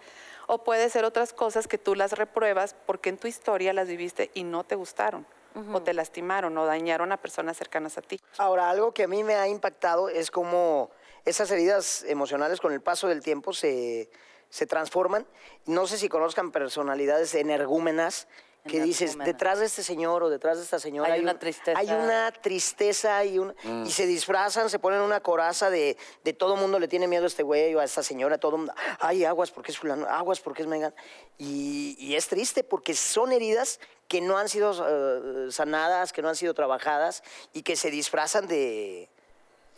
O 0.47 0.65
puede 0.65 0.89
ser 0.91 1.05
otras 1.05 1.33
cosas 1.33 1.67
que 1.67 1.79
tú 1.79 1.95
las 1.95 2.13
repruebas 2.13 2.77
porque 2.87 3.09
en 3.09 3.19
tu 3.19 3.27
historia 3.27 3.73
las 3.73 3.89
viviste 3.89 4.31
y 4.35 4.45
no 4.45 4.65
te 4.65 4.75
gustaron, 4.75 5.27
o 5.73 5.83
te 5.83 5.93
lastimaron, 5.93 6.57
o 6.57 6.65
dañaron 6.65 7.13
a 7.13 7.17
personas 7.17 7.57
cercanas 7.57 7.99
a 7.99 8.03
ti. 8.03 8.21
Ahora, 8.39 8.71
algo 8.71 8.93
que 8.93 9.05
a 9.05 9.09
mí 9.09 9.25
me 9.25 9.35
ha 9.35 9.49
impactado 9.49 10.09
es 10.09 10.31
cómo 10.31 10.91
esas 11.25 11.51
heridas 11.51 12.05
emocionales 12.05 12.61
con 12.61 12.73
el 12.73 12.81
paso 12.81 13.09
del 13.09 13.23
tiempo 13.23 13.53
se, 13.53 14.11
se 14.51 14.67
transforman. 14.67 15.27
No 15.67 15.87
sé 15.87 15.99
si 15.99 16.09
conozcan 16.09 16.53
personalidades 16.53 17.35
energúmenas 17.35 18.29
que 18.67 18.81
dices, 18.81 19.19
detrás 19.19 19.59
de 19.59 19.67
este 19.67 19.83
señor 19.83 20.23
o 20.23 20.31
detrás 20.31 20.57
de 20.59 20.63
esta 20.65 20.79
señora 20.79 21.13
Hay 21.15 21.21
una 21.21 21.33
un- 21.33 21.39
tristeza. 21.39 21.79
Hay 21.79 21.89
una 21.91 22.31
tristeza 22.31 23.25
y, 23.25 23.39
un, 23.39 23.53
y 23.85 23.91
se 23.91 24.07
disfrazan, 24.07 24.71
se 24.71 24.79
ponen 24.79 25.01
una 25.01 25.21
coraza 25.21 25.69
de, 25.69 25.97
de 26.23 26.33
todo 26.33 26.55
mundo 26.57 26.79
le 26.79 26.87
tiene 26.87 27.09
miedo 27.09 27.25
a 27.25 27.27
este 27.27 27.43
güey 27.43 27.75
o 27.75 27.81
a 27.81 27.85
esta 27.85 28.03
señora, 28.05 28.39
todo 28.39 28.57
mundo, 28.59 28.73
ay, 29.01 29.25
aguas 29.25 29.51
porque 29.51 29.73
es 29.73 29.79
fulano, 29.79 30.07
aguas 30.07 30.39
porque 30.41 30.63
es 30.63 30.69
Megan. 30.69 30.95
Y, 31.39 31.97
y 31.99 32.15
es 32.15 32.29
triste 32.29 32.63
porque 32.63 32.95
son 32.95 33.33
heridas 33.33 33.81
que 34.07 34.21
no 34.21 34.39
han 34.39 34.49
sido 34.49 34.73
eh, 34.87 35.51
sanadas, 35.51 36.13
que 36.13 36.23
no 36.23 36.29
han 36.29 36.37
sido 36.37 36.55
trabajadas 36.55 37.25
y 37.53 37.63
que 37.63 37.75
se 37.75 37.91
disfrazan 37.91 38.47
de, 38.47 39.09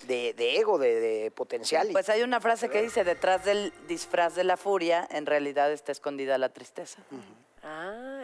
de, 0.06 0.34
de 0.34 0.58
ego, 0.58 0.76
de, 0.78 1.00
de 1.00 1.30
potencial. 1.30 1.88
Pues 1.92 2.10
hay 2.10 2.22
una 2.22 2.40
frase 2.40 2.68
que 2.68 2.82
dice, 2.82 3.02
detrás 3.04 3.44
del 3.46 3.72
disfraz 3.88 4.34
de 4.34 4.44
la 4.44 4.56
furia, 4.58 5.08
en 5.10 5.24
realidad 5.24 5.72
está 5.72 5.90
escondida 5.92 6.36
la 6.36 6.50
tristeza. 6.50 6.98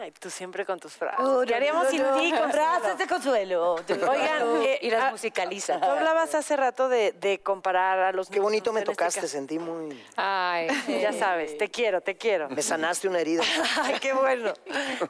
Ay, 0.01 0.11
tú 0.19 0.31
siempre 0.31 0.65
con 0.65 0.79
tus 0.79 0.93
frases. 0.93 1.23
¿Qué 1.45 1.53
haríamos 1.53 1.87
sin 1.89 2.01
ti? 2.17 2.31
Con 2.31 2.51
Frases 2.51 2.97
de 2.97 3.05
consuelo. 3.05 3.75
Oigan, 3.75 4.63
eh, 4.63 4.79
Y 4.81 4.89
las 4.89 5.03
ah, 5.03 5.11
musicaliza. 5.11 5.79
Tú 5.79 5.85
hablabas 5.85 6.33
hace 6.33 6.55
rato 6.55 6.89
de, 6.89 7.11
de 7.11 7.39
comparar 7.41 7.99
a 7.99 8.11
los 8.11 8.27
Qué 8.27 8.39
bonito 8.39 8.73
me 8.73 8.79
este 8.79 8.91
tocaste, 8.91 9.27
sentí 9.27 9.59
muy... 9.59 10.03
Ay. 10.15 10.69
Ya 10.87 11.13
sabes, 11.13 11.55
te 11.55 11.69
quiero, 11.69 12.01
te 12.01 12.17
quiero. 12.17 12.49
Me 12.49 12.63
sanaste 12.63 13.07
una 13.07 13.19
herida. 13.19 13.43
Ay, 13.83 13.99
qué 13.99 14.13
bueno. 14.13 14.53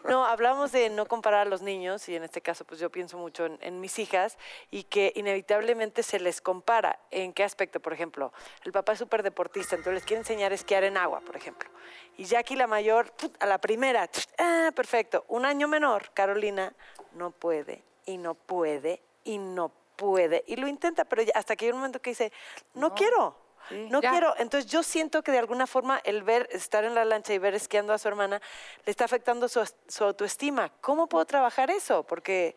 No, 0.09 0.25
hablamos 0.25 0.73
de 0.73 0.89
no 0.89 1.05
comparar 1.05 1.47
a 1.47 1.49
los 1.49 1.61
niños 1.61 2.09
y 2.09 2.17
en 2.17 2.25
este 2.25 2.41
caso 2.41 2.65
pues 2.65 2.81
yo 2.81 2.89
pienso 2.89 3.17
mucho 3.17 3.45
en, 3.45 3.57
en 3.61 3.79
mis 3.79 3.97
hijas 3.97 4.37
y 4.71 4.83
que 4.83 5.13
inevitablemente 5.15 6.03
se 6.03 6.19
les 6.19 6.41
compara. 6.41 6.99
¿En 7.11 7.31
qué 7.31 7.45
aspecto? 7.45 7.79
Por 7.79 7.93
ejemplo, 7.93 8.33
el 8.65 8.73
papá 8.73 8.91
es 8.91 8.99
súper 8.99 9.23
deportista, 9.23 9.75
entonces 9.77 9.93
les 9.93 10.05
quiere 10.05 10.19
enseñar 10.19 10.51
a 10.51 10.55
esquiar 10.55 10.83
en 10.83 10.97
agua, 10.97 11.21
por 11.21 11.37
ejemplo. 11.37 11.69
Y 12.17 12.25
Jackie 12.25 12.55
la 12.55 12.67
mayor, 12.67 13.11
a 13.39 13.45
la 13.45 13.57
primera, 13.57 14.09
ah, 14.37 14.71
perfecto. 14.81 15.25
Un 15.27 15.45
año 15.45 15.67
menor, 15.67 16.09
Carolina, 16.13 16.73
no 17.13 17.29
puede 17.29 17.83
y 18.07 18.17
no 18.17 18.33
puede 18.33 18.99
y 19.23 19.37
no 19.37 19.71
puede. 19.95 20.43
Y 20.47 20.55
lo 20.55 20.67
intenta, 20.67 21.05
pero 21.05 21.21
ya- 21.21 21.33
hasta 21.35 21.55
que 21.55 21.65
hay 21.65 21.71
un 21.71 21.77
momento 21.77 22.01
que 22.01 22.09
dice, 22.09 22.31
no, 22.73 22.95
quiero. 22.95 23.35
No 23.69 24.01
Ya. 24.01 24.09
quiero. 24.09 24.33
Entonces 24.39 24.69
yo 24.71 24.81
siento 24.81 25.21
que 25.21 25.31
de 25.31 25.37
alguna 25.37 25.67
forma 25.67 26.01
el 26.03 26.23
ver, 26.23 26.49
estar 26.51 26.83
en 26.83 26.95
la 26.95 27.05
lancha 27.05 27.31
y 27.31 27.37
ver 27.37 27.53
esquiando 27.53 27.93
a 27.93 27.99
su 27.99 28.07
hermana, 28.07 28.41
le 28.85 28.89
está 28.89 29.05
afectando 29.05 29.47
su, 29.47 29.63
su 29.87 30.03
autoestima. 30.03 30.71
¿Cómo 30.81 31.05
puedo 31.05 31.25
trabajar 31.25 31.69
eso? 31.69 32.01
Porque 32.03 32.55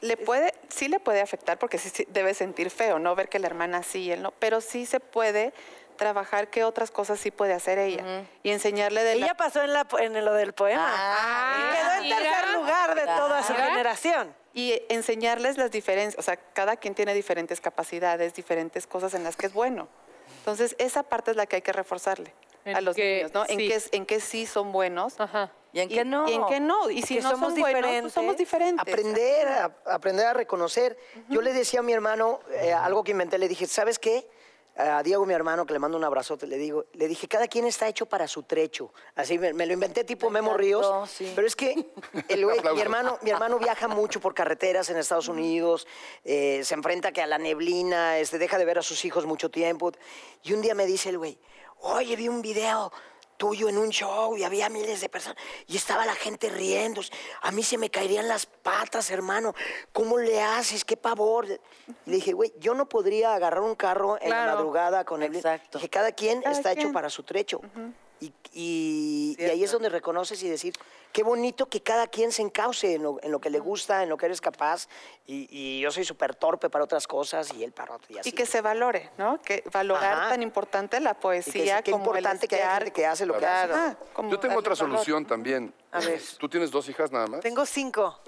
Le 0.00 0.16
puede, 0.16 0.54
sí 0.68 0.88
le 0.88 1.00
puede 1.00 1.20
afectar 1.20 1.58
porque 1.58 1.76
sí, 1.78 1.90
sí 1.90 2.06
debe 2.08 2.32
sentir 2.34 2.70
feo, 2.70 2.98
¿no? 2.98 3.14
Ver 3.14 3.28
que 3.28 3.38
la 3.38 3.46
hermana 3.46 3.82
sí 3.82 4.04
y 4.04 4.12
él 4.12 4.22
no, 4.22 4.30
pero 4.30 4.60
sí 4.62 4.84
se 4.86 5.00
puede 5.00 5.52
trabajar 5.96 6.48
qué 6.48 6.64
otras 6.64 6.90
cosas 6.90 7.18
sí 7.18 7.30
puede 7.30 7.52
hacer 7.52 7.78
ella 7.78 8.24
y 8.42 8.50
enseñarle 8.50 9.02
de 9.02 9.16
la 9.16 9.26
ella 9.26 9.34
pasó 9.34 9.62
en, 9.62 9.72
la, 9.72 9.86
en 9.98 10.24
lo 10.24 10.34
del 10.34 10.52
poema. 10.52 10.86
Ah, 10.88 11.54
y 11.58 11.76
quedó 11.76 11.92
en 11.94 12.02
mira. 12.02 12.16
tercer 12.18 12.54
lugar 12.54 12.94
de 12.94 13.04
toda 13.06 13.42
su 13.42 13.54
generación. 13.54 14.34
y 14.54 14.80
enseñarles 14.88 15.58
las 15.58 15.70
diferencias, 15.70 16.18
o 16.18 16.22
sea, 16.22 16.36
cada 16.36 16.76
quien 16.76 16.94
tiene 16.94 17.12
diferentes 17.14 17.60
capacidades, 17.60 18.34
diferentes 18.34 18.86
cosas 18.86 19.14
en 19.14 19.24
las 19.24 19.36
que 19.36 19.46
es 19.46 19.52
bueno. 19.52 19.88
Entonces, 20.38 20.76
esa 20.78 21.02
parte 21.02 21.32
es 21.32 21.36
la 21.36 21.46
que 21.46 21.56
hay 21.56 21.62
que 21.62 21.72
reforzarle 21.72 22.32
En 22.64 22.76
a 22.76 22.80
los 22.80 22.94
que 22.96 23.16
niños, 23.16 23.34
¿no? 23.34 23.44
En 23.48 23.58
qué 23.58 23.82
en 23.92 24.06
qué 24.06 24.20
sí 24.20 24.46
son 24.46 24.72
buenos 24.72 25.18
Ajá. 25.20 25.50
¿Y 25.72 25.80
en 25.80 25.88
qué 25.90 26.04
no? 26.06 26.26
y 26.26 26.32
en 26.32 26.46
qué 26.46 26.58
no. 26.58 26.88
Y 26.88 27.02
si 27.02 27.16
no 27.16 27.30
somos 27.30 27.50
son 27.50 27.60
buenos, 27.60 27.80
pues 27.80 27.84
diferentes. 27.84 28.12
somos 28.14 28.36
diferentes. 28.38 28.80
Aprender 28.80 29.48
a, 29.48 29.70
aprender 29.92 30.26
a 30.26 30.32
reconocer. 30.32 30.96
Yo 31.28 31.42
le 31.42 31.52
decía 31.52 31.80
a 31.80 31.82
mi 31.82 31.92
hermano, 31.92 32.40
eh, 32.50 32.72
algo 32.72 33.04
que 33.04 33.10
inventé, 33.10 33.36
le 33.38 33.46
dije, 33.46 33.66
¿sabes 33.66 33.98
qué? 33.98 34.26
A 34.78 35.02
Diego, 35.02 35.24
mi 35.24 35.32
hermano, 35.32 35.64
que 35.64 35.72
le 35.72 35.78
mando 35.78 35.96
un 35.96 36.04
abrazote, 36.04 36.46
le 36.46 36.58
digo, 36.58 36.84
le 36.92 37.08
dije, 37.08 37.26
cada 37.28 37.48
quien 37.48 37.66
está 37.66 37.88
hecho 37.88 38.04
para 38.06 38.28
su 38.28 38.42
trecho. 38.42 38.92
Así 39.14 39.38
me, 39.38 39.54
me 39.54 39.64
lo 39.64 39.72
inventé 39.72 40.04
tipo 40.04 40.28
Memo 40.28 40.54
Ríos. 40.54 41.08
sí. 41.10 41.32
Pero 41.34 41.46
es 41.46 41.56
que 41.56 41.72
el 42.28 42.44
güey- 42.44 42.74
mi, 42.74 42.80
hermano, 42.82 43.18
mi 43.22 43.30
hermano 43.30 43.58
viaja 43.58 43.88
mucho 43.88 44.20
por 44.20 44.34
carreteras 44.34 44.90
en 44.90 44.98
Estados 44.98 45.28
Unidos, 45.28 45.86
eh, 46.24 46.60
se 46.62 46.74
enfrenta 46.74 47.10
que 47.12 47.22
a 47.22 47.26
la 47.26 47.38
neblina, 47.38 48.18
este, 48.18 48.36
deja 48.38 48.58
de 48.58 48.66
ver 48.66 48.78
a 48.78 48.82
sus 48.82 49.04
hijos 49.06 49.24
mucho 49.24 49.50
tiempo. 49.50 49.92
Y 50.42 50.52
un 50.52 50.60
día 50.60 50.74
me 50.74 50.84
dice 50.84 51.08
el 51.08 51.16
güey, 51.18 51.38
oye, 51.80 52.14
vi 52.16 52.28
un 52.28 52.42
video 52.42 52.92
tuyo 53.36 53.68
en 53.68 53.78
un 53.78 53.90
show 53.90 54.36
y 54.36 54.44
había 54.44 54.68
miles 54.68 55.00
de 55.00 55.08
personas 55.08 55.38
y 55.66 55.76
estaba 55.76 56.06
la 56.06 56.14
gente 56.14 56.48
riendo. 56.48 57.00
A 57.42 57.50
mí 57.50 57.62
se 57.62 57.78
me 57.78 57.90
caerían 57.90 58.28
las 58.28 58.46
patas, 58.46 59.10
hermano. 59.10 59.54
¿Cómo 59.92 60.18
le 60.18 60.42
haces? 60.42 60.84
¡Qué 60.84 60.96
pavor! 60.96 61.46
Le 61.46 61.60
dije, 62.06 62.32
güey, 62.32 62.52
yo 62.58 62.74
no 62.74 62.88
podría 62.88 63.34
agarrar 63.34 63.60
un 63.60 63.74
carro 63.74 64.18
en 64.20 64.30
la 64.30 64.46
madrugada 64.46 65.04
con 65.04 65.22
él. 65.22 65.34
Exacto. 65.34 65.78
Dije, 65.78 65.88
cada 65.88 66.12
quien 66.12 66.42
Cada 66.42 66.56
está 66.56 66.72
hecho 66.72 66.92
para 66.92 67.10
su 67.10 67.22
trecho. 67.22 67.60
Y, 68.20 68.32
y- 68.54 69.36
y 69.38 69.44
ahí 69.44 69.62
es 69.64 69.70
donde 69.72 69.88
reconoces 69.90 70.42
y 70.42 70.48
decir, 70.48 70.74
qué 71.12 71.22
bonito 71.22 71.66
que 71.66 71.82
cada 71.82 72.06
quien 72.06 72.32
se 72.32 72.40
encauce 72.42 72.94
en 72.94 73.02
lo, 73.02 73.18
en 73.22 73.30
lo 73.30 73.40
que 73.40 73.50
le 73.50 73.58
gusta, 73.58 74.02
en 74.02 74.08
lo 74.08 74.16
que 74.16 74.24
eres 74.26 74.40
capaz. 74.40 74.88
Y, 75.26 75.46
y 75.50 75.80
yo 75.80 75.90
soy 75.90 76.04
súper 76.04 76.34
torpe 76.34 76.70
para 76.70 76.84
otras 76.84 77.06
cosas 77.06 77.52
y 77.52 77.62
él 77.64 77.72
para 77.72 77.94
otras. 77.94 78.24
Y. 78.26 78.30
Y 78.30 78.32
que 78.32 78.46
se 78.46 78.60
valore, 78.62 79.10
¿no? 79.18 79.40
Que 79.42 79.62
valorar 79.72 80.14
Ajá. 80.14 80.28
tan 80.30 80.42
importante 80.42 80.98
la 81.00 81.10
Y 81.10 81.14
que 81.14 81.20
poesía 81.20 81.78
es- 81.78 81.84
qué 81.84 81.90
como 81.90 82.04
el 82.04 82.18
importante 82.18 82.48
que 82.48 82.56
haya 82.56 82.74
gente 82.76 82.92
que 82.92 83.04
hace 83.06 83.26
lo 83.26 83.36
que 83.38 83.46
hace. 83.46 83.96
Como 84.14 84.30
Yo 84.30 84.40
tengo 84.40 84.58
otra 84.58 84.74
valor. 84.74 84.92
solución 84.92 85.26
también. 85.26 85.74
A 85.92 86.00
ver. 86.00 86.20
¿Tú 86.38 86.48
tienes 86.48 86.70
dos 86.70 86.88
hijas 86.88 87.12
nada 87.12 87.26
más? 87.26 87.40
Tengo 87.40 87.66
cinco. 87.66 88.18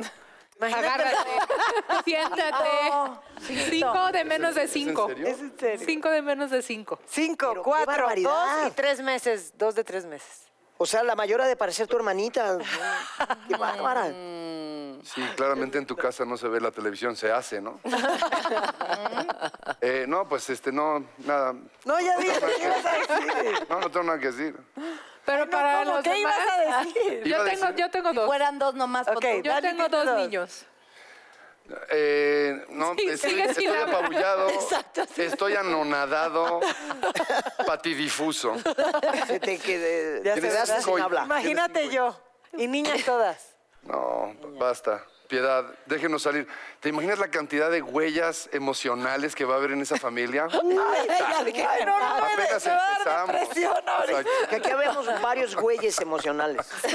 Imagínate. 0.59 0.89
Agárrate. 0.89 1.31
Siéntate. 2.05 3.71
Cinco 3.71 4.13
de 4.13 4.25
menos 4.25 4.55
de 4.55 4.65
¿Es 4.65 4.77
en 4.77 4.85
cinco. 4.87 5.07
serio? 5.09 5.27
Es 5.29 5.41
en 5.41 5.59
serio. 5.59 5.87
Cinco 5.87 6.11
de 6.11 6.23
menos 6.23 6.51
de 6.51 6.63
cinco. 6.63 6.99
Cinco, 7.07 7.49
Pero 7.51 7.63
cuatro, 7.63 8.09
dos 8.23 8.49
y 8.67 8.71
tres 8.73 9.01
meses. 9.01 9.53
Dos 9.57 9.75
de 9.75 9.85
tres 9.85 10.05
meses. 10.05 10.49
O 10.81 10.87
sea, 10.87 11.03
la 11.03 11.17
mayor 11.17 11.41
ha 11.41 11.47
de 11.47 11.57
parecer 11.57 11.87
tu 11.89 11.97
hermanita. 11.97 12.59
Qué 13.49 13.57
bárbara. 13.57 14.07
Sí, 15.03 15.23
claramente 15.37 15.79
en 15.79 15.87
tu 15.87 15.97
casa 15.97 16.25
no 16.25 16.37
se 16.37 16.49
ve 16.49 16.61
la 16.61 16.71
televisión, 16.71 17.17
se 17.17 17.31
hace, 17.31 17.61
¿no? 17.61 17.81
Eh, 19.81 20.07
no, 20.09 20.29
pues 20.29 20.51
este, 20.51 20.73
no, 20.73 21.05
nada. 21.19 21.55
No, 21.85 22.01
ya 22.01 22.17
dije, 22.17 22.33
¿qué 22.57 22.65
ibas 22.65 22.85
a 22.85 22.93
decir? 22.99 23.67
No, 23.69 23.79
no 23.79 23.91
tengo 23.91 24.07
nada 24.07 24.19
que 24.19 24.33
decir. 24.33 24.57
Pero 25.29 25.51
para 25.51 25.79
¿cómo? 25.85 25.95
los 25.97 26.03
¿Qué 26.05 26.11
demás, 26.15 26.35
ibas 26.39 26.49
a 26.51 26.85
decir? 26.85 27.23
Iba 27.27 27.39
yo 27.39 27.45
tengo, 27.45 27.67
decir- 27.67 27.75
yo 27.77 27.91
tengo 27.91 28.11
Si 28.11 28.17
dos. 28.17 28.27
fueran 28.27 28.59
dos 28.59 28.75
nomás. 28.75 29.07
Ok, 29.09 29.15
con 29.15 29.23
tu- 29.23 29.43
Yo 29.43 29.53
Dani 29.53 29.69
tengo 29.69 29.89
dos 29.89 30.07
dos. 30.07 30.17
niños. 30.17 30.67
Eh, 31.91 32.65
no, 32.71 32.95
Sí, 32.95 33.09
estoy, 33.11 33.31
sigue 33.31 33.45
estoy 33.45 33.67
hablar. 33.67 33.89
apabullado, 33.95 34.49
estoy 35.19 35.55
anonadado, 35.55 36.61
patidifuso. 37.67 38.55
Se 39.27 39.39
te 39.39 39.59
quede- 39.59 40.23
Ya 40.25 40.35
¿verdad? 40.37 40.81
sin 40.83 40.99
habla. 41.01 41.25
Imagínate 41.25 41.91
yo. 41.91 42.19
Y 42.57 42.67
niñas 42.69 43.05
todas. 43.05 43.55
No, 43.83 44.35
basta. 44.59 45.05
Piedad, 45.29 45.67
déjenos 45.85 46.23
salir. 46.23 46.49
¿Te 46.81 46.89
imaginas 46.89 47.19
la 47.19 47.29
cantidad 47.29 47.71
de 47.71 47.83
huellas 47.83 48.49
emocionales 48.51 49.35
que 49.35 49.45
va 49.45 49.55
a 49.55 49.57
haber 49.59 49.73
en 49.73 49.83
esa 49.83 49.99
familia? 49.99 50.47
Ay, 50.53 51.85
no, 51.85 51.99
no, 51.99 52.25
Apenas 52.25 52.67
empezamos. 52.67 53.37
Sea, 53.53 54.25
Que 54.49 54.57
aquí 54.57 54.71
habemos 54.71 55.07
varios 55.21 55.55
güeyes 55.55 56.01
emocionales. 56.01 56.67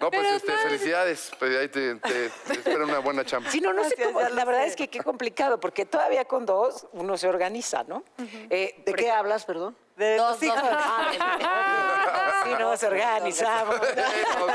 no, 0.00 0.10
pues 0.10 0.32
este, 0.32 0.52
felicidades. 0.58 1.30
Pues, 1.38 1.56
ahí 1.56 1.68
te, 1.68 1.94
te- 1.96 2.28
te 2.30 2.52
espera 2.54 2.84
una 2.84 2.98
buena 2.98 3.24
chamba. 3.24 3.50
Sí, 3.50 3.60
no, 3.60 3.72
no 3.72 3.84
sé 3.84 3.96
cómo. 4.02 4.20
La 4.20 4.44
verdad 4.44 4.66
es 4.66 4.76
que 4.76 4.88
qué 4.88 5.00
complicado, 5.00 5.60
porque 5.60 5.84
todavía 5.86 6.24
con 6.24 6.46
dos 6.46 6.86
uno 6.92 7.16
se 7.16 7.28
organiza, 7.28 7.84
¿no? 7.84 8.04
Eh, 8.50 8.82
¿De 8.84 8.94
qué 8.94 9.10
hablas, 9.10 9.44
perdón? 9.44 9.76
De 9.96 10.16
Dos, 10.16 10.34
tus 10.38 10.42
hijos. 10.48 10.58
Sí, 12.44 12.50
nos 12.58 12.82
organizamos. 12.82 13.76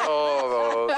Todos. 0.05 0.91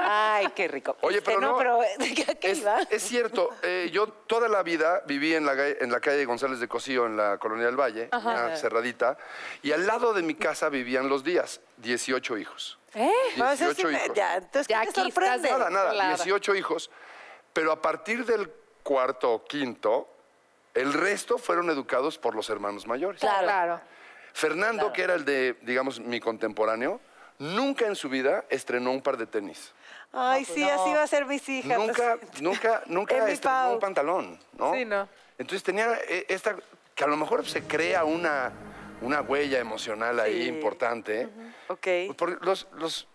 Ay, 0.00 0.48
qué 0.54 0.68
rico. 0.68 0.96
Oye, 1.02 1.18
Este, 1.18 1.30
pero 1.30 1.40
no, 1.40 1.56
pero 1.56 1.78
¿de 1.98 2.14
qué, 2.14 2.22
a 2.30 2.34
qué 2.34 2.50
Es, 2.50 2.58
iba? 2.58 2.80
es 2.90 3.02
cierto, 3.02 3.50
eh, 3.62 3.90
yo 3.92 4.08
toda 4.08 4.48
la 4.48 4.62
vida 4.62 5.02
viví 5.06 5.34
en 5.34 5.46
la, 5.46 5.52
en 5.68 5.90
la 5.92 6.00
calle 6.00 6.24
González 6.24 6.58
de 6.60 6.68
Cosío, 6.68 7.06
en 7.06 7.16
la 7.16 7.38
Colonia 7.38 7.66
del 7.66 7.76
Valle, 7.78 8.08
una 8.12 8.56
cerradita, 8.56 9.16
y 9.62 9.72
al 9.72 9.86
lado 9.86 10.12
de 10.12 10.22
mi 10.22 10.34
casa 10.34 10.68
vivían 10.68 11.08
los 11.08 11.22
días, 11.24 11.60
18 11.78 12.38
hijos. 12.38 12.78
¿Eh? 12.94 13.10
No, 13.36 13.50
eso 13.50 13.70
sí 13.74 13.82
18 13.84 13.88
me- 13.88 14.04
hijos. 14.04 14.16
ya, 14.16 14.34
entonces, 14.36 14.66
Ya 14.68 14.80
¿qué 14.82 14.92
te 14.92 15.00
aquí 15.00 15.08
estás 15.08 15.14
sorprende? 15.14 15.48
de- 15.48 15.54
Nada, 15.58 15.70
nada, 15.70 15.92
Claro. 15.92 16.16
18 16.16 16.54
hijos. 16.54 16.90
Pero 17.52 17.72
a 17.72 17.80
partir 17.80 18.24
del 18.26 18.50
cuarto 18.82 19.30
o 19.32 19.44
quinto, 19.44 20.08
el 20.74 20.92
resto 20.92 21.38
fueron 21.38 21.70
educados 21.70 22.18
por 22.18 22.34
los 22.34 22.48
hermanos 22.50 22.86
mayores. 22.86 23.20
Claro. 23.20 23.44
Claro. 23.46 23.80
Fernando, 24.32 24.92
que 24.92 25.02
era 25.02 25.14
el 25.14 25.24
de, 25.24 25.56
digamos, 25.62 26.00
mi 26.00 26.18
contemporáneo, 26.18 27.00
nunca 27.38 27.86
en 27.86 27.94
su 27.96 28.08
vida 28.08 28.44
estrenó 28.48 28.90
un 28.90 29.02
par 29.02 29.16
de 29.18 29.26
tenis. 29.26 29.72
Ay, 30.12 30.44
sí, 30.44 30.62
así 30.68 30.92
va 30.92 31.02
a 31.02 31.06
ser 31.06 31.26
mis 31.26 31.46
hijas. 31.48 31.78
Nunca, 31.78 32.18
nunca, 32.40 32.82
nunca 32.86 33.28
estrenó 33.28 33.74
un 33.74 33.80
pantalón, 33.80 34.38
¿no? 34.58 34.72
Sí, 34.74 34.84
no. 34.84 35.08
Entonces 35.38 35.62
tenía 35.62 35.98
eh, 36.08 36.26
esta, 36.28 36.56
que 36.94 37.04
a 37.04 37.06
lo 37.06 37.16
mejor 37.16 37.46
se 37.46 37.62
crea 37.64 38.04
una, 38.04 38.52
una 39.02 39.20
huella 39.22 39.58
emocional 39.58 40.18
ahí 40.20 40.42
Sí. 40.44 40.48
importante. 40.48 41.28
Ok. 41.68 41.78
Pues 41.80 42.14
por 42.16 42.44
los, 42.46 42.66
los, 42.76 43.08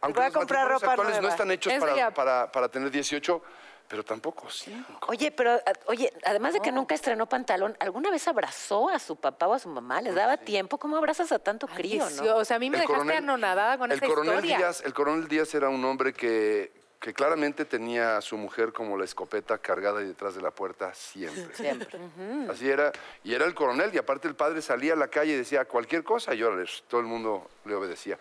aunque 0.00 0.18
voy 0.20 0.26
a 0.26 0.28
los 0.30 0.36
comprar 0.36 0.68
ropa 0.68 0.86
actuales 0.90 1.14
no 1.16 1.22
nueva. 1.22 1.34
están 1.34 1.50
hechos 1.50 1.72
para, 2.14 2.50
para 2.50 2.68
tener 2.68 2.90
18, 2.90 3.42
pero 3.88 4.04
tampoco 4.04 4.50
sí. 4.50 4.84
Oye, 5.08 5.30
pero, 5.30 5.52
a- 5.52 5.62
oye, 5.86 6.12
además 6.24 6.54
de 6.54 6.60
que 6.60 6.72
nunca 6.72 6.94
estrenó 6.94 7.26
pantalón, 7.26 7.76
¿alguna 7.80 8.10
vez 8.10 8.26
abrazó 8.28 8.88
a 8.88 8.98
su 8.98 9.16
papá 9.16 9.46
o 9.48 9.54
a 9.54 9.58
su 9.58 9.68
mamá? 9.68 10.00
¿Les 10.02 10.14
daba 10.14 10.36
tiempo? 10.36 10.78
¿Cómo 10.78 10.96
abrazas 10.96 11.30
a 11.32 11.38
tanto 11.38 11.66
crío, 11.66 12.08
no? 12.10 12.36
O 12.36 12.44
sea, 12.44 12.56
a 12.56 12.58
mí 12.58 12.70
me 12.70 12.76
El 12.78 12.82
dejaste 12.82 13.02
coronel- 13.10 13.16
anonadada 13.18 13.78
con 13.78 13.90
el 13.92 13.98
esa 13.98 14.06
coronel 14.06 14.34
historia. 14.34 14.56
Díaz, 14.58 14.82
el 14.84 14.94
coronel 14.94 15.28
Díaz 15.28 15.54
era 15.54 15.68
un 15.68 15.84
hombre 15.84 16.12
que, 16.12 16.72
que 17.00 17.14
claramente 17.14 17.64
tenía 17.64 18.16
a 18.16 18.20
su 18.22 18.36
mujer 18.36 18.72
como 18.72 18.96
la 18.98 19.04
escopeta 19.04 19.58
cargada 19.58 20.02
y 20.02 20.06
detrás 20.06 20.34
de 20.34 20.42
la 20.42 20.50
puerta 20.50 20.92
siempre. 20.94 21.54
Siempre. 21.54 21.98
Así 22.50 22.68
era. 22.68 22.90
Y 23.22 23.34
era 23.34 23.44
el 23.44 23.54
coronel, 23.54 23.94
y 23.94 23.98
aparte 23.98 24.26
el 24.28 24.34
padre 24.34 24.62
salía 24.62 24.94
a 24.94 24.96
la 24.96 25.08
calle 25.08 25.32
y 25.32 25.36
decía 25.36 25.64
cualquier 25.64 26.02
cosa, 26.02 26.34
y 26.34 26.42
órale, 26.42 26.68
todo 26.88 27.00
el 27.00 27.06
mundo 27.06 27.48
le 27.64 27.74
obedecía. 27.74 28.18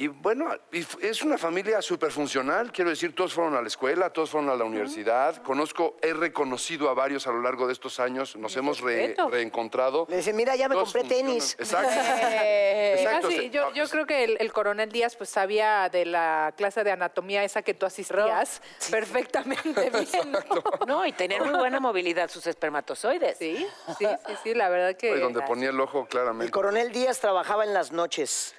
Y 0.00 0.06
bueno, 0.06 0.46
es 1.00 1.22
una 1.22 1.36
familia 1.36 1.82
súper 1.82 2.12
funcional, 2.12 2.70
quiero 2.70 2.88
decir, 2.90 3.16
todos 3.16 3.34
fueron 3.34 3.56
a 3.56 3.60
la 3.60 3.66
escuela, 3.66 4.10
todos 4.10 4.30
fueron 4.30 4.48
a 4.48 4.54
la 4.54 4.62
universidad. 4.62 5.42
Conozco, 5.42 5.96
he 6.00 6.12
reconocido 6.14 6.88
a 6.88 6.94
varios 6.94 7.26
a 7.26 7.32
lo 7.32 7.42
largo 7.42 7.66
de 7.66 7.72
estos 7.72 7.98
años, 7.98 8.36
nos 8.36 8.56
hemos 8.56 8.80
re- 8.80 9.16
reencontrado. 9.28 10.06
Le 10.08 10.18
dicen, 10.18 10.36
mira, 10.36 10.54
ya 10.54 10.68
me 10.68 10.76
Todos 10.76 10.92
compré 10.92 11.00
funcionan. 11.08 11.26
tenis. 11.32 11.56
Exacto. 11.58 11.90
Eh, 11.92 12.94
Exacto, 13.00 13.26
ah, 13.26 13.30
sí, 13.32 13.38
sí. 13.38 13.50
yo, 13.50 13.72
yo 13.74 13.88
creo 13.88 14.06
que 14.06 14.22
el, 14.22 14.36
el 14.38 14.52
coronel 14.52 14.92
Díaz 14.92 15.16
pues 15.16 15.30
sabía 15.30 15.88
de 15.88 16.04
la 16.06 16.54
clase 16.56 16.84
de 16.84 16.92
anatomía 16.92 17.42
esa 17.42 17.62
que 17.62 17.74
tú 17.74 17.84
asistías 17.84 18.62
perfectamente 18.92 19.90
bien. 19.90 20.30
¿no? 20.30 20.86
No, 20.86 21.06
y 21.06 21.10
tener 21.12 21.42
muy 21.42 21.58
buena 21.58 21.80
movilidad 21.80 22.30
sus 22.30 22.46
espermatozoides. 22.46 23.36
Sí, 23.38 23.66
sí, 23.98 24.06
sí, 24.28 24.32
sí, 24.44 24.54
la 24.54 24.68
verdad 24.68 24.96
que... 24.96 25.10
Oye, 25.14 25.20
donde 25.22 25.42
ponía 25.42 25.70
el 25.70 25.80
ojo 25.80 26.02
El 26.02 26.06
claramente. 26.08 26.52
coronel 26.52 26.92
Díaz 26.92 27.18
trabajaba 27.18 27.64
en 27.64 27.74
las 27.74 27.90
noches. 27.90 28.54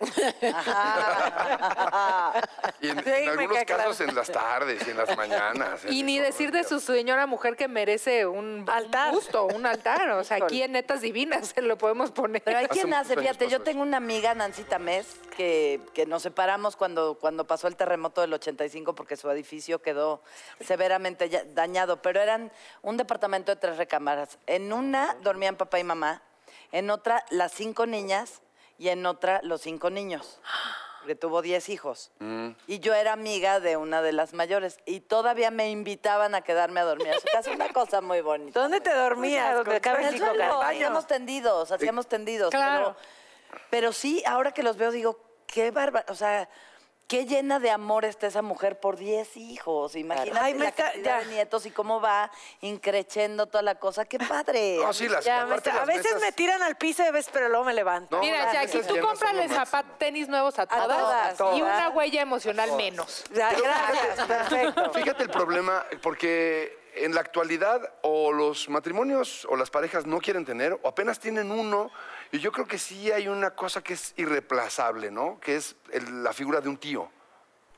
Y 2.80 2.88
en, 2.90 3.02
Sí, 3.02 3.10
en 3.10 3.24
me 3.24 3.30
algunos 3.30 3.64
claro. 3.64 3.82
casos 3.84 4.00
en 4.02 4.14
las 4.14 4.30
tardes 4.30 4.86
y 4.86 4.90
en 4.90 4.96
las 4.96 5.16
mañanas. 5.16 5.80
Y 5.88 6.02
ni 6.02 6.18
decir 6.18 6.52
de 6.52 6.64
su 6.64 6.80
señora 6.80 7.26
mujer 7.26 7.56
que 7.56 7.68
merece 7.68 8.26
un 8.26 8.64
Altar. 8.68 9.08
un 9.08 9.14
busto, 9.14 9.46
un 9.46 9.66
altar. 9.66 10.10
O 10.10 10.24
sea, 10.24 10.38
aquí 10.38 10.62
en 10.62 10.72
Netas 10.72 11.00
Divinas 11.00 11.48
se 11.48 11.62
lo 11.62 11.76
podemos 11.76 12.10
poner. 12.10 12.42
Pero 12.42 12.58
hay 12.58 12.66
Hace 12.66 12.80
quien 12.80 12.94
hace, 12.94 13.16
fíjate, 13.16 13.48
yo 13.48 13.62
tengo 13.62 13.82
una 13.82 13.96
amiga, 13.96 14.34
Nancy 14.34 14.62
Tamés, 14.62 15.06
que, 15.36 15.80
que 15.94 16.06
nos 16.06 16.22
separamos 16.22 16.76
cuando, 16.76 17.18
cuando 17.18 17.46
pasó 17.46 17.66
el 17.66 17.76
terremoto 17.76 18.20
del 18.20 18.32
85 18.34 18.94
porque 18.94 19.16
su 19.16 19.30
edificio 19.30 19.80
quedó 19.80 20.22
severamente 20.60 21.28
dañado, 21.54 22.02
pero 22.02 22.20
eran 22.20 22.52
un 22.82 22.96
departamento 22.96 23.52
de 23.52 23.56
tres 23.56 23.76
recámaras. 23.76 24.38
En 24.46 24.72
una 24.72 25.16
dormían 25.22 25.56
papá 25.56 25.78
y 25.78 25.84
mamá, 25.84 26.22
en 26.72 26.90
otra 26.90 27.24
las 27.30 27.52
cinco 27.52 27.86
niñas 27.86 28.42
y 28.78 28.88
en 28.88 29.04
otra 29.04 29.40
los 29.42 29.60
cinco 29.60 29.90
niños. 29.90 30.40
Que 31.06 31.14
tuvo 31.14 31.40
10 31.40 31.70
hijos. 31.70 32.10
Mm. 32.18 32.50
Y 32.66 32.80
yo 32.80 32.92
era 32.92 33.14
amiga 33.14 33.60
de 33.60 33.78
una 33.78 34.02
de 34.02 34.12
las 34.12 34.34
mayores. 34.34 34.78
Y 34.84 35.00
todavía 35.00 35.50
me 35.50 35.70
invitaban 35.70 36.34
a 36.34 36.42
quedarme 36.42 36.80
a 36.80 36.84
dormir 36.84 37.08
a 37.08 37.18
su 37.18 37.26
casa. 37.32 37.50
Una 37.50 37.72
cosa 37.72 38.02
muy 38.02 38.20
bonita. 38.20 38.60
¿Dónde 38.60 38.82
te 38.82 38.92
dormías? 38.92 39.66
En 39.66 40.04
el 40.04 40.18
suelo, 40.18 40.60
hacíamos 40.60 41.06
tendidos, 41.06 41.72
hacíamos 41.72 42.08
tendidos. 42.08 42.50
Claro. 42.50 42.94
Pero, 43.48 43.64
pero 43.70 43.92
sí, 43.92 44.22
ahora 44.26 44.52
que 44.52 44.62
los 44.62 44.76
veo, 44.76 44.90
digo, 44.90 45.18
qué 45.46 45.70
bárbaro. 45.70 46.04
O 46.12 46.14
sea, 46.14 46.46
qué 47.08 47.24
llena 47.24 47.58
de 47.58 47.70
amor 47.70 48.04
está 48.04 48.26
esa 48.26 48.42
mujer 48.42 48.78
por 48.78 48.96
10 48.98 49.36
hijos. 49.38 49.96
Imagínate 49.96 50.38
Ay, 50.38 50.52
me 50.52 50.60
la 50.64 50.68
está- 50.68 50.92
cantidad 50.92 51.20
ya. 51.20 51.26
de 51.26 51.32
nietos 51.34 51.64
y 51.64 51.70
cómo 51.70 52.00
va 52.02 52.30
increchendo 52.60 53.46
toda 53.46 53.62
la 53.62 53.76
cosa. 53.76 54.04
Qué 54.04 54.18
padre. 54.18 54.76
No, 54.76 54.92
sí, 54.92 55.08
las, 55.08 55.24
Ya, 55.24 55.38
me 55.38 55.54
aparte 55.54 55.70
está- 55.70 55.82
a 55.82 55.86
las 55.86 55.96
veces 55.96 56.04
mesas- 56.14 56.20
me 56.20 56.32
tiran 56.32 56.62
al 56.62 56.76
piso 56.76 57.02
y 57.06 57.10
ves, 57.10 57.28
pero 57.32 57.48
luego 57.48 57.64
me 57.64 57.72
levanto. 57.72 58.14
No, 58.16 58.22
Mira, 58.22 58.44
las 58.44 58.52
mesas 58.52 58.70
tú 58.70 58.76
llenas 58.78 58.88
son 58.92 59.00
cómprale 59.00 59.48
lo 59.48 59.54
zapat, 59.54 59.72
máximo. 59.86 59.96
tenis 59.98 60.28
nuevos 60.28 60.58
a 60.58 60.66
todas, 60.66 61.36
todas, 61.38 61.58
y 61.58 61.62
una 61.62 61.88
huella 61.88 62.20
emocional 62.20 62.72
menos. 62.76 63.24
Ya, 63.32 63.50
gracias, 63.54 64.26
perfecto. 64.26 64.92
Fíjate 64.92 65.22
el 65.22 65.30
problema, 65.30 65.86
porque 66.02 66.76
en 66.94 67.14
la 67.14 67.22
actualidad 67.22 67.80
o 68.02 68.32
los 68.32 68.68
matrimonios 68.68 69.46
o 69.48 69.56
las 69.56 69.70
parejas 69.70 70.04
no 70.04 70.18
quieren 70.20 70.44
tener 70.44 70.78
o 70.82 70.88
apenas 70.88 71.18
tienen 71.18 71.50
uno. 71.52 71.90
Y 72.32 72.38
yo 72.40 72.52
creo 72.52 72.66
que 72.66 72.78
sí 72.78 73.10
hay 73.10 73.28
una 73.28 73.50
cosa 73.50 73.82
que 73.82 73.94
es 73.94 74.12
irreemplazable, 74.16 75.10
¿no? 75.10 75.40
Que 75.40 75.56
es 75.56 75.76
el- 75.92 76.22
la 76.22 76.32
figura 76.32 76.60
de 76.60 76.68
un 76.68 76.76
tío. 76.76 77.10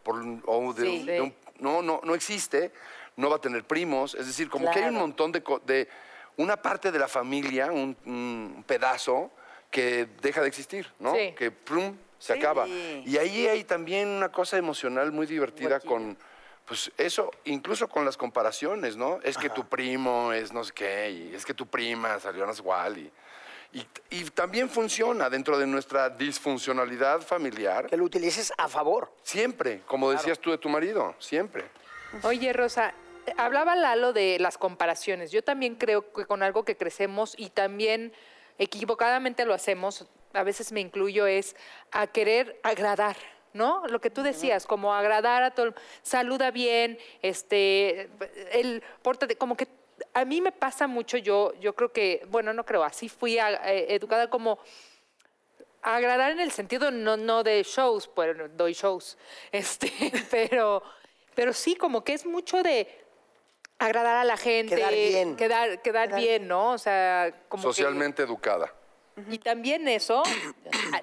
Por 0.03 0.17
o 0.47 0.73
de, 0.73 0.85
Sí. 0.87 1.05
de 1.05 1.21
un- 1.21 1.35
no, 1.59 1.83
no, 1.83 2.01
no 2.03 2.15
existe, 2.15 2.73
no 3.17 3.29
va 3.31 3.37
a 3.37 3.41
tener 3.41 3.65
primos. 3.65 4.15
Es 4.15 4.27
decir, 4.27 4.49
como 4.49 4.71
que 4.71 4.79
hay 4.79 4.85
un 4.85 4.91
Claro. 4.91 5.07
montón 5.07 5.31
de, 5.33 5.43
de 5.67 5.89
una 6.37 6.57
parte 6.57 6.91
de 6.91 6.99
la 6.99 7.07
familia, 7.07 7.71
un, 7.71 7.97
un 8.07 8.65
pedazo 8.67 9.31
que 9.71 10.09
deja 10.21 10.41
de 10.41 10.49
existir, 10.49 10.91
¿no? 10.99 11.15
Sí. 11.15 11.33
Que 11.37 11.51
plum, 11.51 11.97
se 12.19 12.33
Sí. 12.33 12.39
acaba. 12.39 12.67
Y 12.67 13.17
ahí 13.19 13.47
hay 13.47 13.63
también 13.65 14.09
una 14.09 14.33
cosa 14.33 14.57
emocional 14.57 15.13
muy 15.13 15.27
divertida 15.27 15.79
con, 15.81 16.17
pues 16.65 16.91
eso, 16.97 17.31
incluso 17.45 17.89
con 17.89 18.05
las 18.05 18.17
comparaciones, 18.17 18.97
¿no? 18.97 19.21
Es 19.23 19.37
que 19.39 19.51
tu 19.51 19.67
primo 19.69 20.33
es 20.33 20.53
no 20.53 20.65
sé 20.65 20.73
qué, 20.73 21.11
y 21.11 21.35
es 21.35 21.45
que 21.45 21.55
tu 21.55 21.67
prima 21.67 22.19
salió 22.21 22.45
sé 22.47 22.59
igual, 22.59 22.99
y, 22.99 23.13
y, 23.73 23.87
y 24.11 24.25
también 24.31 24.69
funciona 24.69 25.31
dentro 25.31 25.59
de 25.59 25.67
nuestra 25.67 26.09
disfuncionalidad 26.11 27.21
familiar, 27.23 27.87
Que 27.87 27.97
lo 27.97 28.05
utilices 28.05 28.53
a 28.59 28.69
favor. 28.69 29.13
siempre, 29.23 29.83
como 29.87 30.11
decías 30.11 30.39
tú 30.39 30.51
de 30.51 30.59
tu 30.59 30.69
marido, 30.69 31.15
siempre. 31.19 31.65
Oye, 32.25 32.53
Rosa, 32.53 32.93
hablaba 33.37 33.77
Lalo 33.77 34.13
de 34.13 34.39
las 34.41 34.59
comparaciones. 34.59 35.31
Yo 35.31 35.43
también 35.45 35.77
creo 35.77 36.13
que 36.13 36.27
con 36.27 36.43
algo 36.43 36.65
que 36.65 36.77
crecemos 36.77 37.35
y 37.37 37.51
también 37.51 38.13
equivocadamente 38.59 39.45
lo 39.45 39.55
hacemos, 39.55 40.07
a 40.33 40.43
veces 40.43 40.73
me 40.73 40.81
incluyo, 40.81 41.27
es 41.27 41.55
a 41.93 42.07
querer 42.07 42.59
agradar. 42.63 43.17
¿No? 43.53 43.85
Lo 43.89 44.01
que 44.01 44.11
tú 44.11 44.23
decías, 44.23 44.65
como 44.65 44.95
agradar 44.95 45.43
a 45.43 45.51
todo, 45.51 45.67
el- 45.67 45.75
saluda 46.05 46.53
bien, 46.53 47.01
este, 47.21 48.09
el, 48.53 48.81
pórtate, 49.03 49.35
como 49.35 49.57
que 49.57 49.67
a 50.15 50.25
mí 50.25 50.41
me 50.41 50.53
pasa 50.53 50.87
mucho, 50.87 51.17
yo, 51.17 51.53
yo 51.61 51.75
creo 51.75 51.93
que, 51.93 52.23
bueno, 52.29 52.53
no 52.53 52.65
creo, 52.67 52.83
así 52.85 53.09
fui 53.09 53.39
a- 53.39 53.53
eh, 53.73 53.95
educada 53.95 54.29
como 54.31 54.59
agradar 55.83 56.33
en 56.33 56.41
el 56.41 56.51
sentido 56.53 56.91
no, 56.91 57.17
no 57.17 57.43
de 57.43 57.63
shows, 57.63 58.09
pues 58.09 58.37
doy 58.57 58.73
shows, 58.73 59.17
este, 59.53 59.91
pero, 60.31 60.83
pero 61.35 61.53
sí, 61.53 61.75
como 61.77 62.05
que 62.05 62.13
es 62.15 62.27
mucho 62.27 62.63
de 62.63 62.89
agradar 63.79 64.17
a 64.17 64.25
la 64.25 64.37
gente. 64.37 64.77
Quedar 64.77 64.93
bien. 64.93 65.37
Quedar, 65.37 65.81
quedar 65.83 66.15
bien, 66.15 66.47
¿no? 66.49 66.73
O 66.73 66.79
sea, 66.79 67.33
como 67.49 67.63
que- 67.63 67.69
Socialmente 67.69 68.23
educada. 68.23 68.75
y 69.31 69.39
también 69.39 69.87
eso 69.89 70.23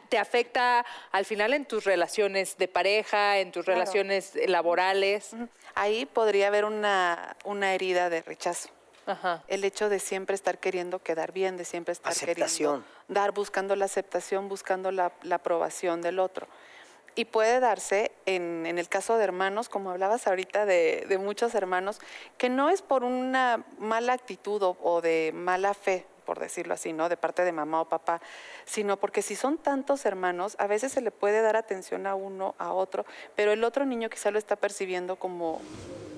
te 0.09 0.17
afecta 0.19 0.85
al 1.11 1.25
final 1.25 1.53
en 1.53 1.65
tus 1.65 1.83
relaciones 1.85 2.55
de 2.57 2.67
pareja, 2.67 3.39
en 3.39 3.51
tus 3.51 3.65
relaciones 3.65 4.33
laborales. 4.47 5.31
Ahí 5.75 6.05
podría 6.05 6.47
haber 6.47 6.65
una, 6.65 7.35
una 7.45 7.73
herida 7.73 8.09
de 8.09 8.21
rechazo. 8.21 8.69
Ajá. 9.07 9.43
El 9.47 9.63
hecho 9.63 9.89
de 9.89 9.99
siempre 9.99 10.35
estar 10.35 10.59
queriendo 10.59 10.99
quedar 10.99 11.31
bien, 11.31 11.57
de 11.57 11.65
siempre 11.65 11.93
estar 11.93 12.11
Aceptación. 12.11 12.83
queriendo 12.83 12.97
dar, 13.07 13.31
buscando 13.31 13.75
la 13.75 13.85
aceptación, 13.85 14.49
buscando 14.49 14.91
la, 14.91 15.11
la 15.23 15.35
aprobación 15.35 16.01
del 16.01 16.19
otro. 16.19 16.47
y 17.15 17.25
puede 17.25 17.59
darse 17.59 18.11
en, 18.27 18.67
en 18.67 18.77
el 18.77 18.89
caso 18.89 19.17
de 19.17 19.23
hermanos, 19.23 19.69
como 19.69 19.89
hablabas 19.89 20.27
ahorita 20.27 20.67
de, 20.67 21.05
de 21.09 21.17
muchos 21.17 21.55
hermanos, 21.55 21.99
que 22.37 22.47
no 22.47 22.69
es 22.69 22.83
por 22.83 23.03
una 23.03 23.63
mala 23.79 24.13
actitud 24.13 24.61
o, 24.61 24.77
o 24.83 25.01
de 25.01 25.31
mala 25.33 25.73
fe, 25.73 26.05
por 26.27 26.37
decirlo 26.39 26.75
así, 26.75 26.93
¿no? 26.93 27.09
De 27.09 27.17
parte 27.17 27.43
de 27.43 27.51
mamá 27.51 27.81
o 27.81 27.85
papá, 27.89 28.21
sino 28.65 28.97
porque 28.97 29.23
si 29.23 29.35
son 29.35 29.57
tantos 29.57 30.05
hermanos, 30.05 30.55
a 30.59 30.67
veces 30.67 30.91
se 30.91 31.01
le 31.01 31.09
puede 31.09 31.41
dar 31.41 31.55
atención 31.55 32.05
a 32.05 32.13
uno, 32.13 32.53
a 32.59 32.71
otro, 32.73 33.03
pero 33.35 33.51
el 33.51 33.63
otro 33.63 33.83
niño 33.85 34.09
quizá 34.11 34.29
lo 34.29 34.37
está 34.37 34.55
percibiendo 34.55 35.15
como, 35.15 35.59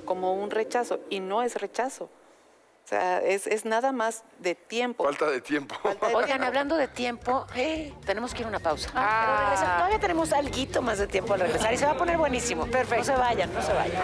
como 0.03 0.33
un 0.33 0.49
rechazo 0.51 0.99
y 1.09 1.21
no 1.21 1.43
es 1.43 1.55
rechazo. 1.61 2.09
O 2.89 2.91
sea, 2.91 3.19
es, 3.19 3.45
es 3.45 3.65
nada 3.65 3.91
más 3.91 4.23
de 4.39 4.55
tiempo. 4.55 5.03
Falta 5.03 5.27
de 5.27 5.41
tiempo. 5.41 5.75
Oigan, 6.15 6.43
hablando 6.43 6.75
de 6.75 6.87
tiempo, 6.87 7.45
eh, 7.55 7.93
tenemos 8.03 8.33
que 8.33 8.39
ir 8.39 8.45
a 8.47 8.49
una 8.49 8.57
pausa. 8.57 8.89
Ah. 8.95 9.25
Pero 9.27 9.45
regresa- 9.51 9.75
todavía 9.77 9.99
tenemos 9.99 10.33
algo 10.33 10.81
más 10.81 10.97
de 10.97 11.05
tiempo 11.05 11.35
al 11.35 11.41
regresar 11.41 11.71
y 11.71 11.77
se 11.77 11.85
va 11.85 11.91
a 11.91 11.97
poner 11.97 12.17
buenísimo. 12.17 12.65
Perfecto. 12.65 12.97
No 12.97 13.03
se 13.03 13.21
vayan, 13.21 13.53
no 13.53 13.61
se 13.61 13.73
vayan. 13.73 14.01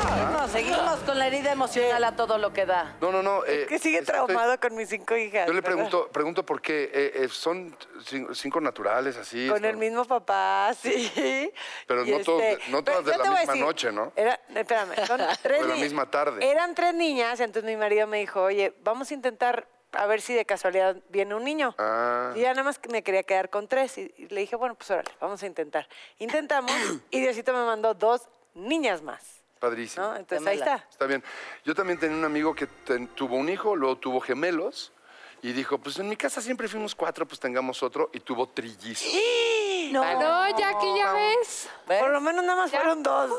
Seguimos, 0.00 0.50
seguimos 0.50 0.98
con 1.00 1.18
la 1.18 1.26
herida 1.26 1.52
emocional 1.52 2.02
a 2.04 2.16
todo 2.16 2.38
lo 2.38 2.52
que 2.52 2.64
da. 2.66 2.96
No, 3.00 3.12
no, 3.12 3.22
no. 3.22 3.44
eh, 3.44 3.66
Que 3.68 3.78
sigue 3.78 3.98
estoy- 3.98 4.14
traumado 4.14 4.58
con 4.60 4.74
mis 4.74 4.88
cinco 4.88 5.16
hijas. 5.16 5.46
Yo 5.46 5.52
le 5.52 5.60
¿verdad? 5.60 5.74
pregunto, 5.74 6.08
pregunto 6.08 6.46
por 6.46 6.60
qué. 6.62 6.84
eh, 6.92 7.12
eh, 7.24 7.28
son 7.28 7.76
cin- 8.00 8.32
cinco 8.34 8.60
naturales 8.60 9.16
así. 9.16 9.48
Con 9.48 9.64
el 9.64 9.74
¿no? 9.74 9.78
mismo 9.80 10.04
papá, 10.04 10.72
sí. 10.80 11.52
Pero 11.86 12.04
Y 12.04 12.10
no 12.12 12.20
todos 12.20 12.40
de- 12.40 12.58
no 12.68 12.82
todas 12.82 13.00
pero 13.00 13.02
de 13.02 13.12
yo 13.12 13.18
la 13.18 13.22
te 13.24 13.28
voy 13.30 13.38
a 13.38 13.40
misma 13.40 13.54
noche, 13.66 13.92
¿no? 13.92 14.12
Era, 14.16 14.40
espérame, 14.54 15.06
son 15.06 15.20
tres 15.42 15.62
de 15.62 15.68
la 15.68 15.74
ni- 15.74 15.80
misma 15.82 16.10
tarde. 16.10 16.50
Eran 16.50 16.74
tres 16.74 16.94
niñas, 16.94 17.40
entonces 17.40 17.64
mi 17.70 17.76
marido 17.76 18.06
me 18.06 18.18
dijo, 18.18 18.42
oye, 18.42 18.74
vamos 18.82 19.10
a 19.10 19.14
intentar 19.14 19.66
a 19.92 20.06
ver 20.06 20.22
si 20.22 20.32
de 20.32 20.46
casualidad 20.46 20.96
viene 21.10 21.34
un 21.34 21.44
niño. 21.44 21.74
Ah. 21.78 22.32
Y 22.34 22.40
ya 22.40 22.50
nada 22.50 22.62
más 22.62 22.78
que 22.78 22.88
me 22.88 23.02
quería 23.02 23.24
quedar 23.24 23.50
con 23.50 23.68
tres. 23.68 23.98
Y, 23.98 24.12
y 24.16 24.26
le 24.28 24.40
dije, 24.40 24.56
bueno, 24.56 24.74
pues 24.74 24.90
órale, 24.90 25.10
vamos 25.20 25.42
a 25.42 25.46
intentar. 25.46 25.86
Intentamos 26.18 26.72
y 27.10 27.20
Diosito 27.20 27.52
me 27.52 27.64
mandó 27.64 27.92
dos 27.92 28.22
niñas 28.54 29.02
más. 29.02 29.41
Padrísimo. 29.62 30.08
¿no? 30.08 30.16
Entonces 30.16 30.46
ahí 30.46 30.58
está. 30.58 30.74
Está 30.90 31.06
bien. 31.06 31.22
Yo 31.64 31.72
también 31.72 31.98
tenía 31.98 32.16
un 32.16 32.24
amigo 32.24 32.52
que 32.52 32.66
ten- 32.66 33.06
tuvo 33.14 33.36
un 33.36 33.48
hijo, 33.48 33.76
luego 33.76 33.96
tuvo 33.96 34.20
gemelos. 34.20 34.92
Y 35.40 35.52
dijo, 35.52 35.78
pues 35.78 35.98
en 35.98 36.08
mi 36.08 36.16
casa 36.16 36.40
siempre 36.40 36.66
fuimos 36.68 36.94
cuatro, 36.94 37.26
pues 37.26 37.38
tengamos 37.40 37.82
otro. 37.82 38.10
Y 38.12 38.20
tuvo 38.20 38.48
trillizos. 38.48 39.06
No, 39.92 40.02
ya 40.58 40.78
que 40.78 40.96
ya 40.98 41.12
ves. 41.12 41.68
Por 41.86 42.10
lo 42.10 42.20
menos 42.20 42.44
nada 42.44 42.62
más 42.62 42.70
fueron 42.70 43.02
dos. 43.04 43.30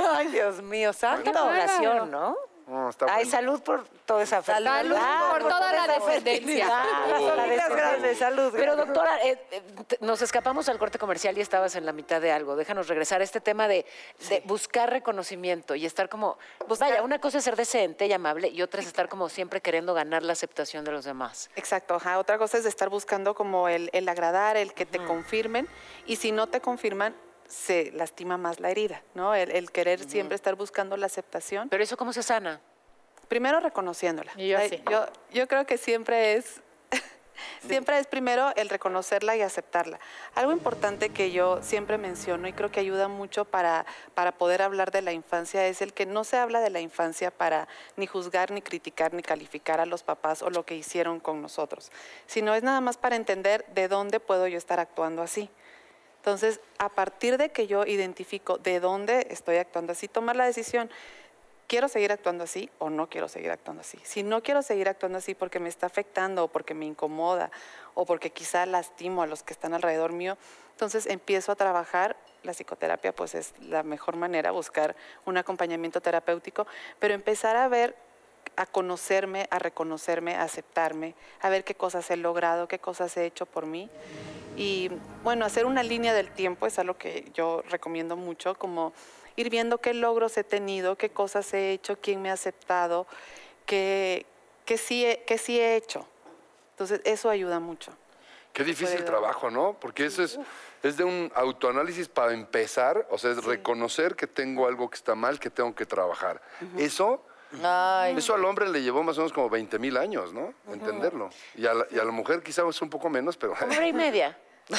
Ay, 0.14 0.28
Dios 0.28 0.62
mío, 0.62 0.92
santo. 0.92 1.24
Qué 1.24 1.38
población, 1.38 2.10
¿no? 2.10 2.36
No, 2.70 2.88
está 2.88 3.06
Ay, 3.06 3.24
bueno. 3.24 3.30
salud 3.32 3.62
por 3.62 3.84
toda 4.06 4.22
esa 4.22 4.42
fertilidad. 4.42 4.82
Salud 4.82 4.96
por 5.30 5.42
toda 5.42 5.72
la 5.72 5.86
Familias 5.98 6.06
descendencia. 6.06 7.68
grandes, 7.68 8.18
salud. 8.18 8.52
Pero 8.56 8.76
doctora, 8.76 9.24
eh, 9.24 9.44
eh, 9.50 9.62
nos 10.00 10.22
escapamos 10.22 10.68
al 10.68 10.78
corte 10.78 10.96
comercial 10.96 11.36
y 11.36 11.40
estabas 11.40 11.74
en 11.74 11.84
la 11.84 11.92
mitad 11.92 12.20
de 12.20 12.30
algo. 12.30 12.54
Déjanos 12.54 12.86
regresar 12.86 13.22
a 13.22 13.24
este 13.24 13.40
tema 13.40 13.66
de, 13.66 13.84
de 14.28 14.42
buscar 14.44 14.88
reconocimiento 14.88 15.74
y 15.74 15.84
estar 15.84 16.08
como, 16.08 16.38
pues 16.68 16.78
vaya, 16.78 17.02
una 17.02 17.18
cosa 17.20 17.38
es 17.38 17.44
ser 17.44 17.56
decente 17.56 18.06
y 18.06 18.12
amable 18.12 18.46
y 18.48 18.62
otra 18.62 18.80
es 18.80 18.86
estar 18.86 19.08
como 19.08 19.28
siempre 19.28 19.60
queriendo 19.60 19.92
ganar 19.92 20.22
la 20.22 20.32
aceptación 20.34 20.84
de 20.84 20.92
los 20.92 21.04
demás. 21.04 21.50
Exacto, 21.56 21.96
ajá. 21.96 22.20
Otra 22.20 22.38
cosa 22.38 22.58
es 22.58 22.66
estar 22.66 22.88
buscando 22.88 23.34
como 23.34 23.68
el, 23.68 23.90
el 23.92 24.08
agradar, 24.08 24.56
el 24.56 24.74
que 24.74 24.86
te 24.86 25.04
confirmen, 25.04 25.66
y 26.06 26.16
si 26.16 26.30
no 26.30 26.46
te 26.46 26.60
confirman, 26.60 27.16
se 27.50 27.90
lastima 27.92 28.38
más 28.38 28.60
la 28.60 28.70
herida, 28.70 29.02
¿no? 29.14 29.34
El, 29.34 29.50
el 29.50 29.72
querer 29.72 30.02
siempre 30.08 30.36
estar 30.36 30.54
buscando 30.54 30.96
la 30.96 31.06
aceptación. 31.06 31.68
Pero 31.68 31.82
eso 31.82 31.96
cómo 31.96 32.12
se 32.12 32.22
sana? 32.22 32.60
Primero 33.28 33.60
reconociéndola. 33.60 34.32
Y 34.36 34.48
yo 34.48 34.58
Ay, 34.58 34.68
sí. 34.70 34.82
yo, 34.88 35.06
yo 35.32 35.48
creo 35.48 35.66
que 35.66 35.76
siempre 35.76 36.34
es, 36.34 36.60
siempre 37.66 37.98
es 37.98 38.06
primero 38.06 38.52
el 38.54 38.68
reconocerla 38.68 39.36
y 39.36 39.42
aceptarla. 39.42 39.98
Algo 40.34 40.52
importante 40.52 41.10
que 41.10 41.32
yo 41.32 41.60
siempre 41.60 41.98
menciono 41.98 42.46
y 42.46 42.52
creo 42.52 42.70
que 42.70 42.80
ayuda 42.80 43.08
mucho 43.08 43.44
para, 43.44 43.84
para 44.14 44.32
poder 44.32 44.62
hablar 44.62 44.92
de 44.92 45.02
la 45.02 45.12
infancia 45.12 45.66
es 45.66 45.82
el 45.82 45.92
que 45.92 46.06
no 46.06 46.22
se 46.22 46.36
habla 46.36 46.60
de 46.60 46.70
la 46.70 46.80
infancia 46.80 47.32
para 47.32 47.66
ni 47.96 48.06
juzgar, 48.06 48.52
ni 48.52 48.62
criticar, 48.62 49.12
ni 49.12 49.22
calificar 49.22 49.80
a 49.80 49.86
los 49.86 50.04
papás 50.04 50.42
o 50.42 50.50
lo 50.50 50.64
que 50.64 50.76
hicieron 50.76 51.18
con 51.18 51.42
nosotros, 51.42 51.90
sino 52.26 52.54
es 52.54 52.62
nada 52.62 52.80
más 52.80 52.96
para 52.96 53.16
entender 53.16 53.66
de 53.74 53.88
dónde 53.88 54.20
puedo 54.20 54.46
yo 54.46 54.58
estar 54.58 54.78
actuando 54.78 55.22
así. 55.22 55.50
Entonces, 56.20 56.60
a 56.78 56.90
partir 56.90 57.38
de 57.38 57.48
que 57.48 57.66
yo 57.66 57.86
identifico 57.86 58.58
de 58.58 58.78
dónde 58.78 59.26
estoy 59.30 59.56
actuando 59.56 59.92
así, 59.92 60.06
tomar 60.06 60.36
la 60.36 60.44
decisión, 60.44 60.90
¿quiero 61.66 61.88
seguir 61.88 62.12
actuando 62.12 62.44
así 62.44 62.68
o 62.78 62.90
no 62.90 63.08
quiero 63.08 63.26
seguir 63.26 63.50
actuando 63.50 63.80
así? 63.80 63.98
Si 64.02 64.22
no 64.22 64.42
quiero 64.42 64.60
seguir 64.60 64.90
actuando 64.90 65.16
así 65.16 65.34
porque 65.34 65.60
me 65.60 65.70
está 65.70 65.86
afectando 65.86 66.44
o 66.44 66.48
porque 66.48 66.74
me 66.74 66.84
incomoda 66.84 67.50
o 67.94 68.04
porque 68.04 68.30
quizá 68.30 68.66
lastimo 68.66 69.22
a 69.22 69.26
los 69.26 69.42
que 69.42 69.54
están 69.54 69.72
alrededor 69.72 70.12
mío, 70.12 70.36
entonces 70.72 71.06
empiezo 71.06 71.52
a 71.52 71.56
trabajar. 71.56 72.16
La 72.42 72.52
psicoterapia 72.52 73.14
pues 73.14 73.34
es 73.34 73.54
la 73.60 73.82
mejor 73.82 74.16
manera, 74.16 74.50
buscar 74.50 74.96
un 75.24 75.38
acompañamiento 75.38 76.02
terapéutico, 76.02 76.66
pero 76.98 77.14
empezar 77.14 77.56
a 77.56 77.68
ver 77.68 77.96
a 78.60 78.66
conocerme, 78.66 79.48
a 79.50 79.58
reconocerme, 79.58 80.34
a 80.34 80.42
aceptarme, 80.42 81.14
a 81.40 81.48
ver 81.48 81.64
qué 81.64 81.74
cosas 81.74 82.10
he 82.10 82.16
logrado, 82.18 82.68
qué 82.68 82.78
cosas 82.78 83.16
he 83.16 83.24
hecho 83.24 83.46
por 83.46 83.64
mí. 83.64 83.88
Y 84.54 84.90
bueno, 85.24 85.46
hacer 85.46 85.64
una 85.64 85.82
línea 85.82 86.12
del 86.12 86.30
tiempo 86.30 86.66
es 86.66 86.78
algo 86.78 86.98
que 86.98 87.30
yo 87.32 87.62
recomiendo 87.70 88.16
mucho, 88.16 88.54
como 88.54 88.92
ir 89.36 89.48
viendo 89.48 89.78
qué 89.78 89.94
logros 89.94 90.36
he 90.36 90.44
tenido, 90.44 90.96
qué 90.96 91.08
cosas 91.08 91.54
he 91.54 91.72
hecho, 91.72 91.96
quién 92.02 92.20
me 92.20 92.28
ha 92.28 92.34
aceptado, 92.34 93.06
qué, 93.64 94.26
qué, 94.66 94.76
sí, 94.76 95.06
he, 95.06 95.24
qué 95.26 95.38
sí 95.38 95.58
he 95.58 95.76
hecho. 95.76 96.06
Entonces, 96.72 97.00
eso 97.04 97.30
ayuda 97.30 97.60
mucho. 97.60 97.92
Qué 98.52 98.62
difícil 98.62 99.06
trabajo, 99.06 99.50
¿no? 99.50 99.74
Porque 99.80 100.04
eso 100.04 100.22
es, 100.22 100.38
es 100.82 100.98
de 100.98 101.04
un 101.04 101.32
autoanálisis 101.34 102.08
para 102.08 102.34
empezar, 102.34 103.06
o 103.08 103.16
sea, 103.16 103.30
es 103.30 103.42
reconocer 103.42 104.16
que 104.16 104.26
tengo 104.26 104.66
algo 104.66 104.90
que 104.90 104.96
está 104.96 105.14
mal, 105.14 105.40
que 105.40 105.48
tengo 105.48 105.74
que 105.74 105.86
trabajar. 105.86 106.42
Eso, 106.76 107.24
Ay, 107.62 108.14
eso 108.16 108.34
al 108.34 108.44
hombre 108.44 108.68
le 108.68 108.82
llevó 108.82 109.02
más 109.02 109.16
o 109.18 109.20
menos 109.22 109.32
como 109.32 109.50
20 109.50 109.78
mil 109.78 109.96
años, 109.96 110.32
¿no? 110.32 110.54
Entenderlo. 110.72 111.30
Y 111.56 111.66
a, 111.66 111.74
la, 111.74 111.86
y 111.90 111.98
a 111.98 112.04
la 112.04 112.12
mujer 112.12 112.42
quizás 112.42 112.80
un 112.82 112.90
poco 112.90 113.08
menos, 113.10 113.36
pero... 113.36 113.54
Una 113.60 113.76
hora 113.76 113.86
y 113.86 113.92
media. 113.92 114.36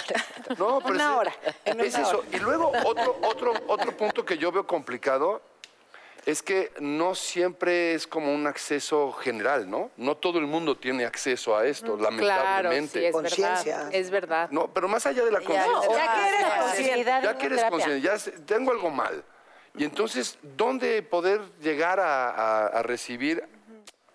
No, 0.57 0.79
pero 0.79 0.95
Una 0.95 1.03
es- 1.11 1.17
hora, 1.17 1.33
Es 1.65 1.73
una 1.75 1.83
eso. 1.83 2.23
Y 2.31 2.37
luego 2.37 2.71
otro, 2.85 3.17
otro, 3.23 3.53
otro 3.67 3.97
punto 3.97 4.23
que 4.25 4.37
yo 4.37 4.51
veo 4.51 4.65
complicado 4.65 5.41
es 6.25 6.41
que 6.43 6.71
no 6.79 7.15
siempre 7.15 7.93
es 7.95 8.05
como 8.07 8.33
un 8.33 8.45
acceso 8.47 9.11
general, 9.11 9.69
¿no? 9.69 9.89
No 9.97 10.15
todo 10.15 10.37
el 10.39 10.45
mundo 10.47 10.77
tiene 10.77 11.03
acceso 11.03 11.57
a 11.57 11.65
esto, 11.65 11.97
Claro, 11.97 12.11
lamentablemente. 12.11 12.99
sí, 12.99 13.05
es 13.05 13.11
Conciencia. 13.11 13.77
verdad. 13.77 13.95
Es 13.95 14.09
verdad. 14.11 14.49
No, 14.51 14.67
pero 14.71 14.87
más 14.87 15.05
allá 15.07 15.25
de 15.25 15.31
la 15.31 15.39
conciencia. 15.41 15.89
ya 15.95 16.13
que 16.13 16.27
eres 16.29 16.45
consciente, 16.61 17.03
Ya 17.23 17.37
que 17.37 17.45
eres 17.47 17.63
consciente, 17.65 18.01
ya 18.01 18.17
tengo 18.45 18.71
algo 18.71 18.89
mal. 18.91 19.23
Y 19.77 19.83
entonces, 19.85 20.37
¿dónde 20.57 21.01
poder 21.01 21.41
llegar 21.61 21.99
a, 21.99 22.29
a- 22.29 22.67
a 22.67 22.83
recibir 22.83 23.43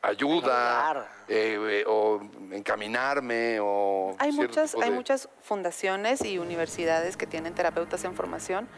ayuda 0.03 1.09
eh, 1.29 1.59
eh, 1.59 1.85
o 1.87 2.21
encaminarme 2.53 3.59
o 3.61 4.15
Hay 4.19 4.33
muchas, 4.33 4.71
tipo 4.73 4.83
hay 4.83 4.91
de- 4.91 4.97
muchas 4.97 5.29
fundaciones 5.43 6.25
y 6.25 6.39
universidades 6.39 7.17
que 7.17 7.27
tienen 7.27 7.55
terapeutas 7.55 8.05
en 8.05 8.15
formación 8.15 8.69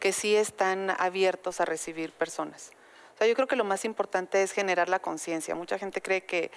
que 0.00 0.12
sí 0.12 0.34
están 0.34 0.90
abiertos 0.98 1.60
a 1.60 1.64
recibir 1.64 2.10
personas. 2.12 2.72
O 3.14 3.18
sea, 3.18 3.26
yo 3.28 3.34
creo 3.34 3.46
que 3.46 3.54
lo 3.54 3.62
más 3.64 3.84
importante 3.84 4.42
es 4.42 4.50
generar 4.50 4.88
la 4.88 4.98
conciencia. 4.98 5.54
Mucha 5.54 5.78
gente 5.78 6.02
cree 6.02 6.24
que, 6.24 6.50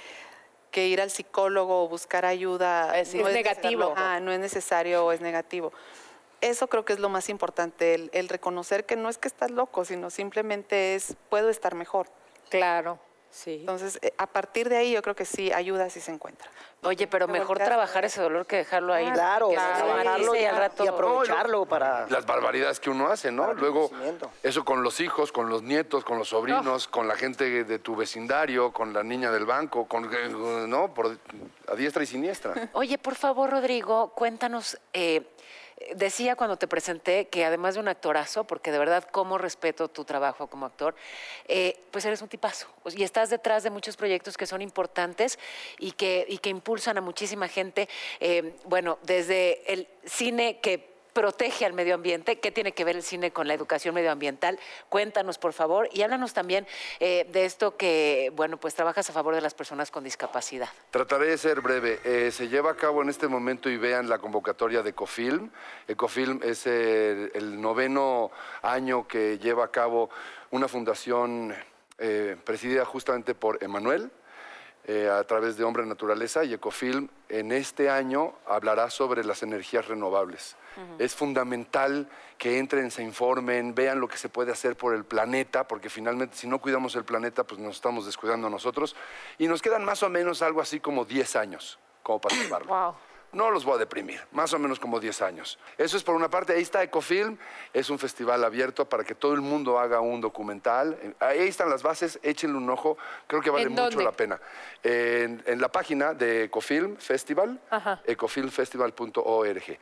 que 0.72 0.88
ir 0.88 1.00
al 1.00 1.12
psicólogo 1.12 1.84
o 1.84 1.88
buscar 1.88 2.26
ayuda 2.26 2.98
Es 2.98 3.14
no 3.14 3.30
negativo. 3.30 3.90
necesario- 3.90 3.94
ah, 3.98 4.20
no 4.20 4.32
es 4.32 4.40
necesario 4.40 5.06
o 5.06 5.12
es 5.12 5.22
negativo. 5.22 5.72
Eso 6.42 6.68
creo 6.68 6.86
que 6.86 6.94
es 6.94 7.00
lo 7.00 7.10
más 7.10 7.30
importante, 7.30 7.96
el, 7.96 8.10
el 8.14 8.30
reconocer 8.30 8.86
que 8.86 8.96
no 8.96 9.10
es 9.10 9.18
que 9.18 9.28
estás 9.28 9.52
loco, 9.52 9.86
sino 9.86 10.10
simplemente 10.10 10.96
es, 10.96 11.16
puedo 11.30 11.50
estar 11.50 11.76
mejor. 11.76 12.08
Claro, 12.50 13.00
sí. 13.32 13.58
Entonces, 13.62 14.00
eh, 14.02 14.14
a 14.18 14.28
partir 14.28 14.70
de 14.70 14.78
ahí 14.78 14.92
yo 14.94 15.02
creo 15.02 15.16
que 15.16 15.26
sí, 15.26 15.52
ayuda 15.52 15.90
si 15.90 16.00
se 16.02 16.12
encuentra. 16.12 16.50
Oye, 16.84 17.08
pero 17.08 17.28
mejor 17.28 17.58
trabajar 17.58 18.06
ese 18.06 18.22
dolor 18.22 18.46
que 18.46 18.58
dejarlo 18.58 18.94
ahí. 18.94 19.10
Claro, 19.12 19.50
se 19.50 19.56
claro, 19.56 19.86
trabajarlo 19.86 20.36
y 20.36 20.46
al 20.46 20.56
rato. 20.56 20.86
y 20.86 20.88
aprovecharlo 20.88 21.66
para... 21.66 22.08
las 22.10 22.28
barbaridades 22.28 22.80
que 22.80 22.92
uno 22.92 23.08
hace, 23.08 23.32
¿no? 23.32 23.54
Luego, 23.54 23.90
eso 24.44 24.64
con 24.64 24.84
los 24.84 25.00
hijos, 25.00 25.32
con 25.32 25.50
los 25.50 25.64
nietos, 25.64 26.04
con 26.04 26.20
los 26.20 26.30
sobrinos, 26.30 26.88
con 26.88 27.08
la 27.08 27.16
gente 27.16 27.64
de 27.64 27.80
tu 27.80 27.96
vecindario, 27.96 28.72
con 28.72 28.94
la 28.94 29.04
niña 29.04 29.32
del 29.32 29.46
banco, 29.48 29.88
con, 29.88 30.08
¿no? 30.70 30.94
Por, 30.94 31.18
a 31.68 31.74
diestra 31.74 32.04
y 32.04 32.06
siniestra. 32.06 32.70
Oye, 32.74 33.00
por 33.00 33.16
favor, 33.16 33.50
Rodrigo, 33.50 34.10
cuéntanos, 34.10 34.78
eh, 34.94 35.24
decía 35.96 36.36
cuando 36.36 36.58
te 36.58 36.68
presenté 36.68 37.28
que 37.28 37.46
además 37.46 37.76
de 37.76 37.82
un 37.82 37.88
actorazo, 37.88 38.46
porque 38.46 38.72
de 38.72 38.80
verdad 38.80 39.04
como 39.12 39.38
respeto 39.38 39.88
tu 39.88 40.06
trabajo 40.06 40.48
como 40.48 40.66
actor, 40.66 40.96
eh, 41.48 41.78
pues 41.92 42.06
eres 42.06 42.22
un 42.22 42.30
tipazo. 42.30 42.68
Y 42.96 43.04
estás 43.04 43.30
detrás 43.30 43.64
de 43.64 43.70
muchos 43.70 43.98
proyectos 43.98 44.38
que 44.38 44.46
son 44.46 44.62
importantes 44.62 45.38
y 45.80 45.92
que, 45.92 46.26
y 46.30 46.38
que 46.38 46.50
impulsan 46.50 46.98
a 46.98 47.02
muchísima 47.02 47.48
gente. 47.48 47.90
eh, 48.20 48.56
bueno, 48.66 48.98
desde 49.04 49.72
el 49.72 49.88
cine 50.06 50.60
que 50.60 50.95
protege 51.16 51.66
al 51.66 51.72
medio 51.72 51.96
ambiente. 51.96 52.40
¿Qué 52.40 52.52
tiene 52.52 52.74
que 52.74 52.84
ver 52.84 52.98
el 52.98 53.02
cine 53.02 53.32
con 53.32 53.48
la 53.48 53.54
educación 53.54 53.96
medioambiental? 53.96 54.60
Cuéntanos, 54.90 55.38
por 55.38 55.54
favor, 55.54 55.88
y 55.94 56.02
háblanos 56.02 56.34
también 56.34 56.68
eh, 57.00 57.26
de 57.32 57.46
esto 57.46 57.78
que, 57.78 58.34
bueno, 58.36 58.58
pues 58.58 58.76
trabajas 58.76 59.10
a 59.10 59.14
favor 59.14 59.34
de 59.34 59.40
las 59.40 59.54
personas 59.54 59.90
con 59.92 60.04
discapacidad. 60.04 60.68
Trataré 60.92 61.28
de 61.28 61.38
ser 61.38 61.62
breve. 61.62 62.02
Eh, 62.04 62.32
se 62.32 62.50
lleva 62.50 62.72
a 62.72 62.76
cabo 62.76 63.02
en 63.02 63.08
este 63.08 63.30
momento 63.30 63.70
y 63.70 63.78
vean 63.78 64.10
la 64.10 64.20
convocatoria 64.20 64.84
de 64.84 64.90
Ecofilm. 64.90 65.50
Ecofilm 65.88 66.42
es 66.44 66.68
el, 66.68 67.62
noveno 67.62 68.30
año 68.62 69.08
que 69.08 69.40
lleva 69.40 69.64
a 69.64 69.72
cabo 69.72 70.10
una 70.52 70.68
fundación 70.68 71.56
eh, 71.98 72.36
presidida 72.44 72.84
justamente 72.84 73.34
por 73.34 73.64
Emanuel. 73.64 74.12
Eh, 74.88 75.10
a 75.10 75.24
través 75.24 75.58
de 75.58 75.64
Hombre 75.64 75.86
Naturaleza 75.86 76.44
y 76.44 76.54
Ecofilm 76.54 77.10
en 77.30 77.52
este 77.52 77.90
año 77.90 78.34
hablará 78.46 78.90
sobre 78.90 79.24
las 79.24 79.42
energías 79.42 79.88
renovables. 79.88 80.56
Es 81.00 81.16
fundamental 81.16 82.08
que 82.38 82.60
entren, 82.60 82.92
se 82.92 83.02
informen, 83.02 83.74
vean 83.74 84.00
lo 84.00 84.10
que 84.10 84.18
se 84.18 84.28
puede 84.28 84.52
hacer 84.52 84.76
por 84.76 84.94
el 84.94 85.06
planeta, 85.06 85.68
porque 85.68 85.90
finalmente 85.90 86.36
si 86.36 86.48
no 86.48 86.60
cuidamos 86.60 86.96
el 86.96 87.06
planeta, 87.06 87.46
pues 87.46 87.62
nos 87.62 87.76
estamos 87.76 88.06
descuidando 88.06 88.50
nosotros. 88.50 88.96
Y 89.38 89.48
nos 89.48 89.62
quedan 89.62 89.86
más 89.86 90.04
o 90.04 90.10
menos 90.10 90.42
algo 90.42 90.60
así 90.62 90.82
como 90.82 91.06
10 91.06 91.36
años 91.38 91.80
como 92.04 92.20
para 92.20 92.36
salvarlo. 92.42 92.68
Wow. 92.68 92.96
No 93.36 93.52
los 93.52 93.66
voy 93.66 93.76
a 93.76 93.78
deprimir, 93.80 94.22
más 94.32 94.54
o 94.54 94.60
menos 94.60 94.80
como 94.80 94.98
10 94.98 95.22
años. 95.22 95.60
Eso 95.78 95.98
es 95.98 96.04
por 96.04 96.16
una 96.16 96.30
parte. 96.30 96.54
Ahí 96.54 96.62
está 96.62 96.82
Ecofilm, 96.82 97.38
es 97.74 97.90
un 97.90 98.00
festival 98.00 98.42
abierto 98.46 98.88
para 98.88 99.04
que 99.04 99.14
todo 99.14 99.34
el 99.34 99.42
mundo 99.42 99.78
haga 99.78 100.00
un 100.00 100.22
documental. 100.22 100.98
Ahí 101.20 101.50
están 101.50 101.70
las 101.70 101.84
bases, 101.84 102.18
échenle 102.24 102.58
un 102.58 102.70
ojo, 102.70 102.98
creo 103.28 103.42
que 103.42 103.50
vale 103.50 103.66
¿En 103.66 103.74
mucho 103.74 104.00
la 104.00 104.14
pena. 104.14 104.40
En, 104.82 105.44
en 105.46 105.60
la 105.60 105.68
página 105.70 106.14
de 106.14 106.46
Ecofilm 106.46 106.96
Festival, 106.96 107.60
Ajá. 107.70 108.02
ecofilmfestival.org. 108.06 109.80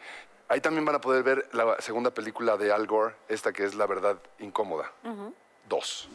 Ahí 0.49 0.59
también 0.59 0.83
van 0.83 0.95
a 0.95 1.01
poder 1.01 1.21
ver 1.21 1.47
la 1.53 1.79
segunda 1.79 2.11
película 2.11 2.57
de 2.57 2.71
Al 2.71 2.87
Gore, 2.87 3.13
esta 3.27 3.53
que 3.53 3.65
es 3.65 3.75
La 3.75 3.85
Verdad 3.85 4.17
Incómoda. 4.39 4.91
Dos. 5.67 6.09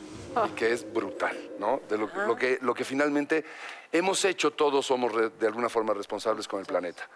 Y 0.47 0.51
que 0.51 0.73
es 0.73 0.93
brutal, 0.93 1.37
¿no? 1.59 1.81
De 1.89 1.97
lo, 1.99 2.11
lo 2.27 2.37
que, 2.37 2.59
lo 2.61 2.75
que 2.75 2.85
finalmente 2.85 3.45
hemos 3.91 4.25
hecho, 4.25 4.53
todos 4.53 4.87
somos 4.87 5.13
re- 5.13 5.31
de 5.31 5.47
alguna 5.47 5.69
forma 5.69 5.95
responsables 5.95 6.47
con 6.47 6.61
el 6.61 6.67
planeta. 6.67 7.09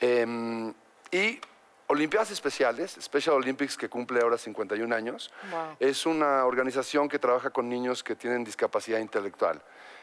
Em, 0.00 0.72
y 1.10 1.40
Olimpiadas 1.88 2.30
Especiales, 2.30 2.96
Special 3.02 3.34
Olympics, 3.36 3.76
que 3.76 3.88
cumple 3.90 4.20
ahora 4.22 4.38
51 4.38 4.92
años, 4.94 5.30
Wow. 5.50 5.76
es 5.80 6.06
una 6.06 6.46
organización 6.46 7.08
que 7.08 7.18
trabaja 7.18 7.50
con 7.50 7.68
niños 7.68 8.02
que 8.02 8.14
tienen 8.16 8.44
discapacidad 8.44 8.98
intelectual. 9.00 9.60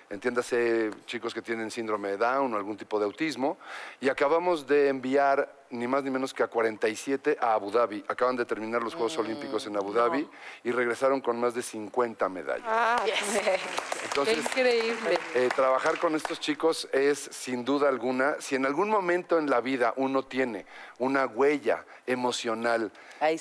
Entiéndase, 0.09 0.89
chicos 1.05 1.33
que 1.35 1.41
tienen 1.41 1.69
síndrome 1.69 2.09
de 2.09 2.17
Down 2.17 2.53
o 2.53 2.57
algún 2.57 2.77
tipo 2.77 2.97
de 2.97 3.05
autismo. 3.05 3.57
Y 4.01 4.09
acabamos 4.09 4.65
de 4.65 4.87
enviar 4.87 5.53
ni 5.69 5.87
más 5.87 6.03
ni 6.03 6.09
menos 6.09 6.33
que 6.33 6.41
a 6.41 6.47
47 6.47 7.37
a 7.39 7.53
Abu 7.53 7.69
Dhabi. 7.69 8.03
Acaban 8.07 8.35
de 8.35 8.43
terminar 8.45 8.81
los 8.81 8.95
Juegos 8.95 9.17
Olímpicos 9.19 9.67
en 9.67 9.75
Abu 9.77 9.93
Dhabi 9.93 10.27
y 10.63 10.71
regresaron 10.71 11.21
con 11.21 11.39
más 11.39 11.53
de 11.53 11.61
50 11.61 12.27
medallas. 12.27 12.65
Ah, 12.67 13.03
qué 13.05 13.59
Entonces, 14.05 14.39
increíble. 14.39 15.19
eh, 15.35 15.49
trabajar 15.55 15.99
con 15.99 16.15
estos 16.15 16.39
chicos 16.39 16.89
es, 16.91 17.19
sin 17.19 17.63
duda 17.63 17.87
alguna, 17.87 18.35
si 18.39 18.55
en 18.55 18.65
algún 18.65 18.89
momento 18.89 19.37
en 19.37 19.47
la 19.47 19.61
vida 19.61 19.93
uno 19.95 20.23
tiene 20.23 20.65
una 20.97 21.27
huella 21.27 21.85
emocional 22.07 22.91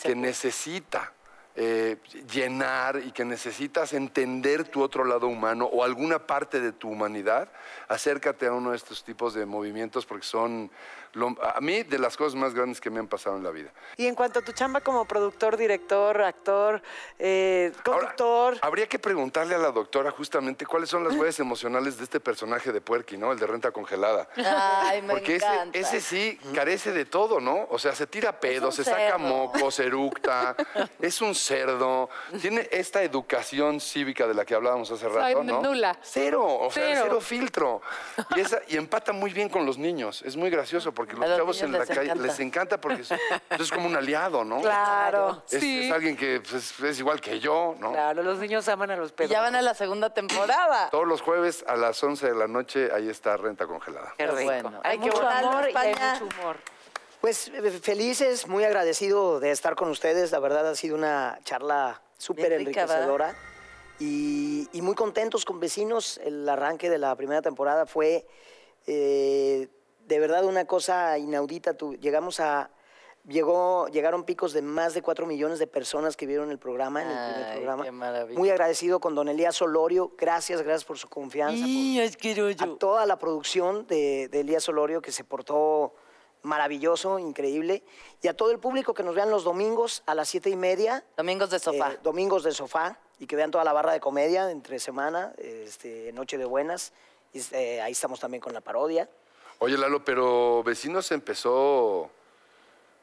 que 0.03 0.15
necesita 0.15 1.13
eh, 1.61 1.97
llenar 2.33 3.03
y 3.05 3.11
que 3.11 3.25
necesitas 3.25 3.93
entender 3.93 4.69
tu 4.69 4.81
otro 4.81 5.05
lado 5.05 5.27
humano 5.27 5.65
o 5.67 5.83
alguna 5.83 6.25
parte 6.25 6.61
de 6.61 6.71
tu 6.71 6.89
humanidad, 6.89 7.49
acércate 7.89 8.47
a 8.47 8.53
uno 8.53 8.71
de 8.71 8.77
estos 8.77 9.03
tipos 9.03 9.35
de 9.35 9.45
movimientos 9.45 10.07
porque 10.07 10.25
son, 10.25 10.71
lo- 11.15 11.37
a 11.43 11.61
mí, 11.61 11.83
de 11.83 11.99
las 11.99 12.17
cosas 12.17 12.35
más 12.35 12.55
grandes 12.55 12.81
que 12.81 12.91
me 12.91 12.99
han 13.01 13.07
pasado 13.09 13.37
en 13.37 13.45
la 13.45 13.51
vida. 13.51 13.71
Y 13.97 14.07
en 14.07 14.15
cuanto 14.15 14.39
a 14.41 14.43
tu 14.43 14.53
chamba 14.53 14.81
como 14.81 15.05
productor, 15.05 15.57
director, 15.57 16.21
actor, 16.23 16.83
eh, 17.19 17.73
Ahora, 17.85 17.99
conductor, 18.01 18.59
habría 18.63 18.87
que 18.87 18.99
preguntarle 18.99 19.55
a 19.55 19.59
la 19.59 19.71
doctora 19.71 20.11
justamente 20.11 20.67
cuáles 20.67 20.89
son 20.91 21.05
las 21.05 21.15
huellas 21.15 21.39
emocionales 21.41 21.99
de 21.99 22.05
este 22.05 22.21
personaje 22.21 22.73
de 22.73 22.81
Puerky, 22.81 23.17
¿no? 23.17 23.33
El 23.33 23.39
de 23.39 23.47
renta 23.47 23.71
congelada. 23.71 24.29
Ay, 24.37 25.03
me 25.03 25.15
Porque 25.15 25.37
ese, 25.37 25.47
encanta. 25.47 25.79
ese 25.79 26.01
sí 26.01 26.39
carece 26.55 26.93
de 26.93 27.05
todo, 27.05 27.41
¿no? 27.41 27.67
O 27.71 27.79
sea, 27.79 27.95
se 27.95 28.07
tira 28.07 28.39
pedo, 28.41 28.71
se 28.73 28.85
saca 28.85 29.19
moco, 29.19 29.71
se 29.71 29.85
eructa, 29.87 30.55
es 31.01 31.21
un 31.21 31.35
cerdo, 31.35 32.09
tiene 32.41 32.69
esta 32.71 33.03
educación 33.03 33.81
cívica 33.81 34.27
de 34.27 34.35
la 34.35 34.45
que 34.45 34.55
hablábamos 34.55 34.91
hace 34.91 35.09
rato, 35.09 35.43
¿no? 35.43 35.63
nula. 35.63 35.97
Cero, 36.03 36.45
o 36.45 36.71
sea, 36.71 36.85
Cero. 36.87 37.01
cero 37.05 37.21
filtro. 37.21 37.83
Y, 38.37 38.41
esa, 38.41 38.61
y 38.69 38.77
empata 38.77 39.13
muy 39.13 39.33
bien 39.33 39.49
con 39.49 39.65
los 39.67 39.79
niños. 39.79 40.23
Es 40.23 40.37
muy 40.37 40.51
gracioso 40.51 40.93
porque 40.99 41.15
los, 41.15 41.29
chavos 41.37 41.63
en 41.63 41.71
la 41.71 41.79
les 41.79 41.89
calle 41.89 42.03
encanta. 42.07 42.23
les 42.27 42.41
encanta 42.41 42.81
porque 42.81 43.03
es, 43.03 43.11
es 43.61 43.71
como 43.71 43.87
un 43.87 43.95
aliado, 43.95 44.45
¿no? 44.45 44.61
claro. 44.61 45.45
Es, 45.49 45.61
Sí. 45.61 45.87
es 45.87 45.93
alguien 45.93 46.17
que 46.17 46.41
pues, 46.41 46.81
es 46.81 46.99
igual 46.99 47.21
que 47.21 47.39
yo, 47.39 47.77
¿no? 47.79 47.93
Claro, 47.93 48.25
los 48.25 48.41
niños 48.41 48.67
aman 48.67 48.91
a 48.91 48.97
los 48.97 49.11
Y 49.11 49.15
pedos. 49.15 49.31
ya 49.31 49.41
van 49.41 49.55
a 49.55 49.63
la 49.63 49.75
segunda 49.75 50.11
temporada. 50.11 50.91
Todos 50.91 51.07
los 51.07 51.21
jueves 51.23 51.65
a 51.69 51.77
las 51.77 52.03
11 52.03 52.27
de 52.27 52.35
la 52.35 52.49
noche 52.49 52.91
ahí 52.93 53.09
está 53.09 53.37
renta 53.37 53.69
congelada. 53.69 54.13
Qué 54.19 54.27
rico. 54.27 54.43
bueno. 54.43 54.81
Hay 54.83 54.99
mucho 54.99 55.23
bueno. 55.23 55.31
amor 55.51 55.71
y 55.71 55.77
hay 55.77 55.95
mucho 55.95 56.25
humor. 56.41 56.57
Pues 57.21 57.47
eh, 57.47 57.71
felices, 57.81 58.49
muy 58.49 58.65
agradecido 58.65 59.39
de 59.39 59.53
estar 59.53 59.77
con 59.77 59.91
ustedes. 59.91 60.33
La 60.33 60.41
verdad 60.41 60.69
ha 60.69 60.75
sido 60.75 60.97
una 60.97 61.39
charla 61.45 62.03
súper 62.17 62.55
enriquecedora. 62.55 63.37
Y, 64.01 64.69
y 64.73 64.83
muy 64.83 64.97
contentos 64.97 65.45
con 65.45 65.61
vecinos. 65.61 66.19
El 66.25 66.49
arranque 66.49 66.91
de 66.91 66.99
la 66.99 67.15
primera 67.15 67.41
temporada 67.41 67.87
fue 67.87 68.27
eh, 68.89 69.69
de 70.09 70.19
verdad 70.19 70.45
una 70.45 70.65
cosa 70.67 71.17
inaudita. 71.19 71.75
Tu- 71.75 71.95
llegamos 71.97 72.41
a. 72.41 72.71
Llegó, 73.27 73.89
llegaron 73.89 74.25
picos 74.25 74.55
de 74.55 74.63
más 74.63 74.95
de 74.95 75.03
4 75.03 75.27
millones 75.27 75.59
de 75.59 75.67
personas 75.67 76.17
que 76.17 76.25
vieron 76.25 76.51
el 76.51 76.59
programa, 76.59 77.03
en 77.03 77.09
el 77.11 77.35
primer 77.35 77.53
programa. 77.57 77.85
qué 77.85 77.91
maravilla. 77.91 78.39
Muy 78.39 78.49
agradecido 78.49 79.01
con 79.01 79.15
don 79.15 79.29
Elías 79.29 79.55
Solorio. 79.57 80.13
Gracias, 80.17 80.63
gracias 80.63 80.85
por 80.87 80.97
su 80.97 81.09
confianza. 81.11 81.61
por- 81.61 81.69
Y 81.69 82.01
asqueroso. 82.01 82.65
a 82.65 82.79
toda 82.79 83.05
la 83.05 83.19
producción 83.19 83.87
de, 83.87 84.29
de 84.29 84.41
Elías 84.41 84.63
Solorio 84.63 85.03
que 85.03 85.13
se 85.13 85.25
portó 85.25 85.95
maravilloso, 86.43 87.19
increíble, 87.19 87.83
y 88.23 88.29
a 88.29 88.35
todo 88.35 88.51
el 88.51 88.61
público 88.61 88.95
que 88.95 89.03
nos 89.03 89.15
vean 89.15 89.29
los 89.31 89.45
domingos 89.45 90.03
a 90.07 90.15
las 90.15 90.29
siete 90.29 90.49
y 90.49 90.57
media. 90.57 91.05
Domingos 91.17 91.51
de 91.51 91.59
sofá. 91.59 91.93
eh, 91.93 91.99
domingos 92.03 92.45
de 92.45 92.53
sofá, 92.53 92.99
y 93.19 93.27
que 93.27 93.37
vean 93.37 93.51
toda 93.51 93.65
la 93.65 93.73
barra 93.75 93.93
de 93.93 94.01
comedia 94.01 94.51
entre 94.51 94.79
semana, 94.79 95.35
este, 95.37 96.13
Noche 96.15 96.39
de 96.39 96.47
Buenas. 96.47 96.93
eh, 97.53 97.81
ahí 97.83 97.93
estamos 97.93 98.21
también 98.21 98.41
con 98.41 98.55
la 98.55 98.63
parodia. 98.63 99.07
Oye, 99.61 99.77
Lalo, 99.77 100.05
pero 100.05 100.63
Vecinos 100.63 101.11
empezó, 101.13 102.11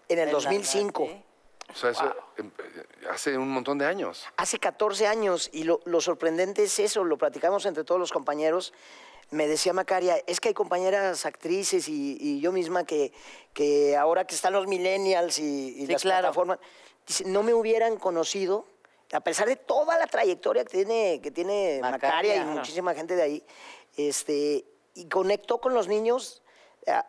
En 0.08 0.20
el 0.20 0.28
En 0.28 0.28
la 0.28 0.32
2005. 0.34 1.04
radio. 1.06 1.24
o 1.72 1.76
sea, 1.76 1.90
eso, 1.90 2.16
em- 2.38 2.52
eh, 2.60 2.84
hace 3.12 3.38
un 3.38 3.50
montón 3.50 3.78
de 3.78 3.86
años. 3.86 4.24
Hace 4.38 4.60
14 4.60 5.08
años, 5.08 5.50
y 5.52 5.64
lo, 5.64 5.82
lo 5.86 6.00
sorprendente 6.00 6.64
es 6.64 6.80
eso, 6.80 7.04
lo 7.04 7.18
platicamos 7.18 7.66
entre 7.66 7.84
todos 7.84 8.00
los 8.00 8.12
compañeros. 8.12 8.72
Me 9.32 9.48
decía 9.48 9.74
Macaria, 9.74 10.18
es 10.28 10.40
que 10.40 10.50
hay 10.50 10.54
compañeras 10.54 11.26
actrices 11.26 11.90
y, 11.90 12.18
y 12.22 12.40
yo 12.40 12.52
misma 12.52 12.84
que, 12.86 13.12
que 13.54 13.98
ahora 13.98 14.26
que 14.26 14.36
están 14.36 14.54
los 14.54 14.68
millennials 14.68 15.40
y, 15.40 15.70
y 15.82 15.86
Sí, 15.88 15.92
las 15.92 16.02
claro. 16.04 16.22
plataformas, 16.22 16.60
dice, 17.08 17.26
no 17.26 17.42
me 17.42 17.54
hubieran 17.54 17.98
conocido, 17.98 18.68
a 19.12 19.20
pesar 19.22 19.48
de 19.48 19.56
toda 19.56 19.98
la 19.98 20.06
trayectoria 20.08 20.64
que 20.64 20.70
tiene, 20.70 21.20
que 21.22 21.32
tiene 21.32 21.80
Macaria. 21.82 22.10
Macaria, 22.10 22.36
y 22.36 22.40
Ajá. 22.40 22.50
muchísima 22.52 22.94
gente 22.94 23.16
de 23.16 23.24
ahí, 23.24 23.44
este, 23.98 24.64
y 24.94 25.10
conectó 25.10 25.60
con 25.60 25.74
los 25.74 25.88
niños. 25.88 26.44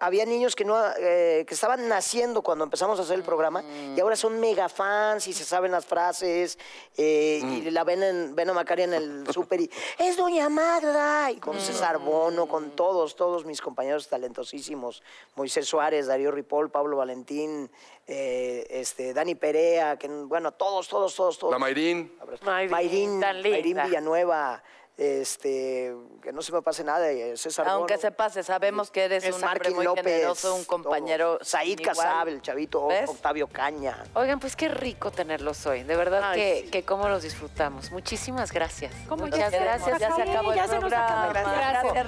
Había 0.00 0.24
niños 0.24 0.56
que 0.56 0.64
no 0.64 0.74
eh, 0.98 1.44
que 1.46 1.52
estaban 1.52 1.86
naciendo 1.86 2.40
cuando 2.40 2.64
empezamos 2.64 2.98
a 2.98 3.02
hacer 3.02 3.16
el 3.16 3.22
programa 3.22 3.62
y 3.94 4.00
ahora 4.00 4.16
son 4.16 4.40
mega 4.40 4.70
fans 4.70 5.28
y 5.28 5.34
se 5.34 5.44
saben 5.44 5.70
las 5.70 5.84
frases 5.84 6.58
eh, 6.96 7.42
y 7.44 7.70
la 7.70 7.84
ven 7.84 8.02
en, 8.02 8.34
ven 8.34 8.48
a 8.48 8.54
Macaria 8.54 8.86
en 8.86 8.94
el 8.94 9.32
súper 9.34 9.60
y 9.60 9.70
es 9.98 10.16
Doña 10.16 10.48
Magda 10.48 11.30
y 11.30 11.36
con 11.36 11.60
César 11.60 11.98
Bono, 11.98 12.46
con 12.46 12.70
todos, 12.70 13.16
todos 13.16 13.44
mis 13.44 13.60
compañeros 13.60 14.08
talentosísimos, 14.08 15.02
Moisés 15.34 15.68
Suárez, 15.68 16.06
Darío 16.06 16.30
Ripoll, 16.30 16.70
Pablo 16.70 16.96
Valentín, 16.96 17.70
eh, 18.06 18.66
este, 18.70 19.12
Dani 19.12 19.34
Perea, 19.34 19.98
que 19.98 20.08
bueno, 20.08 20.52
todos, 20.52 20.88
todos, 20.88 21.14
todos, 21.14 21.38
todos. 21.38 21.52
La 21.52 21.58
Mayrín, 21.58 22.16
Mayrín, 22.42 22.70
Mayrín. 22.70 23.18
Mayrín 23.18 23.78
Villanueva, 23.84 24.62
Este, 24.98 25.94
que 26.22 26.32
no 26.32 26.40
se 26.40 26.52
me 26.52 26.62
pase 26.62 26.82
nada, 26.82 27.06
César 27.36 27.68
Aunque 27.68 27.94
Bono, 27.96 28.00
se 28.00 28.10
pase, 28.12 28.42
sabemos 28.42 28.90
que 28.90 29.04
eres 29.04 29.26
un 29.26 29.44
hombre 29.44 29.70
muy 29.70 29.84
López, 29.84 30.02
generoso, 30.02 30.54
un 30.54 30.64
compañero. 30.64 31.38
Said 31.42 31.80
Casab, 31.84 32.28
el 32.28 32.40
chavito 32.40 32.86
¿Ves? 32.86 33.10
Octavio 33.10 33.46
Caña. 33.46 34.02
Oigan, 34.14 34.40
pues 34.40 34.56
qué 34.56 34.70
rico 34.70 35.10
tenerlos 35.10 35.66
hoy. 35.66 35.82
De 35.82 35.96
verdad 35.96 36.22
Ay, 36.24 36.40
que, 36.40 36.60
sí. 36.62 36.70
que 36.70 36.82
cómo 36.84 37.10
los 37.10 37.22
disfrutamos. 37.24 37.90
Muchísimas 37.92 38.52
gracias. 38.52 38.94
¿Cómo 39.06 39.24
Muchas 39.26 39.52
gracias. 39.52 39.98
Ya 40.00 40.14
se 40.14 40.22
acabó 40.22 40.52
el 40.52 40.56
ya 40.56 40.66
se 40.66 40.78
nos 40.78 40.90
acabó. 40.90 41.30
programa. 41.30 41.52
Gracias, 41.52 42.06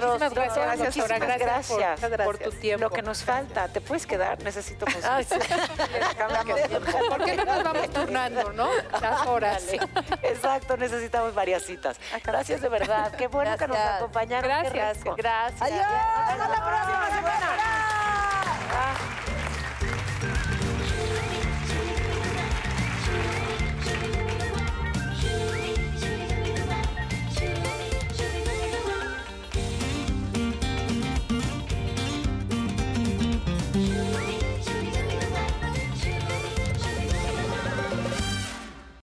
muchísimas 0.78 1.20
gracias, 1.20 1.38
Gracias, 1.40 1.68
por- 2.00 2.10
gracias. 2.10 2.26
por, 2.26 2.38
tu 2.38 2.50
tiempo. 2.52 2.84
Lo 2.84 2.90
que 2.90 3.02
nos 3.02 3.22
falta, 3.22 3.68
¿te 3.68 3.82
puedes 3.82 4.06
quedar? 4.06 4.42
Necesito 4.42 4.86
Ay, 5.06 5.24
sí. 5.24 5.34
¿Por 7.08 7.24
qué 7.24 7.36
no 7.36 7.44
nos 7.44 7.64
vamos 7.64 7.90
turnando, 7.90 8.52
no? 8.52 8.70
Las 9.02 9.26
horas. 9.26 9.62
Exacto, 10.22 10.78
necesitamos 10.78 11.34
varias 11.34 11.64
citas. 11.64 11.98
Gracias 12.24 12.62
de 12.62 12.68
verdad. 12.70 12.77
Qué 13.16 13.26
bueno 13.28 13.56
que 13.56 13.68
nos 13.68 13.76
Gracias. 13.76 13.96
acompañaron. 13.96 14.48
Gracias, 14.48 15.04
gracias. 15.16 15.62
¡Adiós! 15.62 15.86
¡Hasta 16.16 16.48
la 16.48 16.66
próxima 16.66 17.06
semana! 17.10 17.56